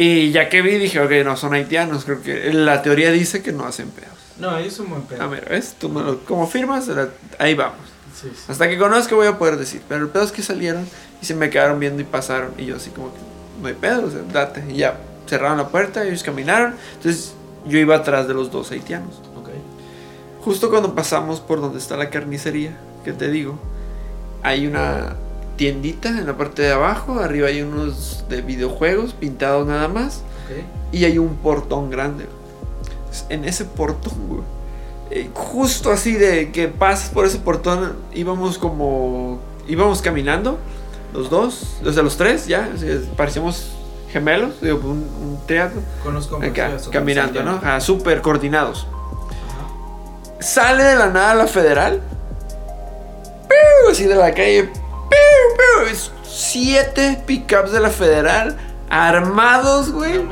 [0.00, 2.04] Y ya que vi, dije, ok, no son haitianos.
[2.04, 4.12] Creo que la teoría dice que no hacen pedos.
[4.38, 5.20] No, ellos son buen pedo.
[5.24, 5.74] Ah, mira, ¿ves?
[5.76, 7.08] Tú me lo como firmas, La-
[7.40, 7.80] ahí vamos.
[8.14, 8.44] Sí, sí.
[8.48, 9.82] Hasta que conozca voy a poder decir.
[9.88, 10.86] Pero el pedo es que salieron
[11.20, 12.52] y se me quedaron viendo y pasaron.
[12.56, 13.18] Y yo así como que,
[13.60, 14.64] no hay pedo, o sea, date.
[14.70, 16.76] Y ya cerraron la puerta, ellos caminaron.
[16.94, 17.34] Entonces
[17.66, 19.16] yo iba atrás de los dos haitianos.
[19.36, 19.48] Ok.
[20.44, 23.58] Justo cuando pasamos por donde está la carnicería, que te digo,
[24.44, 25.16] hay una
[25.58, 30.22] tiendita en la parte de abajo, arriba hay unos de videojuegos pintados nada más,
[30.92, 32.26] y hay un portón grande.
[33.28, 34.40] En ese portón, güey,
[35.10, 39.40] eh, justo así de que pasas por ese portón, íbamos como.
[39.66, 40.58] íbamos caminando,
[41.12, 42.70] los dos, o sea, los tres, ya,
[43.16, 43.72] parecíamos
[44.12, 45.82] gemelos, digo, un, un teatro.
[46.04, 47.80] Conozco Acá, caminando, ¿no?
[47.80, 48.86] súper coordinados.
[48.86, 50.42] Ajá.
[50.42, 52.00] Sale de la nada la federal.
[53.48, 53.90] ¡Piu!
[53.90, 54.70] Así de la calle.
[56.24, 58.56] Siete pickups de la federal.
[58.90, 60.26] Armados, güey.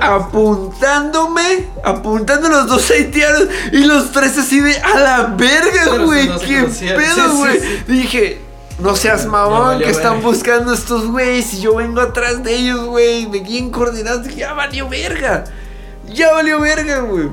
[0.00, 6.28] Apuntándome, apuntando a los dos haitianos y los tres así de a la verga, güey.
[6.38, 6.64] ¿Qué
[6.96, 7.60] pedo, güey?
[7.86, 8.40] Dije,
[8.78, 13.26] no seas mamón, que están buscando estos güeyes y yo vengo atrás de ellos, güey.
[13.26, 14.24] Me bien coordinados.
[14.24, 15.44] Dije, ya valió verga.
[16.12, 17.28] Ya valió verga, güey.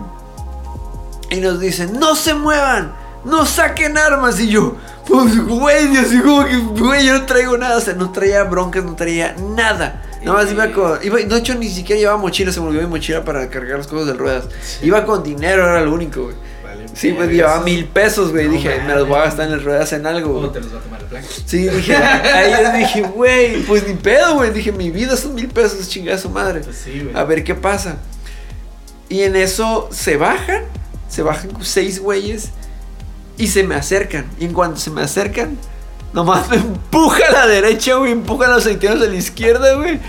[1.30, 2.94] Y nos dicen, no se muevan,
[3.24, 4.40] no saquen armas.
[4.40, 4.76] Y yo,
[5.12, 7.78] pues, güey, y así como que, güey, yo no traigo nada.
[7.78, 10.04] O sea, no traía broncas, no traía nada.
[10.24, 11.00] Nada más iba con.
[11.04, 13.88] Iba, de hecho, ni siquiera llevaba mochila, se me olvidó mi mochila para cargar las
[13.88, 14.46] cosas de ruedas.
[14.82, 16.36] Iba con dinero, era lo único, güey.
[16.64, 18.46] Vale, Sí, pues llevaba mil pesos, güey.
[18.46, 20.74] No dije, me los voy a gastar en las ruedas en algo, ¿Cómo te los
[20.74, 21.24] va a tomar el plan?
[21.46, 24.52] Sí, dije, ahí dije, güey, pues ni pedo, güey.
[24.52, 26.62] Dije, mi vida son mil pesos, chingada su madre.
[26.62, 27.16] Pues sí, güey.
[27.16, 27.98] A ver qué pasa.
[29.10, 30.64] Y en eso se bajan,
[31.10, 32.52] se bajan seis güeyes
[33.38, 34.26] y se me acercan.
[34.40, 35.58] Y en cuanto se me acercan,
[36.14, 40.00] nomás me empuja a la derecha, güey, empujan a los haitianos a la izquierda, güey.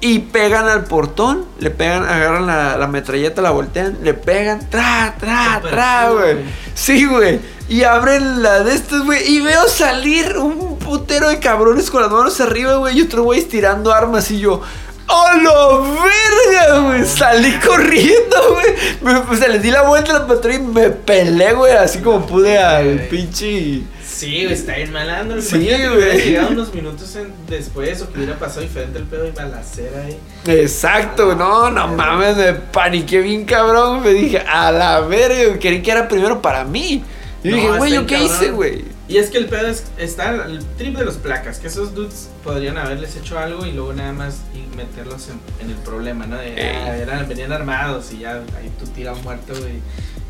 [0.00, 5.14] Y pegan al portón, le pegan, agarran la, la metralleta, la voltean, le pegan, tra,
[5.18, 6.36] tra, tra, güey.
[6.74, 7.40] Sí, güey.
[7.68, 9.26] Y abren la de estos, güey.
[9.26, 12.98] Y veo salir un putero de cabrones con las manos arriba, güey.
[12.98, 14.30] Y otro güey estirando armas.
[14.30, 14.60] Y yo,
[15.06, 17.04] ¡Oh, la verga, güey!
[17.04, 18.66] Salí corriendo, güey.
[19.02, 21.72] Me, o sea, le di la vuelta a la patrulla y me pelé, güey.
[21.74, 23.82] Así como pude al pinche.
[24.06, 25.42] Sí, güey, está bien malandro.
[25.42, 26.20] Sí, Imagínate güey.
[26.22, 30.18] llegado unos minutos en- después o que hubiera pasado diferente el pedo y balacera ahí.
[30.46, 34.02] Exacto, no, no mames, me paniqué bien cabrón.
[34.02, 37.04] Me dije, a la verga, güey, creí que era primero para mí.
[37.42, 38.84] Y No, dije, güey, ¿yo qué hice, güey?
[39.06, 42.30] Y es que el pedo es, está el trip de los placas, que esos dudes
[42.42, 46.36] podrían haberles hecho algo y luego nada más y meterlos en, en el problema, ¿no?
[46.38, 49.74] De, ah, eran, venían armados y ya ahí tú tiras muerto, güey,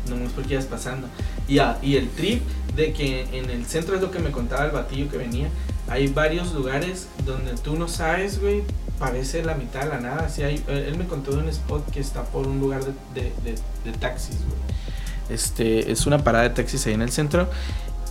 [0.09, 1.07] no es porque ibas pasando.
[1.47, 2.41] Y, ah, y el trip
[2.75, 5.47] de que en el centro es lo que me contaba el batillo que venía,
[5.87, 8.63] hay varios lugares donde tú no sabes, güey,
[8.99, 10.25] parece la mitad de la nada.
[10.25, 12.91] Así hay, él él me contó de un spot que está por un lugar de,
[13.13, 14.59] de, de- de taxis, güey.
[15.29, 17.49] Este, es una parada de taxis ahí en el centro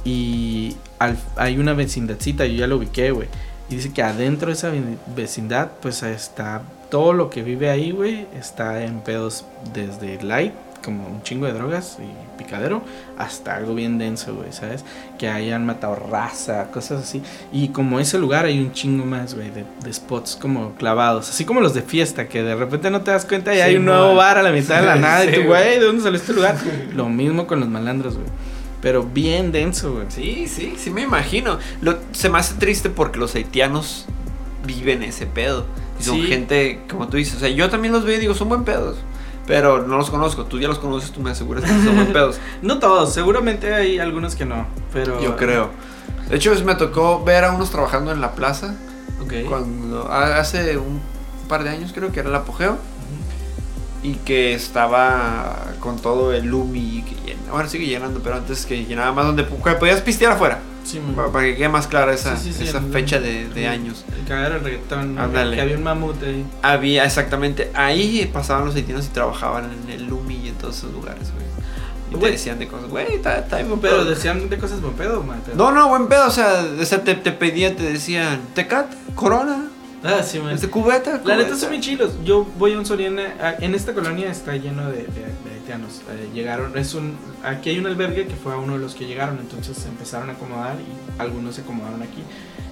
[0.04, 3.28] y al- hay una vecindadcita, yo ya lo ubiqué, güey.
[3.70, 4.82] Y dice que adentro de esa ve-
[5.16, 10.52] vecindad, pues está todo lo que vive ahí, güey, está en pedos desde light,
[10.84, 12.82] como un chingo de drogas y picadero,
[13.16, 14.84] hasta algo bien denso, güey, ¿sabes?
[15.18, 17.22] Que hayan matado raza, cosas así.
[17.52, 21.46] Y como ese lugar hay un chingo más, güey, de, de spots como clavados, así
[21.46, 24.14] como los de fiesta, que de repente no te das cuenta y hay un nuevo
[24.14, 26.56] bar a la mitad de la nada y tú, güey, ¿de dónde salió este lugar?
[26.94, 28.28] Lo mismo con los malandros, güey.
[28.84, 30.04] Pero bien denso, güey.
[30.10, 31.58] Sí, sí, sí me imagino.
[31.80, 34.04] Lo- se me hace triste porque los haitianos
[34.66, 35.64] viven ese pedo.
[35.98, 36.26] Y son Sí.
[36.26, 38.98] gente, como tú dices, o sea, yo también los veo y digo, son buen pedos.
[39.46, 42.38] Pero no los conozco, tú ya los conoces, tú me aseguras que son buen pedos.
[42.60, 45.18] No todos, seguramente hay algunos que no, pero...
[45.22, 45.70] Yo creo.
[46.28, 48.74] De hecho, me tocó ver a unos trabajando en la plaza
[49.22, 49.32] Ok.
[49.48, 51.00] cuando hace un
[51.48, 52.76] par de años creo que era el apogeo.
[54.04, 58.84] Y que estaba con todo el Lumi que llena- bueno sigue llenando pero antes que
[58.84, 62.52] llenaba más donde podías pistear afuera Sí, para, para que quede más clara esa, Sí,
[62.52, 65.16] sí, sí, esa el- fecha de, de el- años El cagadero del reggaetón.
[65.54, 66.44] Que había un mamut ahí.
[66.60, 70.92] había exactamente ahí pasaban los haitianos y trabajaban en el Lumi y en todos esos
[70.92, 71.44] lugares güey
[72.12, 74.04] y te decían de cosas güey está, buen Pero pedo".
[74.04, 77.14] decían de cosas buen pedo, pero- no no buen pedo o sea, o sea, te,
[77.14, 79.68] te pedían te decían tecat corona
[80.06, 80.54] Ah, sí, man.
[80.54, 81.36] este cubeta La cubeta".
[81.42, 82.12] neta son bien chilos.
[82.24, 83.56] Yo voy a un Soriana.
[83.60, 86.02] En esta colonia está lleno de, de- de haitianos.
[86.10, 86.76] Eh, llegaron.
[86.76, 87.16] Es un.
[87.42, 89.38] Aquí hay un albergue que fue a uno de los que llegaron.
[89.38, 92.22] Entonces se empezaron a acomodar y algunos se acomodaron aquí.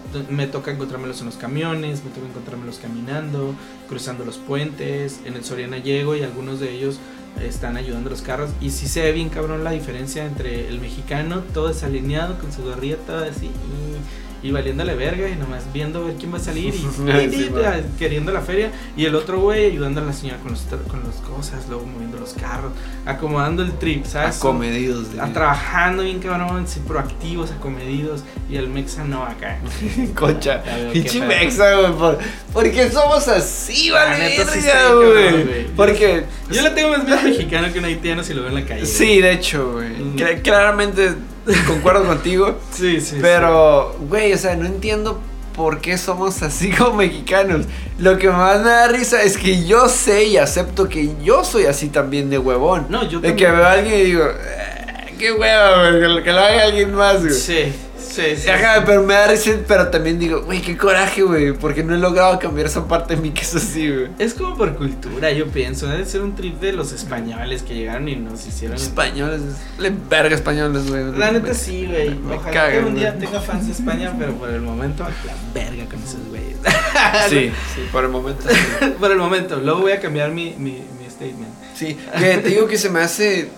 [0.06, 3.54] Entonces, me toca encontrármelos en los camiones, me toca encontrármelos caminando,
[3.88, 5.20] cruzando los puentes.
[5.24, 6.98] En el Soriana llego y algunos de ellos
[7.40, 8.50] están ayudando los carros.
[8.60, 12.62] Y sí se ve bien cabrón la diferencia entre el mexicano, todo desalineado, con su
[12.62, 13.46] gorrilla toda así.
[13.46, 13.96] Y,
[14.42, 16.78] y valiéndole verga y nomás viendo a ver quién va a salir y,
[17.32, 17.84] Sí, y- man.
[17.98, 18.70] queriendo la feria.
[18.96, 22.18] Y el otro güey ayudando a la señora con, los, con las cosas, luego moviendo
[22.18, 22.72] los carros,
[23.06, 24.36] acomodando el trip, ¿sabes?
[24.38, 28.22] acomedidos de- A- trabajando bien cabrón, sí, proactivos, acomedidos.
[28.50, 29.58] Y el mexa no acá.
[30.14, 30.62] Concha,
[30.92, 31.92] pinche mexa, güey.
[31.92, 32.18] Por,
[32.52, 35.66] porque somos así, vale, sí bien güey.
[35.76, 36.24] Porque.
[36.50, 38.84] Yo le tengo más miedo mexicano que un haitiano si lo veo en la calle.
[38.86, 39.88] Sí, de hecho, güey.
[39.90, 40.16] Mm.
[40.16, 41.14] Cla- Claramente
[41.66, 42.58] concuerdo contigo.
[42.72, 43.18] sí, sí.
[43.20, 45.20] Pero, güey, o sea, no entiendo
[45.54, 47.66] por qué somos así como mexicanos.
[47.98, 51.66] Lo que más me da risa es que yo sé y acepto que yo soy
[51.66, 52.86] así también de huevón.
[52.88, 53.36] No, yo De también.
[53.36, 56.62] que veo a alguien y digo, "Eh, qué hueva, güey, que lo- que lo haga
[56.64, 57.34] alguien más, güey.
[57.34, 57.72] Sí,
[58.14, 58.48] sí, sí.
[58.48, 61.98] Ajá, pero me da risa, pero también digo, güey, qué coraje, güey, porque no he
[61.98, 64.08] logrado cambiar esa parte de mí que es así, güey.
[64.18, 65.86] Es como por cultura, yo pienso.
[65.86, 68.76] Debe ser un trip de los españoles que llegaron y nos hicieron.
[68.76, 69.40] Españoles,
[69.78, 71.12] le verga españoles, güey.
[71.16, 72.18] La neta sí, güey.
[72.26, 73.26] Ojalá cagan, que un día güey.
[73.26, 76.56] tenga fans de España, pero por el momento, la verga con esos güeyes.
[77.28, 78.44] Sí, sí, por el momento.
[78.48, 78.86] sí.
[79.00, 79.56] por el momento.
[79.56, 81.48] Luego voy a cambiar mi, mi, mi statement.
[81.74, 83.48] Sí, que te digo que se me hace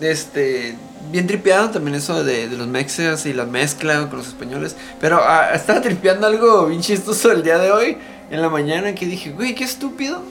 [0.00, 0.76] este
[1.10, 4.76] bien tripeado también eso de, de los mexas y la mezcla con los españoles.
[5.00, 7.96] Pero ah, estaba tripeando algo bien chistoso el día de hoy,
[8.30, 10.22] en la mañana, que dije, güey, qué estúpido.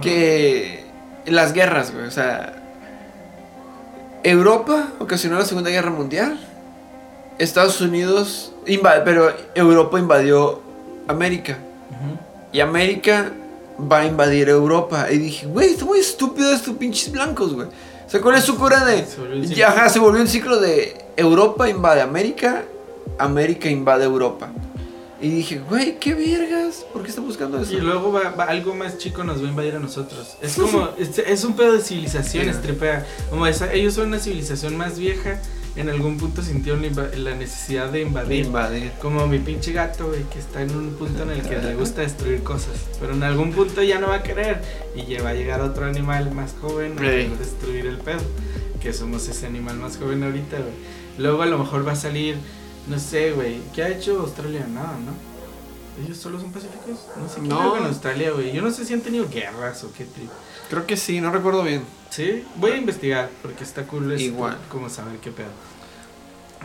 [0.00, 0.84] Que
[1.26, 2.54] las guerras, güey, o sea,
[4.22, 6.38] Europa ocasionó la Segunda Guerra Mundial.
[7.38, 8.52] Estados Unidos,
[9.04, 10.62] pero Europa invadió
[11.08, 11.58] América.
[12.52, 13.32] Y América
[13.80, 15.10] va a invadir Europa.
[15.10, 17.68] Y dije, güey, está muy estúpido estos pinches blancos, güey.
[18.12, 19.06] Sea, ¿cuál es su cura de...?
[19.54, 22.62] Se ajá, se volvió un ciclo de Europa invade América,
[23.18, 24.50] América invade Europa.
[25.18, 27.72] Y dije, güey, qué vergas, ¿por qué está buscando eso?
[27.72, 30.36] Y luego va, va- algo más chico nos va a invadir a nosotros.
[30.42, 32.62] Es como, es, es un pedo de civilizaciones, Sí.
[32.62, 33.06] tripea.
[33.30, 35.40] Como esa, ellos son una civilización más vieja,
[35.76, 36.82] en algún punto sintieron
[37.16, 38.44] la, necesidad de De invadir.
[38.46, 38.92] invadir.
[39.00, 42.02] Como mi pinche gato, güey, que está en un punto en el que le gusta
[42.02, 42.74] destruir cosas.
[43.00, 44.60] Pero en algún punto ya no va a querer.
[44.94, 47.30] Y ya va a llegar otro animal más joven a Sí.
[47.38, 48.20] destruir el pedo.
[48.80, 50.72] Que somos ese animal más joven ahorita, güey.
[51.18, 52.36] Luego a lo mejor va a salir,
[52.88, 53.58] no sé, güey.
[53.74, 54.66] ¿Qué ha hecho Australia?
[54.68, 55.12] Nada, ¿no?
[56.04, 57.06] ¿Ellos solo son pacíficos?
[57.20, 57.76] No sé qué No.
[57.76, 58.52] en Australia, güey.
[58.52, 60.30] Yo no sé si han tenido guerras o qué trip.
[60.72, 61.82] Creo que sí, no recuerdo bien.
[62.08, 64.56] Sí, voy a investigar porque está cool esto, Igual.
[64.70, 65.50] como saber qué pedo.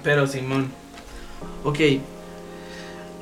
[0.02, 0.72] Pero Simón,
[1.66, 1.78] ok,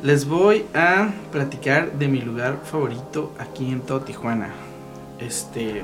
[0.03, 4.53] les voy a platicar de mi lugar favorito aquí en todo Tijuana.
[5.17, 5.81] Este,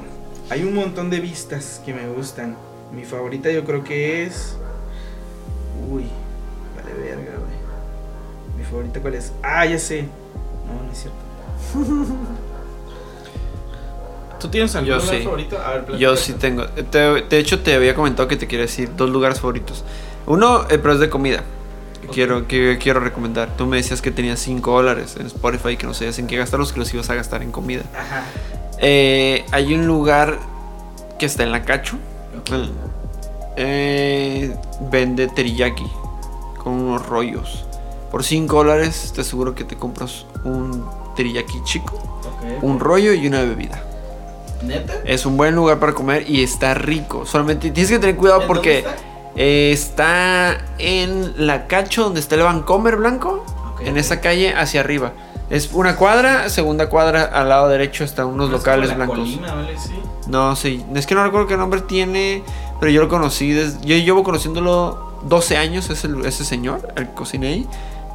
[0.52, 2.56] hay un montón de vistas que me gustan.
[2.94, 4.56] Mi favorita yo creo que es,
[5.90, 6.06] uy,
[6.76, 8.56] vale verga, güey.
[8.56, 9.34] Mi favorita cuál es?
[9.42, 10.04] Ah, ya sé.
[10.04, 12.46] No, no es cierto.
[14.42, 15.24] ¿Tú tienes algún Yo lugar sí.
[15.24, 15.58] favorito?
[15.60, 16.66] A ver, Yo sí tengo.
[16.68, 19.84] Te- de hecho, te había comentado que te quiero decir dos lugares favoritos.
[20.26, 21.44] Uno, eh, pero es de comida.
[22.12, 23.56] Quiero, que quiero recomendar.
[23.56, 26.74] Tú me decías que tenías 5 dólares en Spotify que no sabías en qué gastarlos,
[26.74, 27.84] que los ibas a gastar en comida.
[27.96, 28.24] Ajá.
[28.80, 30.40] Eh, hay un lugar
[31.20, 31.98] que está en la Cacho.
[33.58, 34.56] eh,
[34.92, 35.86] vende teriyaki
[36.58, 37.66] con unos rollos.
[38.12, 40.86] Por 5 dólares te aseguro que te compras un
[41.16, 42.22] teriyaki chico,
[42.62, 43.84] un rollo y una bebida.
[44.64, 44.94] ¿Neta?
[45.06, 47.26] Es un buen lugar para comer y está rico.
[47.26, 49.00] Solamente tienes que tener cuidado ¿En porque dónde
[49.36, 53.46] eh, está en la Cacho donde está el Vancomer blanco.
[53.74, 53.82] Ok.
[53.82, 55.14] En esa calle hacia arriba.
[55.50, 59.18] Es una cuadra, segunda cuadra al lado derecho están unos ¿No es locales la blancos.
[59.18, 59.78] Colima, ¿vale?
[59.78, 60.00] Sí.
[60.28, 60.86] No, sí.
[60.96, 62.44] Es que no recuerdo qué nombre tiene,
[62.80, 63.52] pero yo lo conocí.
[63.52, 67.10] Desde, yo llevo conociéndolo 12 años, ese, ese señor, el
[67.46, 67.68] ahí.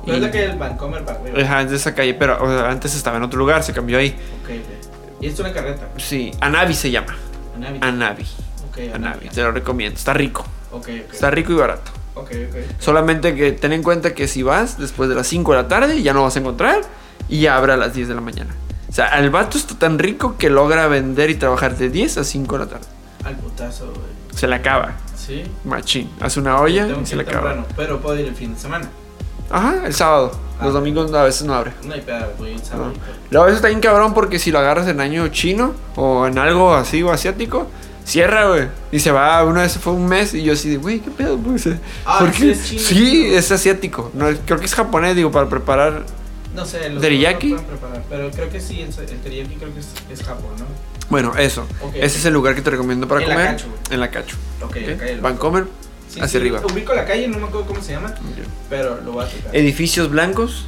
[0.05, 1.43] Pero es la que el Vancomer para arriba.
[1.43, 3.99] Ajá, es de esa calle, pero o sea, antes estaba en otro lugar, se cambió
[3.99, 4.17] ahí.
[4.43, 4.86] Ok, ok.
[5.21, 5.89] Y es una carreta.
[5.97, 7.17] Sí, Anavi se llama.
[7.57, 7.79] Anavi.
[7.81, 8.27] Anavi.
[8.69, 9.97] Ok, Anavi, te lo recomiendo.
[9.97, 10.45] Está rico.
[10.73, 11.13] Ok, ok.
[11.13, 11.91] Está rico y barato.
[12.79, 16.03] Solamente que ten en cuenta que si vas después de las 5 de la tarde
[16.03, 16.81] ya no vas a encontrar
[17.29, 18.55] y ya abre a las 10 de la mañana.
[18.89, 22.25] O sea, el vato está tan rico que logra vender y trabajar de 10 a
[22.25, 22.87] 5 de la tarde.
[23.25, 24.07] Al putazo, güey.
[24.35, 24.95] Se le acaba.
[25.15, 25.45] Sí.
[25.65, 26.11] Machín.
[26.21, 27.51] Hace una olla y se le acaba.
[27.51, 28.89] temprano, pero puedo ir el fin de semana.
[29.51, 30.39] Ajá, el sábado.
[30.59, 30.65] Ah.
[30.65, 31.73] Los domingos a veces no abre.
[31.85, 32.93] No hay pedo, voy el sábado.
[33.31, 36.39] Luego a veces está bien cabrón porque si lo agarras en año chino o en
[36.39, 37.67] algo así o asiático,
[38.05, 38.69] cierra, güey.
[38.93, 41.39] Y se va, una vez fue un mes y yo así de, güey, ¿qué pedo?
[41.67, 42.51] Eh, Ah, ¿por sí qué?
[42.53, 42.83] es chino.
[42.83, 44.11] Sí, es asiático.
[44.15, 46.05] No, creo que es japonés, digo, para preparar.
[46.55, 47.53] No sé, los ¿Teriyaki?
[47.53, 50.65] no preparar, pero creo que sí, el, el teriyaki creo que es, es Japón, ¿no?
[51.11, 51.67] Bueno, eso.
[51.83, 52.05] Ok, Ese ok.
[52.21, 53.51] es el lugar que te recomiendo para En la comer.
[53.51, 53.79] Cacho, güey.
[53.91, 54.37] En la cacho.
[54.63, 54.77] Ok, ¿ok?
[54.95, 55.03] ok.
[55.17, 55.65] lo- Vancomer,
[56.09, 56.61] Sí, hacia sí, arriba.
[56.73, 58.15] Ubico la calle, no me acuerdo cómo se llama,
[58.71, 59.55] pero lo voy a tocar.
[59.57, 60.65] Edificios blancos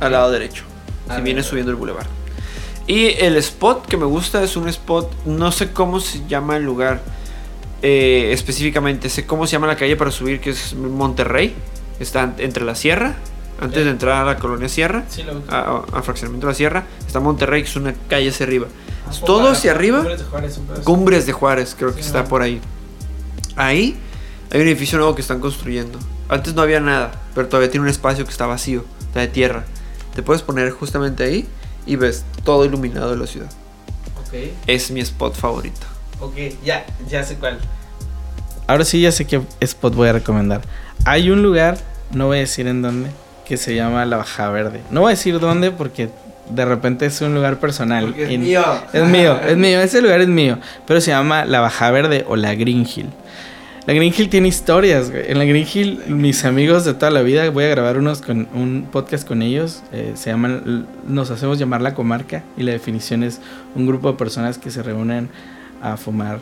[0.00, 0.64] al lado derecho.
[1.08, 1.44] A Si ver.
[1.44, 2.06] subiendo el boulevard.
[2.86, 6.64] Y el spot que me gusta es un spot, no sé cómo se llama el
[6.64, 7.00] lugar
[7.82, 11.54] eh, específicamente, sé cómo se llama la calle para subir, que es Monterrey.
[12.00, 13.14] Está entre la sierra,
[13.60, 17.20] antes de entrar a la colonia Sierra, Sí, a, a fraccionamiento de la Sierra, está
[17.20, 18.66] Monterrey, que es una calle hacia arriba.
[19.06, 20.60] Ah, todo hacia arriba, Cumbres de Juárez.
[20.84, 22.60] Cumbres de Juárez, creo que está por ahí.
[23.56, 23.96] Ahí
[24.54, 25.98] hay un edificio nuevo que están construyendo.
[26.28, 29.64] Antes no había nada, pero todavía tiene un espacio que está vacío, está de tierra.
[30.14, 31.46] Te puedes poner justamente ahí
[31.86, 33.50] y ves todo iluminado de la ciudad.
[34.26, 34.34] Ok,
[34.66, 35.80] Es mi spot favorito.
[36.20, 37.58] ok, ya, ya sé cuál.
[38.66, 40.62] Ahora sí ya sé qué spot voy a recomendar.
[41.04, 41.76] Hay un lugar,
[42.12, 43.10] no voy a decir en dónde,
[43.46, 44.80] que se llama La Baja Verde.
[44.90, 46.08] No voy a decir dónde porque
[46.48, 48.04] de repente es un lugar personal.
[48.06, 48.64] Porque es Y- mío.
[48.92, 50.58] Es mío, es mío, ese lugar es mío.
[50.86, 53.10] Pero se llama La Baja Verde o la Green Hill.
[53.86, 55.30] La Green Hill tiene historias, güey.
[55.30, 58.48] En la Green Hill, mis amigos de toda la vida, voy a grabar unos con
[58.54, 59.82] un podcast con ellos.
[59.92, 62.44] eh, se llaman, nos hacemos llamar la comarca.
[62.56, 63.40] Y la definición es
[63.74, 65.28] un grupo de personas que se reúnen
[65.82, 66.40] a fumar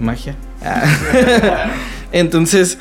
[0.00, 0.34] magia.
[0.60, 1.70] Ah.
[2.12, 2.78] Entonces,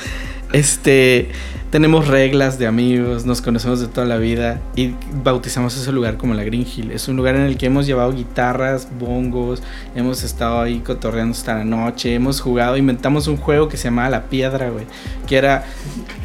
[0.51, 1.29] este,
[1.71, 4.93] tenemos reglas de amigos, nos conocemos de toda la vida y
[5.23, 6.91] bautizamos ese lugar como la Green Hill.
[6.91, 9.63] Es un lugar en el que hemos llevado guitarras, bongos,
[9.95, 14.09] hemos estado ahí cotorreando hasta la noche, hemos jugado, inventamos un juego que se llamaba
[14.09, 14.85] La Piedra, güey,
[15.27, 15.63] que era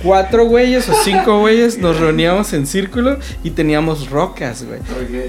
[0.02, 4.80] cuatro güeyes o cinco güeyes, nos reuníamos en círculo y teníamos rocas, güey.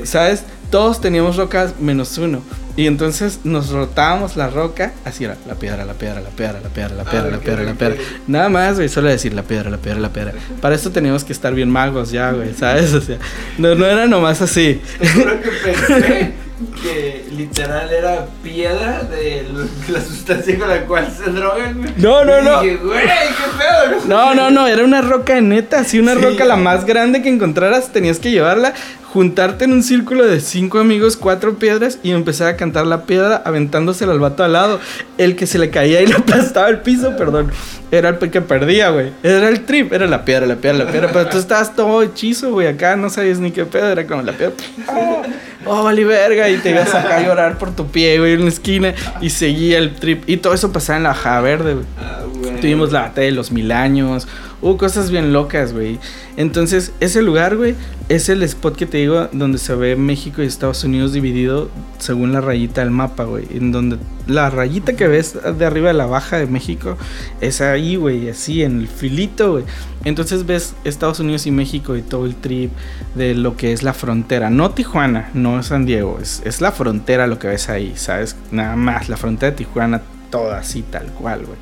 [0.03, 0.43] ¿Sabes?
[0.69, 2.41] Todos teníamos rocas menos uno.
[2.75, 6.69] Y entonces nos rotábamos la roca, así era, la piedra, la piedra, la piedra, la
[6.69, 7.95] piedra, la piedra, la piedra, la piedra.
[8.27, 10.33] Nada más, güey, solo decir la piedra, la piedra, la piedra.
[10.61, 12.93] Para esto teníamos que estar bien magos ya, güey, ¿sabes?
[12.93, 13.17] O sea,
[13.57, 14.79] no, no era nomás así.
[14.99, 16.33] Que pensé
[16.81, 21.91] que literal era piedra de lo- la sustancia con la cual se drogan, güey.
[21.97, 22.61] No, no, Y no.
[22.61, 24.01] Dije, güey, qué pedo.
[24.07, 26.21] No, no, no, era una roca neta, así una Sí.
[26.21, 28.73] roca la más grande que encontraras, tenías que llevarla,
[29.13, 33.41] juntarte en un círculo de cinco amigos, cuatro piedras y empezar a cantar la piedra
[33.45, 34.79] aventándosela al vato al lado.
[35.17, 37.51] El que se le caía y le aplastaba el piso, perdón,
[37.91, 39.11] era el que perdía, güey.
[39.23, 42.51] Era el trip, era la piedra, la piedra, la piedra, pero tú estabas todo hechizo,
[42.51, 44.53] güey, acá no sabías ni qué pedo, era como la piedra.
[44.87, 45.21] Oh,
[45.67, 48.49] oh, vale verga, y te ibas acá a llorar por tu pie, güey, en la
[48.49, 50.23] esquina y seguía el trip.
[50.27, 51.85] Y todo eso pasaba en la Baja Verde, güey.
[51.99, 52.59] Ah, güey.
[52.59, 54.27] Tuvimos la batalla de los mil años.
[54.59, 55.99] Hubo cosas bien locas, güey.
[56.35, 57.75] Entonces, ese lugar, güey,
[58.09, 61.69] es el spot que te digo donde se ve México y Estados Unidos dividido
[61.99, 63.45] según la rayita del mapa, güey.
[63.51, 66.97] En donde la rayita que ves de arriba de la baja de México
[67.39, 69.63] es ahí, güey, así, en el filito, güey.
[70.05, 72.71] Entonces ves Estados Unidos y México y todo el trip
[73.13, 74.49] de lo que es la frontera.
[74.49, 76.17] No Tijuana, no San Diego.
[76.19, 78.35] Es, es la frontera lo que ves ahí, ¿sabes?
[78.51, 80.01] Nada más, la frontera de Tijuana,
[80.31, 81.57] toda así, tal cual, güey.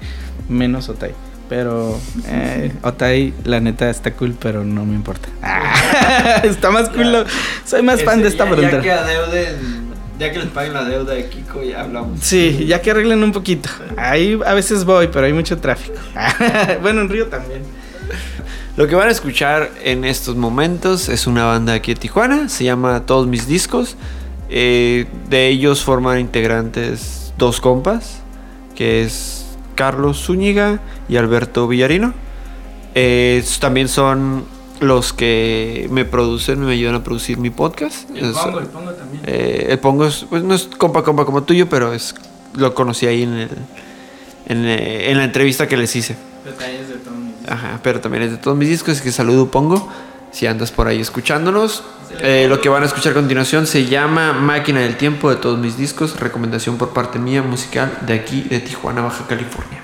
[0.47, 1.11] Menos Otay.
[1.47, 5.30] Pero eh, Otay, la neta, está cool, pero no me importa.
[5.43, 7.11] Ah, está más cool.
[7.11, 7.26] lo-
[7.65, 8.77] Soy más fan de esta ya, frontera.
[8.77, 9.55] Ya que adeuden,
[10.19, 12.19] ya que les paguen la deuda de Kiko, ya hablamos.
[12.22, 13.69] Sí, ya que arreglen un poquito.
[13.95, 15.99] Ahí a veces voy, pero hay mucho tráfico.
[16.81, 17.61] bueno, en Río también.
[18.76, 22.63] Lo que van a escuchar en estos momentos es una banda aquí de Tijuana, se
[22.63, 23.95] llama Todos Mis Discos.
[24.49, 28.17] Eh, de ellos forman integrantes dos compas,
[28.76, 29.44] que es
[29.76, 30.80] Carlos Zúñiga
[31.10, 32.14] y Alberto Villarino.
[32.95, 34.45] Eh, también son
[34.80, 38.10] los que me producen, me ayudan a producir mi podcast.
[38.11, 39.23] El Es- pongo, el pongo también.
[39.26, 42.15] eh, el Pongo es, pues, no es compa compa como tuyo, pero es
[42.56, 43.49] lo conocí ahí en, el,
[44.47, 46.15] en, eh, en la entrevista que les hice.
[46.45, 49.88] Detalles de todo mi- Ajá, pero también es de todos mis discos, que saludo Pongo,
[50.36, 51.84] si andas por ahí escuchándonos.
[52.20, 55.57] Eh, lo que van a escuchar a continuación se llama Máquina del Tiempo de todos
[55.57, 59.82] mis discos, recomendación por parte mía musical de aquí, de Tijuana, Baja California.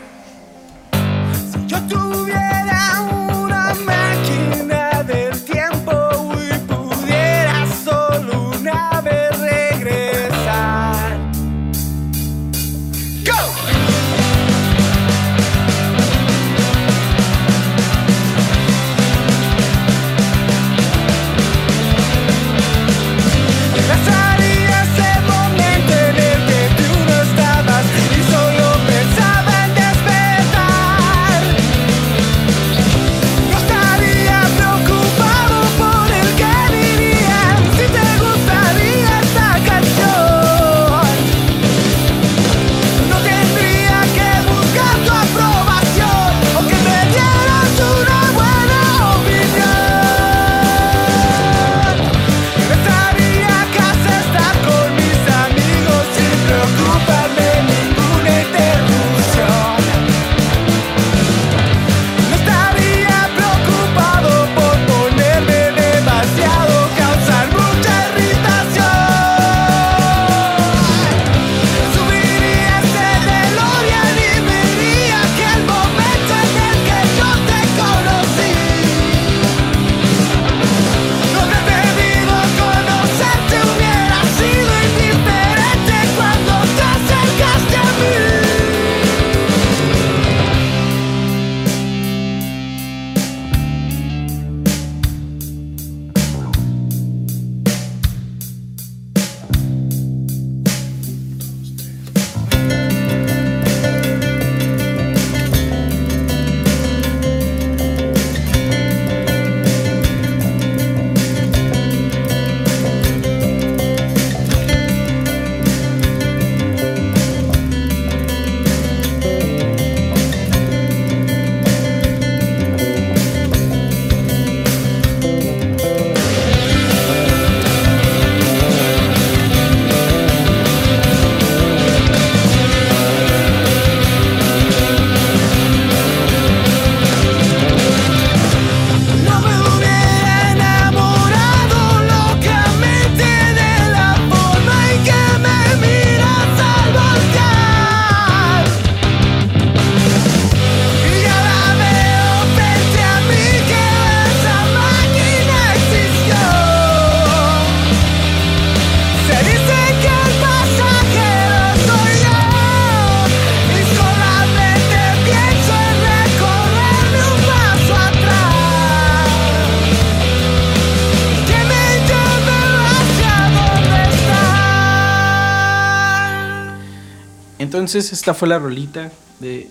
[177.82, 179.10] Entonces, esta fue la rolita
[179.40, 179.68] de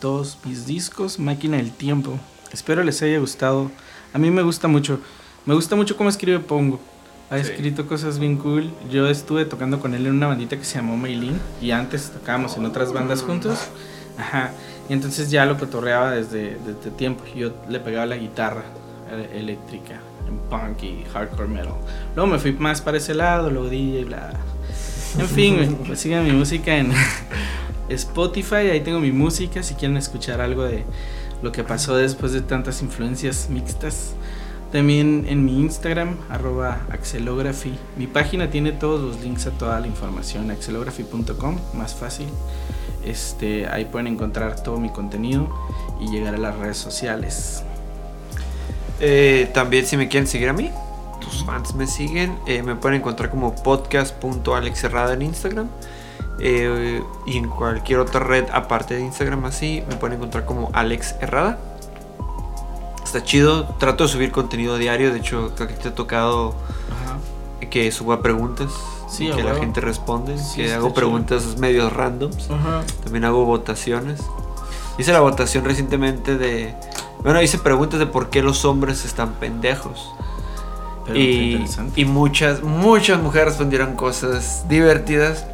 [0.00, 2.16] todos mis discos, Máquina del Tiempo.
[2.52, 3.68] Espero les haya gustado.
[4.14, 5.00] A mí me gusta mucho.
[5.44, 6.78] Me gusta mucho cómo escribe Pongo.
[7.30, 7.50] Ha Sí.
[7.50, 8.70] escrito cosas bien cool.
[8.92, 11.40] Yo estuve tocando con él en una bandita que se llamó Maylin.
[11.60, 13.58] Y antes tocábamos en otras bandas juntos.
[14.16, 14.52] Ajá.
[14.88, 17.24] Y entonces ya lo cotorreaba desde, desde tiempo.
[17.34, 18.62] Yo le pegaba la guitarra
[19.10, 19.98] eh, eléctrica
[20.28, 21.74] en punk y hardcore metal.
[22.14, 24.30] Luego me fui más para ese lado, luego DJ y bla.
[25.16, 26.92] En fin, pues sigan mi música en
[27.88, 28.70] Spotify.
[28.72, 29.62] Ahí tengo mi música.
[29.62, 30.84] Si quieren escuchar algo de
[31.42, 34.14] lo que pasó después de tantas influencias mixtas.
[34.72, 37.72] También en mi Instagram, arroba axelography.
[37.96, 42.26] Mi página tiene todos los links a toda la información, axelography.com, más fácil.
[43.02, 45.48] Este, ahí pueden encontrar todo mi contenido
[46.00, 47.62] y llegar a las redes sociales.
[49.00, 50.70] Eh, también si me quieren seguir a mí,
[51.28, 55.68] tus fans me siguen, eh, me pueden encontrar como podcast.alexherrada en Instagram.
[56.40, 61.16] eh, y en cualquier otra red aparte de Instagram así, me pueden encontrar como Alex
[61.20, 61.58] Herrada.
[63.04, 67.66] Está chido, trato de subir contenido diario, de hecho creo que te ha tocado Ajá.
[67.70, 68.70] que suba preguntas,
[69.08, 70.94] Sí, que la gente responde, Sí, que hago chido.
[70.94, 72.50] preguntas medio randoms.
[72.50, 72.82] Ajá.
[73.02, 74.20] También hago votaciones.
[74.98, 76.74] Hice la votación recientemente de...
[77.22, 80.10] Bueno, hice preguntas de por qué los hombres están pendejos.
[81.08, 82.00] Pero y, interesante.
[82.00, 85.46] y muchas, muchas mujeres respondieron cosas divertidas.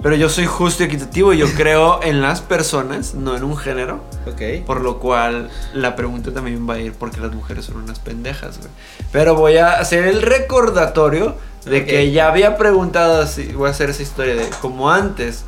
[0.00, 3.56] Pero yo soy justo y equitativo y yo creo en las personas, no en un
[3.56, 4.00] género.
[4.26, 4.64] Ok.
[4.64, 8.58] Por lo cual la pregunta también va a ir porque las mujeres son unas pendejas,
[8.58, 8.70] güey.
[9.12, 11.86] Pero voy a hacer el recordatorio de Ok.
[11.86, 15.44] que ya había preguntado voy a hacer esa historia de como antes.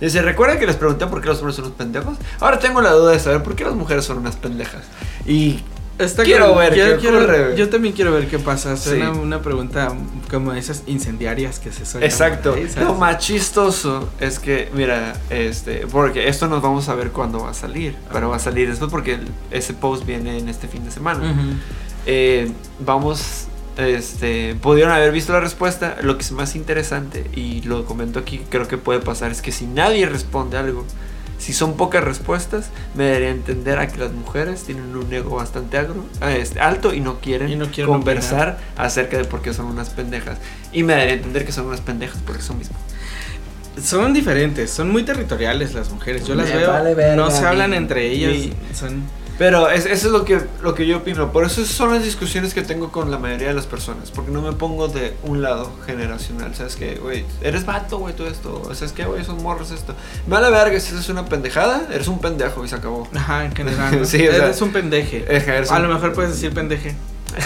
[0.00, 2.16] Dice, ¿recuerdan que les pregunté por qué los hombres son unos pendejos?
[2.40, 4.82] Ahora tengo la duda de saber por qué las mujeres son unas pendejas.
[5.26, 5.60] Y
[6.00, 7.56] Está Quiero ver Quiero- qué ocurre.
[7.56, 8.76] Yo también quiero ver qué pasa.
[8.76, 9.20] Suena Sí.
[9.20, 9.92] una pregunta
[10.30, 12.08] como esas incendiarias que se suelen.
[12.10, 12.54] Exacto.
[12.54, 12.88] ahí, ¿sabes?
[12.88, 17.50] Lo más chistoso es que, mira, este, porque esto nos vamos a ver cuándo va
[17.50, 17.94] a salir.
[18.12, 19.18] Pero va a salir después porque
[19.50, 21.20] ese post viene en este fin de semana.
[21.30, 21.40] Ujú.
[22.06, 22.50] Eh,
[22.84, 23.46] vamos,
[23.76, 25.96] este, pudieron haber visto la respuesta.
[26.02, 29.52] Lo que es más interesante, y lo comento aquí, creo que puede pasar, es que
[29.52, 30.84] si nadie responde algo,
[31.40, 35.36] si son pocas respuestas, me daría a entender a que las mujeres tienen un ego
[35.36, 39.40] bastante agro, ah, este, alto y no quieren, Y no quieren conversar acerca de por
[39.40, 40.36] qué son unas pendejas.
[40.70, 42.76] Y me daría a entender que son unas pendejas porque son mismo.
[43.82, 46.26] Son diferentes, son muy territoriales las mujeres.
[46.26, 48.54] Yo las veo, vale verga, no se hablan entre ellas.
[48.74, 49.02] Son
[49.40, 51.32] Pero es- eso es lo que, lo que yo opino.
[51.32, 54.10] Por eso son las discusiones que tengo con la mayoría de las personas.
[54.10, 56.54] Porque no me pongo de un lado generacional.
[56.54, 57.24] ¿Sabes qué, güey?
[57.40, 58.62] Eres vato, güey, todo esto.
[58.74, 59.24] ¿Sabes qué, güey?
[59.24, 59.94] Son morros esto.
[60.26, 61.88] Me vale verga si eso es una pendejada.
[61.90, 63.08] Eres un pendejo y se acabó.
[63.16, 63.98] Ajá, en general.
[63.98, 64.04] ¿no?
[64.04, 65.24] Sí, o sea- Eres un pendeje.
[65.70, 66.94] A lo mejor puedes decir pendeje.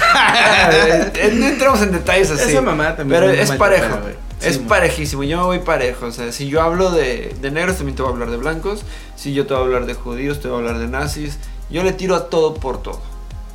[1.14, 2.50] Eh, no entramos en detalles así.
[2.52, 3.98] Esa mamá también Pero es parejo.
[4.40, 4.68] es man.
[4.68, 5.22] parejísimo.
[5.24, 6.06] Yo me voy parejo.
[6.06, 8.82] O sea, si yo hablo de, de negros, también te voy a hablar de blancos.
[9.16, 11.38] Si yo te voy a hablar de judíos, te voy a hablar de nazis.
[11.70, 13.01] Yo le tiro a todo por todo.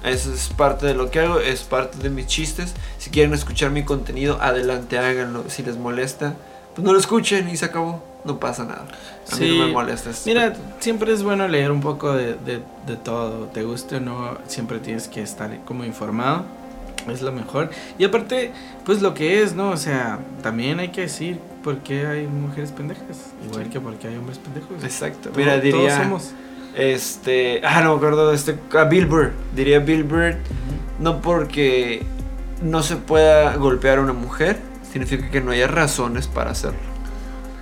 [0.03, 2.73] Eso es parte de lo que hago, es parte de mis chistes.
[2.98, 5.44] Si quieren escuchar mi contenido, adelante, háganlo.
[5.49, 6.36] Si les molesta,
[6.76, 8.03] pues no lo escuchen y se acabó.
[8.26, 8.86] No pasa nada.
[9.31, 10.10] A mí no me molesta.
[10.10, 10.76] ese Mira, aspecto.
[10.80, 13.45] siempre es bueno leer un poco de, de- de todo.
[13.48, 16.44] Te guste o no, siempre tienes que estar como informado.
[17.10, 17.69] Es lo mejor.
[17.98, 18.52] Y aparte,
[18.86, 19.69] pues lo que es, ¿no?
[19.69, 23.31] O sea, también hay que decir por qué hay mujeres pendejas.
[23.49, 23.69] Igual Sí.
[23.69, 24.84] que por qué hay hombres pendejos.
[24.84, 25.31] Exacto.
[25.36, 25.98] Mira, todos diría.
[26.03, 26.31] somos.
[26.75, 27.61] Este.
[27.63, 28.55] Ah, no me acuerdo de este.
[28.77, 29.31] A Bill Burr.
[29.55, 30.35] Diría Bill Burr.
[30.99, 32.03] No porque
[32.61, 34.57] no se pueda golpear a una mujer,
[34.91, 36.79] significa que no haya razones para hacerlo.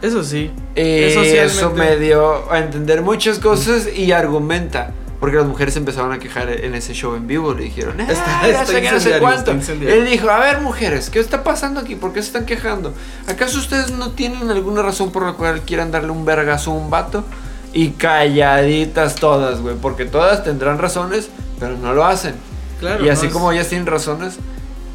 [0.01, 0.51] Eso sí.
[0.75, 4.91] Eh, socialmente- eso me dio a entender muchas cosas y argumenta.
[5.19, 7.51] Porque las mujeres empezaron a quejar en ese show en vivo.
[7.55, 9.51] Le dijeron, "Ah, Está- ya está que no sé cuánto".
[9.51, 9.73] está.
[9.73, 11.95] Él dijo, a ver, mujeres, ¿qué está pasando aquí?
[11.95, 12.93] ¿Por qué se están quejando?
[13.27, 16.91] ¿Acaso ustedes no tienen alguna razón por la cual quieran darle un vergazo a un
[16.91, 17.23] vato?
[17.77, 19.75] Y calladitas todas, güey.
[19.81, 21.29] Porque todas tendrán razones,
[21.59, 22.35] pero no lo hacen.
[22.79, 23.03] Claro.
[23.03, 24.37] y así no como ellas tienen razones,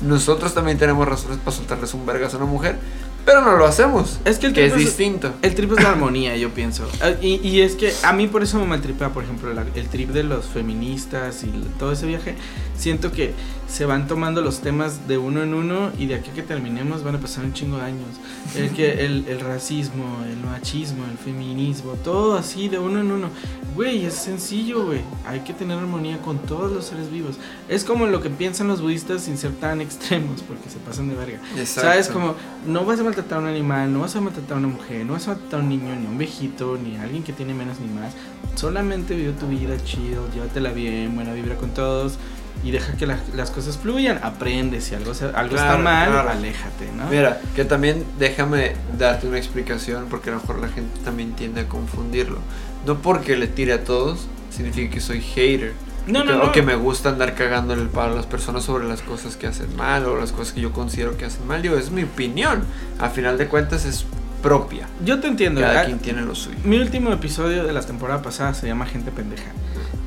[0.02, 2.76] nosotros también tenemos razones para soltarles un vergazo a una mujer.
[3.24, 4.18] Pero no lo hacemos.
[4.24, 5.32] Es que el que es distinto.
[5.42, 6.88] El trip es la armonía, yo pienso.
[7.00, 9.88] Ah, Y, y es que a mí por eso me maltripea, por ejemplo, la- el
[9.88, 12.34] trip de los feministas y todo ese viaje.
[12.76, 13.32] Siento que
[13.72, 17.02] se van tomando los temas de uno en uno y de aquí a que terminemos
[17.02, 18.06] van a pasar un chingo de años.
[18.54, 23.28] El, que, el, el racismo, el machismo, el feminismo, todo así de uno en uno.
[23.74, 25.00] Güey, es sencillo, güey.
[25.26, 27.36] Hay que tener armonía con todos los seres vivos.
[27.66, 31.14] Es como lo que piensan los budistas sin ser tan extremos, porque se pasan de
[31.14, 31.40] verga.
[31.56, 31.88] Exacto.
[31.88, 32.08] ¿Sabes?
[32.08, 32.34] Como
[32.66, 35.14] no vas a maltratar a un animal, no vas a maltratar a una mujer, no
[35.14, 37.54] vas a maltratar a un niño, ni a un viejito, ni a alguien que tiene
[37.54, 38.12] menos ni más.
[38.54, 42.18] Solamente vive tu vida chido, llévatela bien, buena vibra con todos.
[42.64, 46.10] Y deja que la- las cosas fluyan, aprende, si algo, se- algo está Claro, mal,
[46.10, 46.30] claro.
[46.30, 47.06] aléjate, ¿no?
[47.10, 51.62] Mira, que también déjame darte una explicación porque a lo mejor la gente también tiende
[51.62, 52.38] a confundirlo.
[52.86, 55.72] No porque le tire a todos significa que soy hater.
[56.06, 56.44] No, no, no.
[56.46, 59.46] o que me gusta andar cagando el palo a las personas sobre las cosas que
[59.46, 61.62] hacen mal o las cosas que yo considero que hacen mal.
[61.62, 62.64] Digo, es mi opinión.
[62.98, 64.04] A final de cuentas es
[64.42, 64.88] propia.
[65.04, 65.60] Yo te entiendo.
[65.60, 66.58] Cada quien tiene lo suyo.
[66.64, 69.52] Mi último episodio de la temporada pasada se llama Gente Pendeja.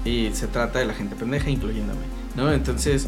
[0.03, 2.01] Y se trata de la gente pendeja, incluyéndome.
[2.35, 2.51] ¿No?
[2.51, 3.07] Entonces,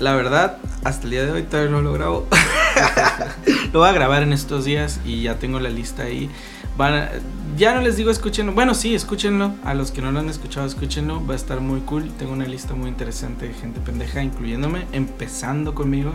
[0.00, 2.26] la verdad, hasta el día de hoy todavía no lo grabo.
[3.72, 6.30] lo voy a grabar en estos días y ya tengo la lista ahí.
[6.76, 7.10] Van a-
[7.56, 8.52] ya no les digo escúchenlo.
[8.52, 9.52] Bueno, sí, escúchenlo.
[9.64, 11.24] A los que no lo han escuchado, escúchenlo.
[11.26, 12.10] Va a estar muy cool.
[12.18, 16.12] Tengo una lista muy interesante de gente pendeja, incluyéndome, empezando conmigo.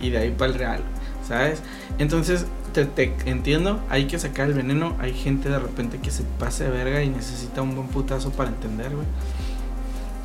[0.00, 0.80] Y de ahí para el real.
[1.26, 1.60] ¿Sabes?
[1.98, 3.80] Entonces, te, te entiendo.
[3.90, 4.94] Hay que sacar el veneno.
[5.00, 8.50] Hay gente de repente que se pase de verga y necesita un buen putazo para
[8.50, 9.06] entender, güey.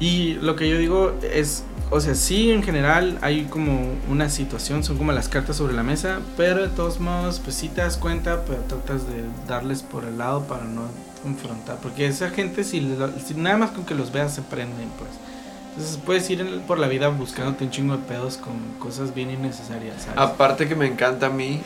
[0.04, 4.84] Y lo que yo digo es, o sea, sí, en general hay como una situación,
[4.84, 7.96] son como las cartas sobre la mesa, pero de todos modos, pues sí te das
[7.96, 10.82] cuenta, pero tratas de darles por el lado para no
[11.22, 14.90] confrontar, porque esa gente, si, lo- si nada más con que los veas, se prenden,
[15.00, 15.10] pues.
[15.70, 19.32] Entonces puedes ir en- por la vida buscándote un chingo de pedos con cosas bien
[19.32, 20.18] innecesarias, ¿sabes?
[20.20, 21.62] Aparte que me encanta a mí,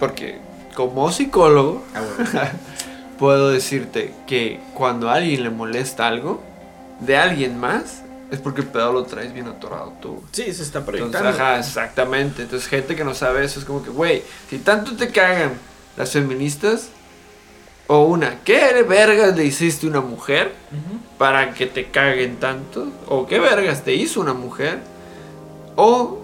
[0.00, 0.38] porque
[0.74, 2.48] como psicólogo, Ah, bueno.
[3.18, 6.42] puedo decirte que cuando a alguien le molesta algo
[7.00, 10.22] de alguien más, es porque el pedo lo traes bien atorado tú.
[10.32, 11.28] Sí, se está Entonces, proyectando.
[11.30, 12.42] ajá, exactamente.
[12.42, 15.52] Entonces, gente que no sabe eso es como que, güey, si tanto te cagan
[15.96, 16.88] las feministas,
[17.86, 20.52] o una, ¿qué vergas le hiciste a una mujer
[21.16, 22.86] para que te caguen tanto?
[23.08, 24.78] ¿O qué vergas te hizo una mujer?
[25.76, 26.18] O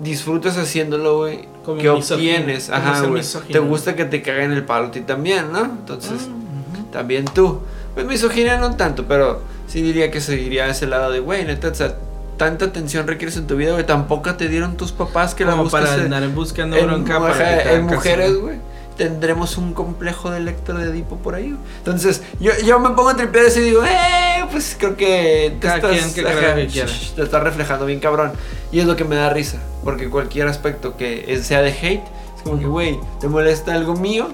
[0.00, 1.46] disfrutas haciéndolo, güey.
[1.78, 2.70] ¿Qué obtienes?
[2.70, 3.22] Ajá, güey.
[3.52, 5.64] Te gusta que te caguen el palo a ti también, ¿no?
[5.64, 7.60] Entonces, Ah, también tú.
[7.94, 9.42] Pues misoginia no tanto, pero
[9.74, 11.96] sí diría que seguiría a ese lado de, güey, neta, o sea,
[12.36, 15.64] tanta atención requieres en tu vida, güey, tampoco te dieron tus papás que la Como
[15.64, 18.58] busques para andar buscando en, bronca ajá, para que te en mujeres, güey.
[18.96, 21.60] Tendremos un complejo de Lecter de Edipo por ahí, güey.
[21.78, 25.78] Entonces, yo, yo me pongo a tripear y digo, eh, pues creo que te Cada
[25.78, 26.70] estás, quien lo que
[27.16, 28.30] te estás reflejando bien cabrón.
[28.70, 32.04] Y es lo que me da risa, porque cualquier aspecto que sea de hate,
[32.36, 34.28] es como que, güey, ¿te molesta algo mío?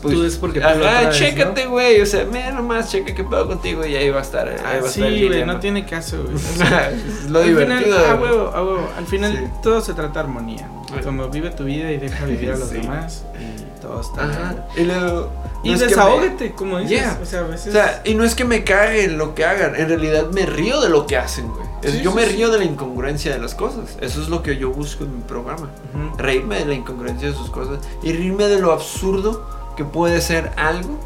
[0.00, 2.00] Tú es porque tú lo ajá, traes, chécate, güey.
[2.00, 4.48] O sea, mira nomás, checa qué pedo contigo y ahí va a estar.
[4.48, 6.34] ahí va a Ah, estar sí, güey, no tiene caso, güey.
[6.36, 7.96] es lo Al divertido.
[7.96, 8.88] Final, a huevo, a huevo.
[8.96, 9.44] Al final Sí.
[9.62, 10.68] todo se trata de armonía.
[10.90, 11.02] Güey.
[11.02, 12.76] Como vive tu vida y deja vivir a los Sí.
[12.78, 14.54] demás y todo está Ajá.
[14.76, 15.30] Y luego.
[15.64, 17.00] No es que me- desahógate, como dices.
[17.00, 17.18] Yeah.
[17.20, 17.68] O sea, a veces.
[17.68, 20.80] O sea, y no es que me cague lo que hagan, en realidad me río
[20.80, 21.66] de lo que hacen, güey.
[21.82, 22.36] Sí, yo sí, me sí.
[22.36, 23.96] río de la incongruencia de las cosas.
[24.00, 25.68] Eso es lo que yo busco en mi programa.
[25.94, 26.16] Ujú.
[26.18, 29.44] Reírme de la incongruencia de sus cosas y reírme de lo absurdo
[29.76, 30.98] que puede ser algo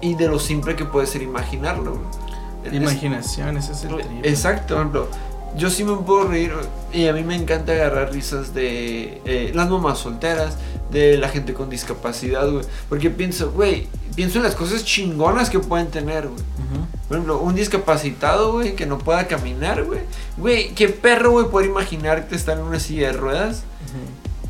[0.00, 2.76] y de lo simple que puede ser imaginarlo, güey.
[2.76, 4.24] Imaginación, ese es el trip.
[4.24, 5.08] Exacto, por ejemplo,
[5.56, 6.52] yo sí me puedo reír
[6.92, 10.56] y a mí me encanta agarrar risas de eh, las mamás solteras,
[10.90, 12.64] de la gente con discapacidad, güey.
[12.88, 16.42] Porque pienso, güey, pienso en las cosas chingonas que pueden tener, güey.
[17.08, 20.00] Por ejemplo, un discapacitado, güey, que no pueda caminar, güey.
[20.36, 23.62] Güey, qué perro, güey, poder imaginar que está en una silla de ruedas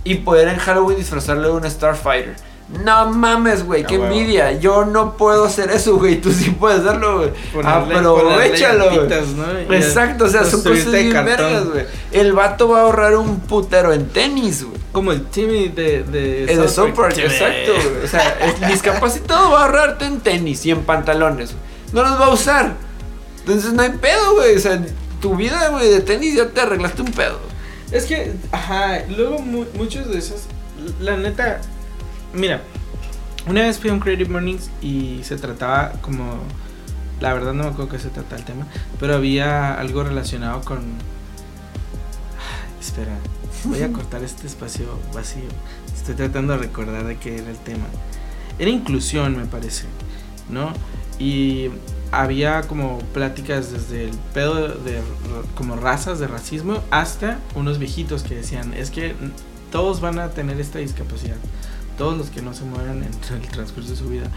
[0.05, 2.37] y poder en Halloween disfrazarle de una Starfighter.
[2.85, 4.13] No mames, güey, Ah, qué huevo.
[4.13, 4.53] envidia.
[4.59, 6.21] Yo no puedo hacer eso, güey.
[6.21, 7.31] Tú sí puedes hacerlo, güey.
[7.65, 8.97] Aprovechalo, güey.
[9.09, 9.75] llantitas, ¿no?
[9.75, 11.87] Exacto, o sea, son cosas de bien vergas, güey.
[12.13, 14.77] El vato va a ahorrar un putero en tenis, güey.
[14.93, 18.05] Como el Timmy de, de, El South Park, exacto, güey.
[18.05, 21.63] O sea, el discapacitado va a ahorrarte en tenis y en pantalones, güey.
[21.93, 22.75] No los va a usar.
[23.41, 24.57] Entonces no hay pedo, güey.
[24.57, 24.81] O sea,
[25.21, 27.39] tu vida, güey, de tenis ya te arreglaste un pedo.
[27.93, 30.41] Es que, ajá, luego mu- muchos de esos,
[31.01, 31.61] la neta,
[32.33, 32.63] mira,
[33.47, 36.39] una vez fui a un Creative Mornings y se trataba como,
[37.21, 38.67] la verdad no me acuerdo qué se trata el tema,
[39.01, 40.81] pero había algo relacionado con,
[42.81, 43.17] espera,
[43.65, 45.43] voy a cortar este espacio vacío,
[45.95, 47.85] estoy tratando de recordar de qué era el tema.
[48.59, 49.85] Era inclusión, me parece,
[50.49, 50.73] ¿no?
[51.19, 51.69] Y
[52.11, 55.03] había como pláticas desde el pedo de, de-
[55.55, 59.15] como razas de racismo hasta unos viejitos que decían, es que
[59.71, 61.37] todos van a tener esta discapacidad.
[61.97, 63.05] Todos los que no se mueran en
[63.43, 64.29] el transcurso de su vida,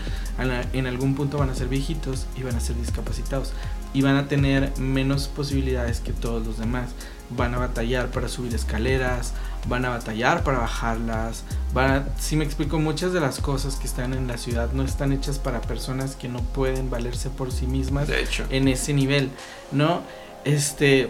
[0.74, 3.54] en algún punto van a ser viejitos y van a ser discapacitados.
[3.94, 6.92] Y van a tener menos posibilidades que todos los demás.
[7.32, 9.34] Van a batallar para subir escaleras,
[9.68, 11.44] van a batallar para bajarlas.
[11.74, 14.84] Van a, si me explico, muchas de las cosas que están en la ciudad no
[14.84, 18.46] están hechas para personas que no pueden valerse por sí mismas De hecho.
[18.50, 19.30] en ese nivel,
[19.72, 20.02] ¿no?
[20.46, 21.10] Este,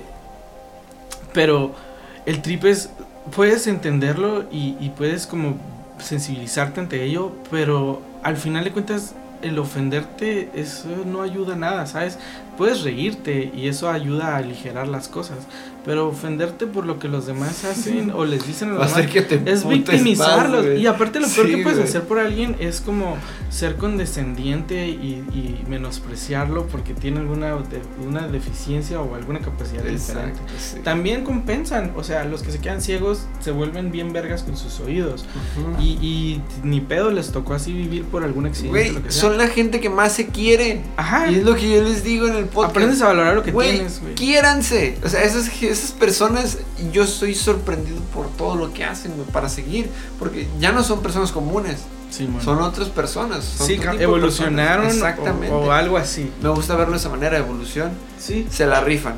[1.33, 1.75] pero
[2.25, 2.89] el trip es,
[3.35, 5.57] puedes entenderlo y, y puedes como
[5.99, 11.85] sensibilizarte ante ello, pero al final de cuentas el ofenderte eso no ayuda a nada,
[11.85, 12.17] ¿sabes?
[12.59, 15.37] puedes reírte y eso ayuda a aligerar las cosas.
[15.85, 19.21] Pero ofenderte por lo que los demás hacen o les dicen a los demás que
[19.21, 20.65] te es victimizarlos.
[20.65, 21.89] más, y aparte lo peor Sí, que puedes güey.
[21.89, 23.17] hacer por alguien es como
[23.49, 30.39] ser condescendiente y, y menospreciarlo porque tiene alguna de- una deficiencia o alguna capacidad diferente.
[30.39, 30.79] Exacto, sí.
[30.83, 34.79] También compensan, o sea, los que se quedan ciegos se vuelven bien vergas con sus
[34.81, 35.25] oídos.
[35.57, 35.81] Ujú.
[35.81, 38.69] Y, y ni pedo les tocó así vivir por algún accidente.
[38.79, 39.21] Güey, lo que sea.
[39.21, 40.81] son la gente que más se quiere.
[40.97, 41.31] Ajá.
[41.31, 42.71] Y es lo que yo les digo en el podcast.
[42.71, 44.15] Aprendes a valorar lo que Güey, tienes, güey.
[44.15, 44.97] quiéranse.
[45.03, 45.23] O sea,
[45.69, 46.57] esas, esas personas,
[46.91, 49.89] yo estoy sorprendido por todo lo que hacen, para seguir.
[50.17, 51.77] Porque ya no son personas comunes,
[52.09, 53.43] Sí, son otras personas.
[53.45, 55.11] son Sí, evolucionaron personas.
[55.11, 55.55] Exactamente.
[55.55, 56.31] O, algo así.
[56.41, 57.91] Me gusta verlo de esa manera, evolución.
[58.17, 58.47] Sí.
[58.49, 59.15] Se la rifan.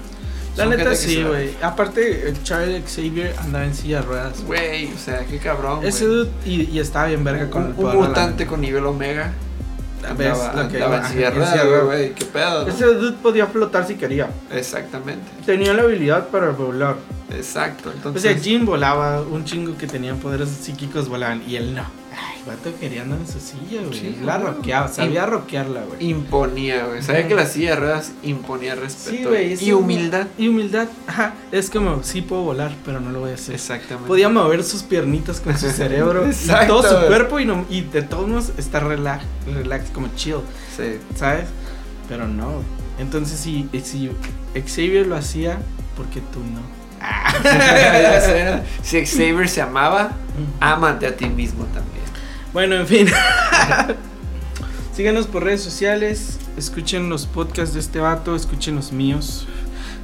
[0.58, 1.56] La Son neta sí, güey.
[1.62, 4.44] Aparte, el Charlie Xavier andaba en silla de ruedas.
[4.46, 5.86] Güey, o sea, qué cabrón.
[5.86, 9.32] Ese dude y, y estaba bien verga con el un, mutante con nivel omega.
[10.18, 12.14] ¿Ves Andaba, lo que andaba güey.
[12.14, 12.68] Qué pedo.
[12.68, 14.30] Ese dude podía flotar si quería.
[14.52, 15.30] Exactamente.
[15.46, 16.96] Tenía la habilidad para volar.
[17.32, 17.90] Exacto.
[17.90, 22.01] O Entonces, sea, Jim volaba, un chingo que tenían poderes psíquicos volaban y él no.
[22.44, 24.00] Ay, vato quería andar en su silla, güey.
[24.00, 26.10] Sí, la roqueaba, sabía roquearla, güey.
[26.10, 27.02] imponía, güey.
[27.02, 29.18] Sabía que la silla de ruedas imponía respeto.
[29.18, 29.64] Sí, güey.
[29.64, 30.28] y humildad.
[30.38, 31.34] Y humildad, ajá.
[31.52, 33.56] Es como, sí puedo volar, pero no lo voy a hacer.
[33.56, 34.08] Exactamente.
[34.08, 37.82] Podía mover sus piernitas con su cerebro y Exacto, todo su cuerpo y, no, y
[37.82, 39.24] de todos modos está relax,
[39.54, 40.38] relax, como chill,
[40.76, 40.98] Sí.
[41.16, 41.46] ¿sabes?
[42.10, 42.62] Pero no.
[43.00, 44.12] Entonces, si, si
[44.54, 45.60] Xavier lo hacía,
[45.96, 46.82] ¿por qué tú no?
[47.44, 50.12] Ya sé, si Xavier se amaba,
[50.60, 52.01] ámate a ti mismo también.
[52.54, 53.08] Bueno, en fin.
[54.96, 59.48] Síganos por redes sociales, escuchen los podcasts de este vato, escuchen los míos,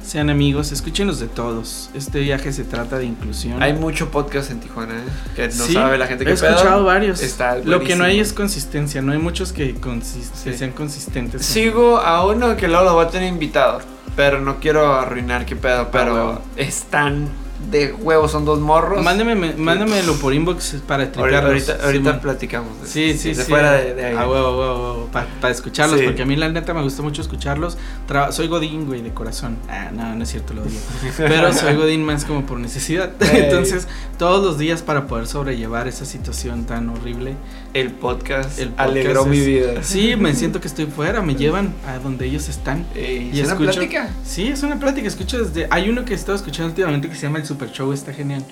[0.02, 1.90] sean amigos, escuchen los de todos.
[1.94, 3.62] Este viaje se trata de inclusión.
[3.62, 5.02] Hay mucho podcast en Tijuana, ¿eh?
[5.36, 7.22] Que no Sí, sabe la gente que He escuchado varios.
[7.22, 10.58] Está Lo que no hay es consistencia, no hay muchos que, consis- que Sí.
[10.58, 11.44] sean consistentes.
[11.44, 13.80] Sigo a uno que luego lo voy a tener invitado.
[14.16, 15.90] Pero no quiero arruinar qué pedo.
[15.92, 16.42] Pero huevo.
[16.56, 17.28] están
[17.70, 19.02] de huevos, son dos morros.
[19.02, 21.44] Mándame, me- mándamelo por inbox para Ahorita, tripearlos.
[21.68, 22.20] ahorita, ahorita Simón.
[22.20, 22.80] platicamos.
[22.82, 23.50] de- Sí, sí, de sí.
[23.50, 24.16] fuera de, de ahí.
[24.16, 25.08] Ah, huevo, huevo, huevo.
[25.12, 26.06] Para escucharlos, Sí.
[26.06, 27.76] porque a mí la neta me gusta mucho escucharlos.
[28.08, 29.56] Tra- soy Godín, güey, de corazón.
[29.68, 30.78] Ah, no, no es cierto, lo odio.
[31.16, 33.10] Pero soy Godín más como por necesidad.
[33.20, 33.44] Ey.
[33.44, 37.34] Entonces, todos los días para poder sobrellevar esa situación tan horrible.
[37.74, 39.82] El podcast, El podcast alegró es- mi vida.
[39.82, 42.86] Sí, me siento que estoy fuera, me llevan a donde ellos están.
[42.94, 44.10] Ey, Y ¿es una escucho- plática?
[44.24, 45.66] Sí, es una plática, escucho desde...
[45.70, 48.44] Hay uno que he estado escuchando últimamente que se llama El Super Show, está genial.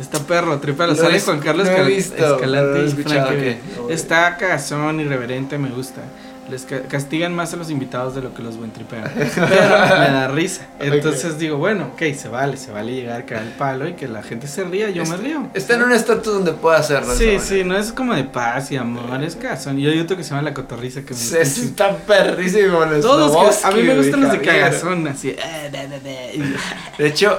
[0.00, 3.90] Está perro, tripa, lo No sale es- Juan Carlos no he visto, Escalante y Frank.
[3.90, 6.00] Está cagazón, irreverente, me gusta.
[6.48, 9.04] Les ca- castigan más a los invitados de lo que los buen tripean.
[9.14, 10.66] Pero me da risa.
[10.80, 14.22] Entonces digo, bueno, ok, se vale, se vale llegar caer el palo y que la
[14.24, 15.46] gente se ría, yo me río.
[15.54, 17.14] Está en un estatus donde pueda hacerlo.
[17.14, 19.78] Sí, sí, no es como de paz y amor, es cagazón.
[19.78, 21.40] Y hay otro que se llama La Cotorriza que me gusta.
[21.40, 22.78] Está perrísimo.
[23.00, 25.28] Todos, que- a mí me gustan los de cagazón, así.
[25.38, 26.50] eh,
[26.98, 27.38] De hecho,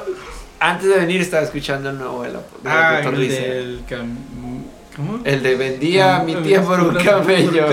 [0.62, 4.16] antes de venir estaba escuchando el nuevo de la, Ah, el del cam-
[4.96, 5.20] ¿Cómo?
[5.24, 7.66] El de vendía Mm, mi tía por un camello.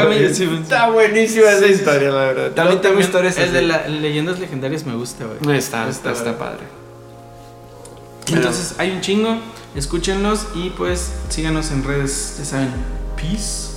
[0.63, 2.51] Está buenísima esa historia, la verdad.
[2.53, 5.39] También tengo historias El de las leyendas legendarias me gusta, güey.
[5.43, 6.61] No, Está, está, Está- está padre.
[8.29, 9.37] Entonces hay un chingo,
[9.75, 12.71] escúchenlos y pues síganos en redes, ya saben.
[13.17, 13.68] Peace.